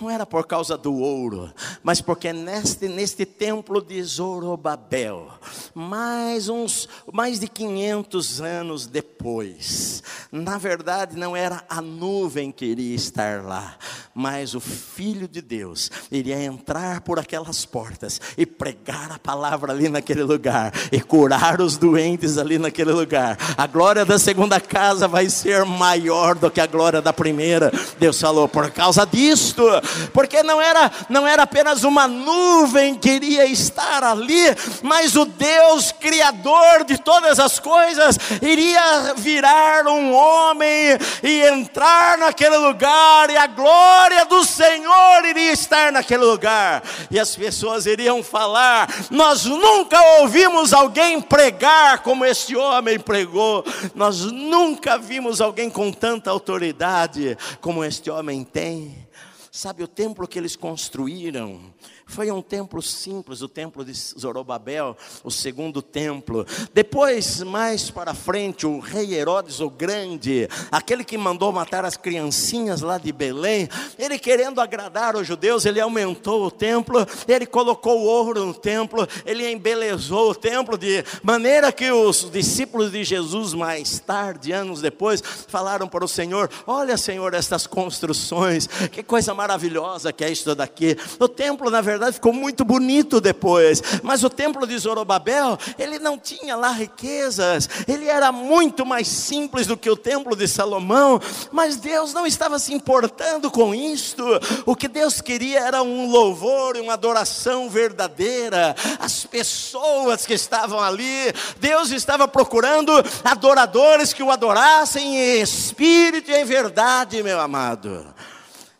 Não 0.00 0.10
era 0.10 0.26
por 0.26 0.44
causa 0.44 0.76
do 0.76 0.92
ouro, 0.92 1.54
mas 1.80 2.00
porque 2.00 2.32
neste, 2.32 2.88
neste 2.88 3.24
templo 3.24 3.80
de 3.80 4.02
Zorobabel, 4.02 5.30
mais 5.72 6.48
uns 6.48 6.88
mais 7.12 7.38
de 7.38 7.46
500 7.46 8.40
anos 8.40 8.86
depois, 8.88 10.02
na 10.32 10.58
verdade 10.58 11.16
não 11.16 11.36
era 11.36 11.64
a 11.68 11.80
nuvem 11.80 12.50
que 12.50 12.64
iria 12.64 12.96
estar 12.96 13.44
lá, 13.44 13.78
mas 14.14 14.54
o 14.54 14.60
filho 14.60 15.26
de 15.26 15.42
Deus 15.42 15.90
iria 16.10 16.40
entrar 16.40 17.00
por 17.00 17.18
aquelas 17.18 17.66
portas 17.66 18.20
e 18.38 18.46
pregar 18.46 19.10
a 19.10 19.18
palavra 19.18 19.72
ali 19.72 19.88
naquele 19.88 20.22
lugar 20.22 20.72
e 20.92 21.00
curar 21.00 21.60
os 21.60 21.76
doentes 21.76 22.38
ali 22.38 22.56
naquele 22.56 22.92
lugar. 22.92 23.36
A 23.56 23.66
glória 23.66 24.04
da 24.04 24.18
segunda 24.18 24.60
casa 24.60 25.08
vai 25.08 25.28
ser 25.28 25.64
maior 25.64 26.36
do 26.36 26.50
que 26.50 26.60
a 26.60 26.66
glória 26.66 27.02
da 27.02 27.12
primeira. 27.12 27.72
Deus 27.98 28.20
falou 28.20 28.46
por 28.46 28.70
causa 28.70 29.04
disto 29.04 29.64
porque 30.12 30.42
não 30.44 30.62
era, 30.62 30.92
não 31.08 31.26
era 31.26 31.42
apenas 31.42 31.82
uma 31.82 32.06
nuvem 32.06 32.94
que 32.94 33.10
iria 33.10 33.46
estar 33.46 34.04
ali, 34.04 34.44
mas 34.82 35.16
o 35.16 35.24
Deus 35.24 35.90
Criador 35.90 36.84
de 36.86 36.98
todas 36.98 37.40
as 37.40 37.58
coisas 37.58 38.16
iria 38.40 39.14
virar 39.16 39.86
um 39.88 40.14
homem 40.14 40.98
e 41.22 41.42
entrar 41.46 42.16
naquele 42.18 42.56
lugar, 42.58 43.30
e 43.30 43.36
a 43.36 43.46
glória 43.46 44.03
do 44.28 44.44
Senhor 44.44 45.24
iria 45.24 45.52
estar 45.52 45.92
naquele 45.92 46.24
lugar, 46.24 46.82
e 47.10 47.18
as 47.18 47.34
pessoas 47.34 47.86
iriam 47.86 48.22
falar: 48.22 48.88
Nós 49.10 49.44
nunca 49.44 50.00
ouvimos 50.20 50.72
alguém 50.72 51.20
pregar 51.20 52.02
como 52.02 52.24
este 52.24 52.56
homem 52.56 52.98
pregou, 52.98 53.64
nós 53.94 54.20
nunca 54.20 54.98
vimos 54.98 55.40
alguém 55.40 55.70
com 55.70 55.90
tanta 55.92 56.30
autoridade 56.30 57.36
como 57.60 57.84
este 57.84 58.10
homem 58.10 58.44
tem. 58.44 59.04
Sabe 59.50 59.84
o 59.84 59.88
templo 59.88 60.26
que 60.26 60.38
eles 60.38 60.56
construíram? 60.56 61.60
Foi 62.06 62.30
um 62.30 62.42
templo 62.42 62.80
simples, 62.80 63.42
o 63.42 63.48
templo 63.48 63.84
de 63.84 63.92
Zorobabel, 63.92 64.96
o 65.22 65.30
segundo 65.30 65.82
templo. 65.82 66.46
Depois, 66.72 67.42
mais 67.42 67.90
para 67.90 68.14
frente, 68.14 68.66
o 68.66 68.78
rei 68.78 69.14
Herodes 69.14 69.60
o 69.60 69.70
Grande, 69.70 70.48
aquele 70.70 71.02
que 71.02 71.18
mandou 71.18 71.52
matar 71.52 71.84
as 71.84 71.96
criancinhas 71.96 72.82
lá 72.82 72.98
de 72.98 73.10
Belém, 73.12 73.68
ele 73.98 74.18
querendo 74.18 74.60
agradar 74.60 75.16
os 75.16 75.26
judeus, 75.26 75.64
ele 75.64 75.80
aumentou 75.80 76.46
o 76.46 76.50
templo, 76.50 77.06
ele 77.26 77.46
colocou 77.46 78.02
ouro 78.02 78.44
no 78.44 78.54
templo, 78.54 79.06
ele 79.24 79.50
embelezou 79.50 80.30
o 80.30 80.34
templo 80.34 80.76
de 80.76 81.04
maneira 81.22 81.72
que 81.72 81.90
os 81.90 82.30
discípulos 82.30 82.92
de 82.92 83.02
Jesus, 83.02 83.54
mais 83.54 83.98
tarde, 83.98 84.52
anos 84.52 84.80
depois, 84.80 85.22
falaram 85.48 85.88
para 85.88 86.04
o 86.04 86.08
Senhor: 86.08 86.50
Olha, 86.66 86.96
Senhor, 86.96 87.34
estas 87.34 87.66
construções, 87.66 88.66
que 88.66 89.02
coisa 89.02 89.34
maravilhosa 89.34 90.12
que 90.12 90.24
é 90.24 90.30
isso 90.30 90.54
daqui. 90.54 90.96
O 91.18 91.28
templo, 91.28 91.70
na 91.70 91.80
verdade, 91.80 92.03
verdade 92.04 92.14
ficou 92.16 92.32
muito 92.32 92.64
bonito 92.64 93.20
depois, 93.20 93.82
mas 94.02 94.22
o 94.22 94.30
templo 94.30 94.66
de 94.66 94.76
Zorobabel, 94.78 95.58
ele 95.78 95.98
não 95.98 96.18
tinha 96.18 96.56
lá 96.56 96.70
riquezas, 96.70 97.68
ele 97.88 98.06
era 98.06 98.30
muito 98.30 98.84
mais 98.84 99.08
simples 99.08 99.66
do 99.66 99.76
que 99.76 99.88
o 99.88 99.96
templo 99.96 100.36
de 100.36 100.46
Salomão, 100.46 101.20
mas 101.50 101.76
Deus 101.76 102.12
não 102.12 102.26
estava 102.26 102.58
se 102.58 102.74
importando 102.74 103.50
com 103.50 103.74
isto, 103.74 104.24
o 104.66 104.76
que 104.76 104.88
Deus 104.88 105.20
queria 105.20 105.60
era 105.60 105.82
um 105.82 106.10
louvor 106.10 106.76
e 106.76 106.80
uma 106.80 106.94
adoração 106.94 107.70
verdadeira, 107.70 108.74
as 108.98 109.24
pessoas 109.24 110.26
que 110.26 110.34
estavam 110.34 110.80
ali, 110.80 111.32
Deus 111.58 111.90
estava 111.90 112.28
procurando 112.28 112.92
adoradores 113.24 114.12
que 114.12 114.22
o 114.22 114.30
adorassem 114.30 115.16
em 115.16 115.40
espírito 115.40 116.30
e 116.30 116.34
em 116.34 116.44
verdade, 116.44 117.22
meu 117.22 117.40
amado. 117.40 118.04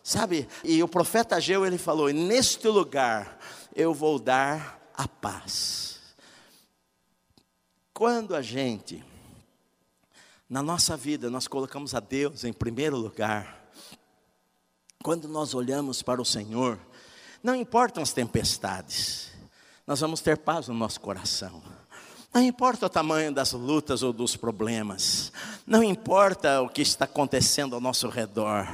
Sabe? 0.05 0.47
E 0.63 0.83
o 0.83 0.87
profeta 0.87 1.37
Ageu 1.37 1.65
ele 1.65 1.79
falou: 1.79 2.09
"Neste 2.09 2.67
lugar 2.67 3.39
eu 3.75 3.91
vou 3.91 4.19
dar 4.19 4.79
a 4.93 5.07
paz". 5.07 5.99
Quando 7.91 8.35
a 8.35 8.41
gente 8.43 9.03
na 10.47 10.61
nossa 10.61 10.95
vida 10.95 11.27
nós 11.31 11.47
colocamos 11.47 11.95
a 11.95 11.99
Deus 11.99 12.43
em 12.43 12.53
primeiro 12.53 12.95
lugar, 12.95 13.67
quando 15.01 15.27
nós 15.27 15.55
olhamos 15.55 16.03
para 16.03 16.21
o 16.21 16.25
Senhor, 16.25 16.79
não 17.41 17.55
importam 17.55 18.03
as 18.03 18.13
tempestades, 18.13 19.31
nós 19.87 20.01
vamos 20.01 20.21
ter 20.21 20.37
paz 20.37 20.67
no 20.67 20.75
nosso 20.75 21.01
coração. 21.01 21.63
Não 22.31 22.43
importa 22.43 22.85
o 22.85 22.89
tamanho 22.89 23.33
das 23.33 23.53
lutas 23.53 24.03
ou 24.03 24.13
dos 24.13 24.35
problemas, 24.35 25.31
não 25.65 25.83
importa 25.83 26.61
o 26.61 26.69
que 26.69 26.83
está 26.83 27.05
acontecendo 27.05 27.73
ao 27.73 27.81
nosso 27.81 28.07
redor, 28.07 28.67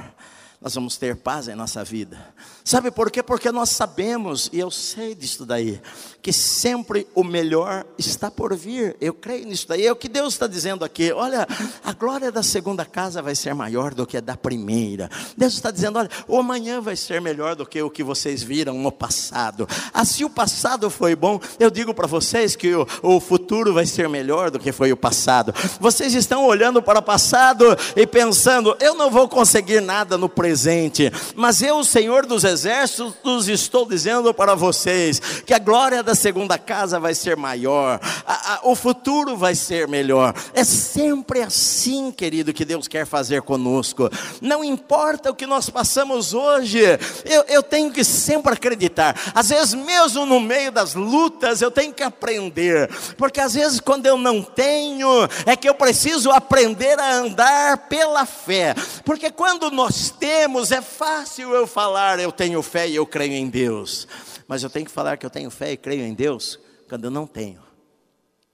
nós 0.62 0.76
vamos 0.76 0.96
ter 0.96 1.16
paz 1.16 1.48
em 1.48 1.56
nossa 1.56 1.82
vida. 1.82 2.16
Sabe 2.64 2.92
por 2.92 3.10
quê? 3.10 3.20
Porque 3.20 3.50
nós 3.50 3.70
sabemos, 3.70 4.48
e 4.52 4.60
eu 4.60 4.70
sei 4.70 5.12
disso 5.12 5.44
daí, 5.44 5.80
que 6.22 6.32
sempre 6.32 7.04
o 7.16 7.24
melhor 7.24 7.84
está 7.98 8.30
por 8.30 8.54
vir. 8.54 8.96
Eu 9.00 9.12
creio 9.12 9.44
nisso 9.44 9.66
daí. 9.66 9.84
É 9.84 9.90
o 9.90 9.96
que 9.96 10.08
Deus 10.08 10.34
está 10.34 10.46
dizendo 10.46 10.84
aqui. 10.84 11.10
Olha, 11.10 11.48
a 11.84 11.92
glória 11.92 12.30
da 12.30 12.44
segunda 12.44 12.84
casa 12.84 13.20
vai 13.20 13.34
ser 13.34 13.52
maior 13.56 13.92
do 13.92 14.06
que 14.06 14.16
a 14.16 14.20
da 14.20 14.36
primeira. 14.36 15.10
Deus 15.36 15.54
está 15.54 15.72
dizendo: 15.72 15.98
olha, 15.98 16.08
o 16.28 16.38
amanhã 16.38 16.80
vai 16.80 16.94
ser 16.94 17.20
melhor 17.20 17.56
do 17.56 17.66
que 17.66 17.82
o 17.82 17.90
que 17.90 18.04
vocês 18.04 18.40
viram 18.40 18.78
no 18.78 18.92
passado. 18.92 19.66
Ah, 19.92 20.04
se 20.04 20.24
o 20.24 20.30
passado 20.30 20.88
foi 20.88 21.16
bom, 21.16 21.40
eu 21.58 21.72
digo 21.72 21.92
para 21.92 22.06
vocês 22.06 22.54
que 22.54 22.72
o, 22.72 22.86
o 23.02 23.18
futuro 23.18 23.74
vai 23.74 23.84
ser 23.84 24.08
melhor 24.08 24.48
do 24.48 24.60
que 24.60 24.70
foi 24.70 24.92
o 24.92 24.96
passado. 24.96 25.52
Vocês 25.80 26.14
estão 26.14 26.46
olhando 26.46 26.80
para 26.80 27.00
o 27.00 27.02
passado 27.02 27.64
e 27.96 28.06
pensando: 28.06 28.76
eu 28.78 28.94
não 28.94 29.10
vou 29.10 29.28
conseguir 29.28 29.80
nada 29.80 30.16
no 30.16 30.28
presente 30.28 30.51
presente. 30.52 31.10
Mas 31.34 31.62
eu, 31.62 31.82
Senhor 31.82 32.26
dos 32.26 32.44
Exércitos, 32.44 33.48
estou 33.48 33.86
dizendo 33.86 34.34
para 34.34 34.54
vocês 34.54 35.18
que 35.46 35.54
a 35.54 35.58
glória 35.58 36.02
da 36.02 36.14
segunda 36.14 36.58
casa 36.58 37.00
vai 37.00 37.14
ser 37.14 37.38
maior, 37.38 37.98
a, 38.26 38.54
a, 38.54 38.60
o 38.64 38.74
futuro 38.74 39.34
vai 39.34 39.54
ser 39.54 39.88
melhor. 39.88 40.34
É 40.52 40.62
sempre 40.62 41.40
assim, 41.40 42.12
querido, 42.12 42.52
que 42.52 42.66
Deus 42.66 42.86
quer 42.86 43.06
fazer 43.06 43.40
conosco. 43.40 44.10
Não 44.42 44.62
importa 44.62 45.30
o 45.30 45.34
que 45.34 45.46
nós 45.46 45.70
passamos 45.70 46.34
hoje, 46.34 46.80
eu, 47.24 47.44
eu 47.48 47.62
tenho 47.62 47.90
que 47.90 48.04
sempre 48.04 48.52
acreditar. 48.52 49.18
Às 49.34 49.48
vezes, 49.48 49.72
mesmo 49.72 50.26
no 50.26 50.38
meio 50.38 50.70
das 50.70 50.94
lutas, 50.94 51.62
eu 51.62 51.70
tenho 51.70 51.94
que 51.94 52.02
aprender, 52.02 52.90
porque 53.16 53.40
às 53.40 53.54
vezes, 53.54 53.80
quando 53.80 54.04
eu 54.04 54.18
não 54.18 54.42
tenho, 54.42 55.08
é 55.46 55.56
que 55.56 55.68
eu 55.68 55.74
preciso 55.74 56.30
aprender 56.30 57.00
a 57.00 57.14
andar 57.14 57.88
pela 57.88 58.26
fé, 58.26 58.74
porque 59.02 59.30
quando 59.30 59.70
nós 59.70 60.10
temos, 60.10 60.41
temos, 60.42 60.72
é 60.72 60.82
fácil 60.82 61.54
eu 61.54 61.68
falar, 61.68 62.18
eu 62.18 62.32
tenho 62.32 62.60
fé 62.62 62.88
e 62.88 62.96
eu 62.96 63.06
creio 63.06 63.34
em 63.34 63.48
Deus. 63.48 64.08
Mas 64.48 64.64
eu 64.64 64.68
tenho 64.68 64.84
que 64.84 64.90
falar 64.90 65.16
que 65.16 65.24
eu 65.24 65.30
tenho 65.30 65.48
fé 65.52 65.70
e 65.70 65.76
creio 65.76 66.02
em 66.02 66.12
Deus 66.12 66.58
quando 66.88 67.04
eu 67.04 67.12
não 67.12 67.28
tenho 67.28 67.62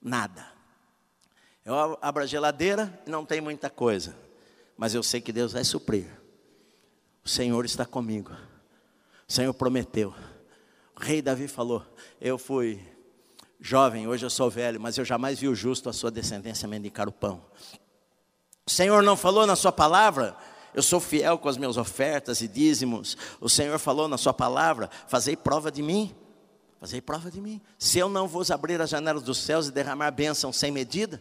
nada. 0.02 0.46
Eu 1.64 1.98
abro 2.02 2.22
a 2.22 2.26
geladeira 2.26 2.92
e 3.06 3.10
não 3.10 3.24
tem 3.24 3.40
muita 3.40 3.70
coisa, 3.70 4.14
mas 4.76 4.94
eu 4.94 5.02
sei 5.02 5.22
que 5.22 5.32
Deus 5.32 5.54
vai 5.54 5.64
suprir. 5.64 6.06
O 7.24 7.28
Senhor 7.28 7.64
está 7.64 7.86
comigo. 7.86 8.32
O 9.26 9.32
Senhor 9.32 9.54
prometeu. 9.54 10.14
O 10.94 11.00
rei 11.00 11.22
Davi 11.22 11.48
falou: 11.48 11.82
Eu 12.20 12.36
fui 12.36 12.86
jovem, 13.58 14.06
hoje 14.06 14.26
eu 14.26 14.30
sou 14.30 14.50
velho, 14.50 14.78
mas 14.78 14.98
eu 14.98 15.06
jamais 15.06 15.38
vi 15.38 15.48
o 15.48 15.54
justo 15.54 15.88
a 15.88 15.92
sua 15.94 16.10
descendência 16.10 16.68
mendicar 16.68 17.08
o 17.08 17.12
pão. 17.12 17.42
O 18.66 18.70
Senhor 18.70 19.02
não 19.02 19.16
falou 19.16 19.46
na 19.46 19.56
sua 19.56 19.72
palavra 19.72 20.36
eu 20.74 20.82
sou 20.82 21.00
fiel 21.00 21.38
com 21.38 21.48
as 21.48 21.56
minhas 21.56 21.76
ofertas 21.76 22.40
e 22.40 22.48
dízimos. 22.48 23.16
O 23.40 23.48
Senhor 23.48 23.78
falou 23.78 24.08
na 24.08 24.18
Sua 24.18 24.32
palavra: 24.32 24.90
fazei 25.06 25.36
prova 25.36 25.70
de 25.70 25.82
mim. 25.82 26.14
Fazei 26.80 27.00
prova 27.00 27.30
de 27.30 27.40
mim. 27.40 27.60
Se 27.78 27.98
eu 27.98 28.08
não 28.08 28.28
vos 28.28 28.50
abrir 28.50 28.80
as 28.80 28.90
janelas 28.90 29.22
dos 29.22 29.38
céus 29.38 29.66
e 29.66 29.72
derramar 29.72 30.10
bênção 30.12 30.52
sem 30.52 30.70
medida, 30.70 31.20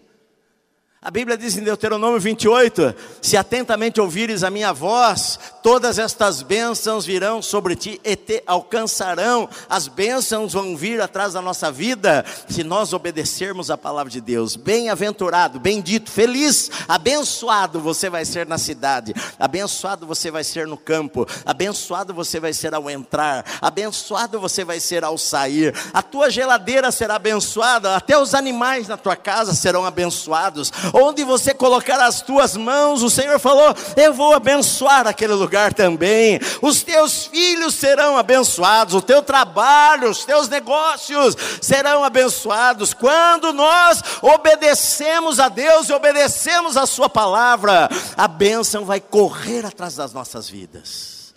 a 1.02 1.12
Bíblia 1.12 1.38
diz 1.38 1.56
em 1.58 1.64
Deuteronômio 1.64 2.20
28: 2.20 2.94
Se 3.22 3.38
atentamente 3.38 4.02
ouvires 4.02 4.44
a 4.44 4.50
minha 4.50 4.74
voz, 4.74 5.40
todas 5.68 6.00
estas 6.00 6.42
bênçãos 6.42 7.06
virão 7.06 7.42
sobre 7.42 7.76
ti 7.76 8.00
e 8.02 8.16
te 8.16 8.42
alcançarão. 8.48 9.50
As 9.68 9.90
bênçãos 9.90 10.54
vão 10.54 10.78
vir 10.78 11.02
atrás 11.02 11.34
da 11.34 11.42
nossa 11.42 11.70
vida, 11.70 12.24
se 12.48 12.64
nós 12.64 12.94
obedecermos 12.94 13.70
a 13.70 13.78
palavra 13.78 14.10
de 14.10 14.22
Deus. 14.22 14.56
Bem-aventurado, 14.56 15.60
bendito, 15.60 16.10
feliz, 16.10 16.72
abençoado 16.88 17.82
você 17.82 18.10
vai 18.10 18.24
ser 18.24 18.48
na 18.48 18.58
cidade, 18.58 19.14
abençoado 19.38 20.08
você 20.08 20.32
vai 20.32 20.42
ser 20.42 20.68
no 20.68 20.78
campo, 20.78 21.28
abençoado 21.46 22.14
você 22.14 22.40
vai 22.40 22.54
ser 22.54 22.74
ao 22.74 22.90
entrar, 22.90 23.44
abençoado 23.62 24.40
você 24.40 24.64
vai 24.64 24.80
ser 24.80 25.04
ao 25.04 25.18
sair. 25.18 25.76
A 25.94 26.02
tua 26.02 26.30
geladeira 26.30 26.94
será 26.94 27.16
abençoada, 27.18 27.94
até 27.94 28.18
os 28.18 28.34
animais 28.34 28.88
na 28.88 28.96
tua 28.96 29.18
casa 29.18 29.54
serão 29.54 29.86
abençoados 29.86 30.72
onde 30.94 31.26
você 31.26 31.54
colocar 31.54 32.00
as 32.00 32.22
tuas 32.22 32.56
mãos, 32.56 33.04
o 33.04 33.10
Senhor 33.10 33.38
falou: 33.38 33.76
Eu 33.98 34.14
vou 34.14 34.34
abençoar 34.34 35.06
aquele 35.06 35.34
lugar 35.34 35.57
lugar 35.58 35.74
também. 35.74 36.40
Os 36.62 36.84
teus 36.84 37.26
filhos 37.26 37.74
serão 37.74 38.18
abençoados, 38.18 38.94
o 38.94 39.02
teu 39.02 39.24
trabalho, 39.24 40.10
os 40.10 40.24
teus 40.24 40.48
negócios 40.48 41.36
serão 41.62 42.04
abençoados. 42.04 42.94
Quando 42.94 43.52
nós 43.52 44.02
obedecemos 44.22 45.40
a 45.40 45.50
Deus 45.50 45.90
e 45.90 45.94
obedecemos 45.94 46.78
a 46.78 46.86
Sua 46.86 47.10
palavra, 47.10 47.90
a 48.16 48.28
bênção 48.28 48.86
vai 48.86 49.02
correr 49.02 49.66
atrás 49.66 49.96
das 49.96 50.14
nossas 50.14 50.48
vidas. 50.48 51.34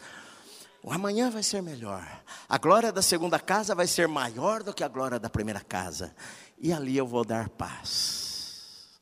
O 0.83 0.93
amanhã 0.93 1.31
vai 1.31 1.43
ser 1.43 1.62
melhor. 1.62 2.07
A 2.49 2.59
glória 2.59 2.93
da 2.93 3.03
segunda 3.03 3.39
casa 3.39 3.75
vai 3.75 3.87
ser 3.87 4.09
maior 4.09 4.62
do 4.62 4.75
que 4.75 4.85
a 4.85 4.89
glória 4.89 5.18
da 5.18 5.31
primeira 5.31 5.61
casa. 5.61 6.14
E 6.59 6.73
ali 6.73 6.97
eu 6.97 7.07
vou 7.07 7.25
dar 7.25 7.49
paz. 7.49 9.01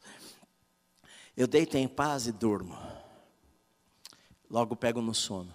Eu 1.37 1.47
deito 1.47 1.77
em 1.77 1.89
paz 1.89 2.27
e 2.27 2.33
durmo. 2.33 2.88
Logo 4.51 4.75
pego 4.75 5.03
no 5.03 5.15
sono, 5.15 5.55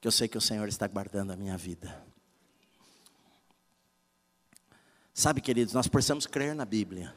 que 0.00 0.08
eu 0.08 0.12
sei 0.12 0.26
que 0.26 0.38
o 0.38 0.40
Senhor 0.40 0.68
está 0.68 0.86
guardando 0.86 1.32
a 1.32 1.36
minha 1.36 1.56
vida. 1.56 2.04
Sabe, 5.14 5.40
queridos, 5.40 5.74
nós 5.74 5.86
precisamos 5.86 6.26
crer 6.26 6.54
na 6.54 6.64
Bíblia, 6.64 7.14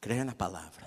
crer 0.00 0.24
na 0.24 0.34
palavra. 0.34 0.84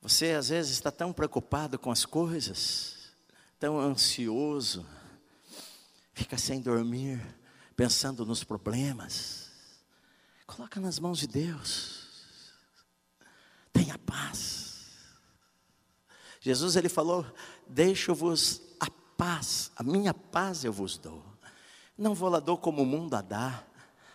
Você 0.00 0.32
às 0.32 0.48
vezes 0.48 0.72
está 0.72 0.90
tão 0.90 1.12
preocupado 1.12 1.78
com 1.78 1.90
as 1.90 2.06
coisas, 2.06 3.12
tão 3.58 3.78
ansioso, 3.78 4.86
fica 6.14 6.38
sem 6.38 6.60
dormir, 6.60 7.20
pensando 7.76 8.24
nos 8.24 8.42
problemas. 8.42 9.50
Coloca 10.46 10.80
nas 10.80 10.98
mãos 10.98 11.18
de 11.18 11.26
Deus. 11.26 12.08
Tenha 13.72 13.98
paz. 13.98 14.59
Jesus 16.40 16.74
ele 16.74 16.88
falou: 16.88 17.24
Deixo-vos 17.66 18.62
a 18.80 18.86
paz, 19.16 19.70
a 19.76 19.82
minha 19.82 20.14
paz 20.14 20.64
eu 20.64 20.72
vos 20.72 20.96
dou. 20.96 21.22
Não 21.96 22.14
vou 22.14 22.30
lá 22.30 22.40
dou 22.40 22.56
como 22.56 22.82
o 22.82 22.86
mundo 22.86 23.14
a 23.14 23.20
dá. 23.20 23.62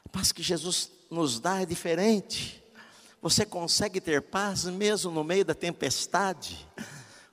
A 0.03 0.09
paz 0.09 0.31
que 0.31 0.41
Jesus 0.41 0.89
nos 1.09 1.39
dá 1.39 1.61
é 1.61 1.65
diferente. 1.65 2.63
Você 3.21 3.45
consegue 3.45 4.01
ter 4.01 4.21
paz 4.21 4.65
mesmo 4.65 5.11
no 5.11 5.23
meio 5.23 5.45
da 5.45 5.53
tempestade. 5.53 6.67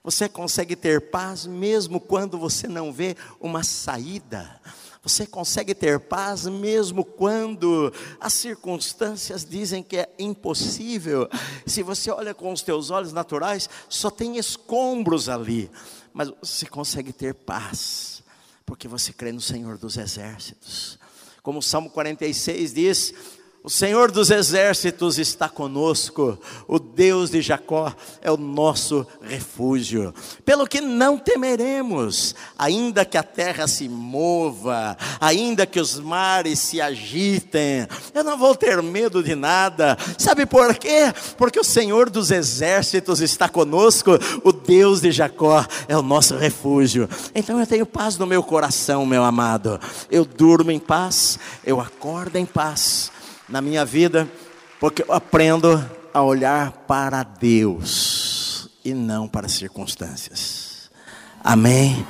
Você 0.04 0.28
consegue 0.28 0.74
ter 0.74 1.10
paz 1.10 1.46
mesmo 1.46 2.00
quando 2.00 2.38
você 2.38 2.66
não 2.66 2.92
vê 2.92 3.16
uma 3.40 3.62
saída. 3.62 4.60
Você 5.02 5.26
consegue 5.26 5.74
ter 5.74 5.98
paz 5.98 6.46
mesmo 6.46 7.04
quando 7.04 7.92
as 8.20 8.34
circunstâncias 8.34 9.44
dizem 9.44 9.82
que 9.82 9.96
é 9.96 10.08
impossível. 10.16 11.28
Se 11.66 11.82
você 11.82 12.08
olha 12.12 12.32
com 12.32 12.52
os 12.52 12.62
teus 12.62 12.88
olhos 12.88 13.12
naturais, 13.12 13.68
só 13.88 14.10
tem 14.10 14.36
escombros 14.36 15.28
ali, 15.28 15.68
mas 16.12 16.32
você 16.40 16.66
consegue 16.66 17.12
ter 17.12 17.34
paz, 17.34 18.22
porque 18.64 18.86
você 18.86 19.12
crê 19.12 19.32
no 19.32 19.40
Senhor 19.40 19.76
dos 19.76 19.96
exércitos. 19.96 21.00
Como 21.42 21.58
o 21.58 21.62
Salmo 21.62 21.90
46 21.90 22.72
diz: 22.72 23.14
o 23.64 23.70
Senhor 23.70 24.10
dos 24.10 24.32
exércitos 24.32 25.18
está 25.18 25.48
conosco, 25.48 26.36
o 26.66 26.80
Deus 26.80 27.30
de 27.30 27.40
Jacó 27.40 27.94
é 28.20 28.28
o 28.28 28.36
nosso 28.36 29.06
refúgio. 29.20 30.12
Pelo 30.44 30.66
que 30.66 30.80
não 30.80 31.16
temeremos, 31.16 32.34
ainda 32.58 33.04
que 33.04 33.16
a 33.16 33.22
terra 33.22 33.68
se 33.68 33.88
mova, 33.88 34.96
ainda 35.20 35.64
que 35.64 35.78
os 35.78 36.00
mares 36.00 36.58
se 36.58 36.80
agitem, 36.80 37.86
eu 38.12 38.24
não 38.24 38.36
vou 38.36 38.56
ter 38.56 38.82
medo 38.82 39.22
de 39.22 39.36
nada. 39.36 39.96
Sabe 40.18 40.44
por 40.44 40.74
quê? 40.74 41.12
Porque 41.36 41.60
o 41.60 41.64
Senhor 41.64 42.10
dos 42.10 42.32
exércitos 42.32 43.20
está 43.20 43.48
conosco, 43.48 44.18
o 44.42 44.50
Deus 44.50 45.00
de 45.00 45.12
Jacó 45.12 45.64
é 45.86 45.96
o 45.96 46.02
nosso 46.02 46.36
refúgio. 46.36 47.08
Então 47.32 47.60
eu 47.60 47.66
tenho 47.68 47.86
paz 47.86 48.18
no 48.18 48.26
meu 48.26 48.42
coração, 48.42 49.06
meu 49.06 49.22
amado. 49.22 49.78
Eu 50.10 50.24
durmo 50.24 50.72
em 50.72 50.80
paz, 50.80 51.38
eu 51.64 51.80
acordo 51.80 52.36
em 52.36 52.44
paz 52.44 53.11
na 53.52 53.60
minha 53.60 53.84
vida, 53.84 54.26
porque 54.80 55.02
eu 55.02 55.12
aprendo 55.12 55.86
a 56.14 56.22
olhar 56.22 56.72
para 56.88 57.22
Deus 57.22 58.66
e 58.82 58.94
não 58.94 59.28
para 59.28 59.44
as 59.44 59.52
circunstâncias. 59.52 60.90
Amém. 61.44 62.06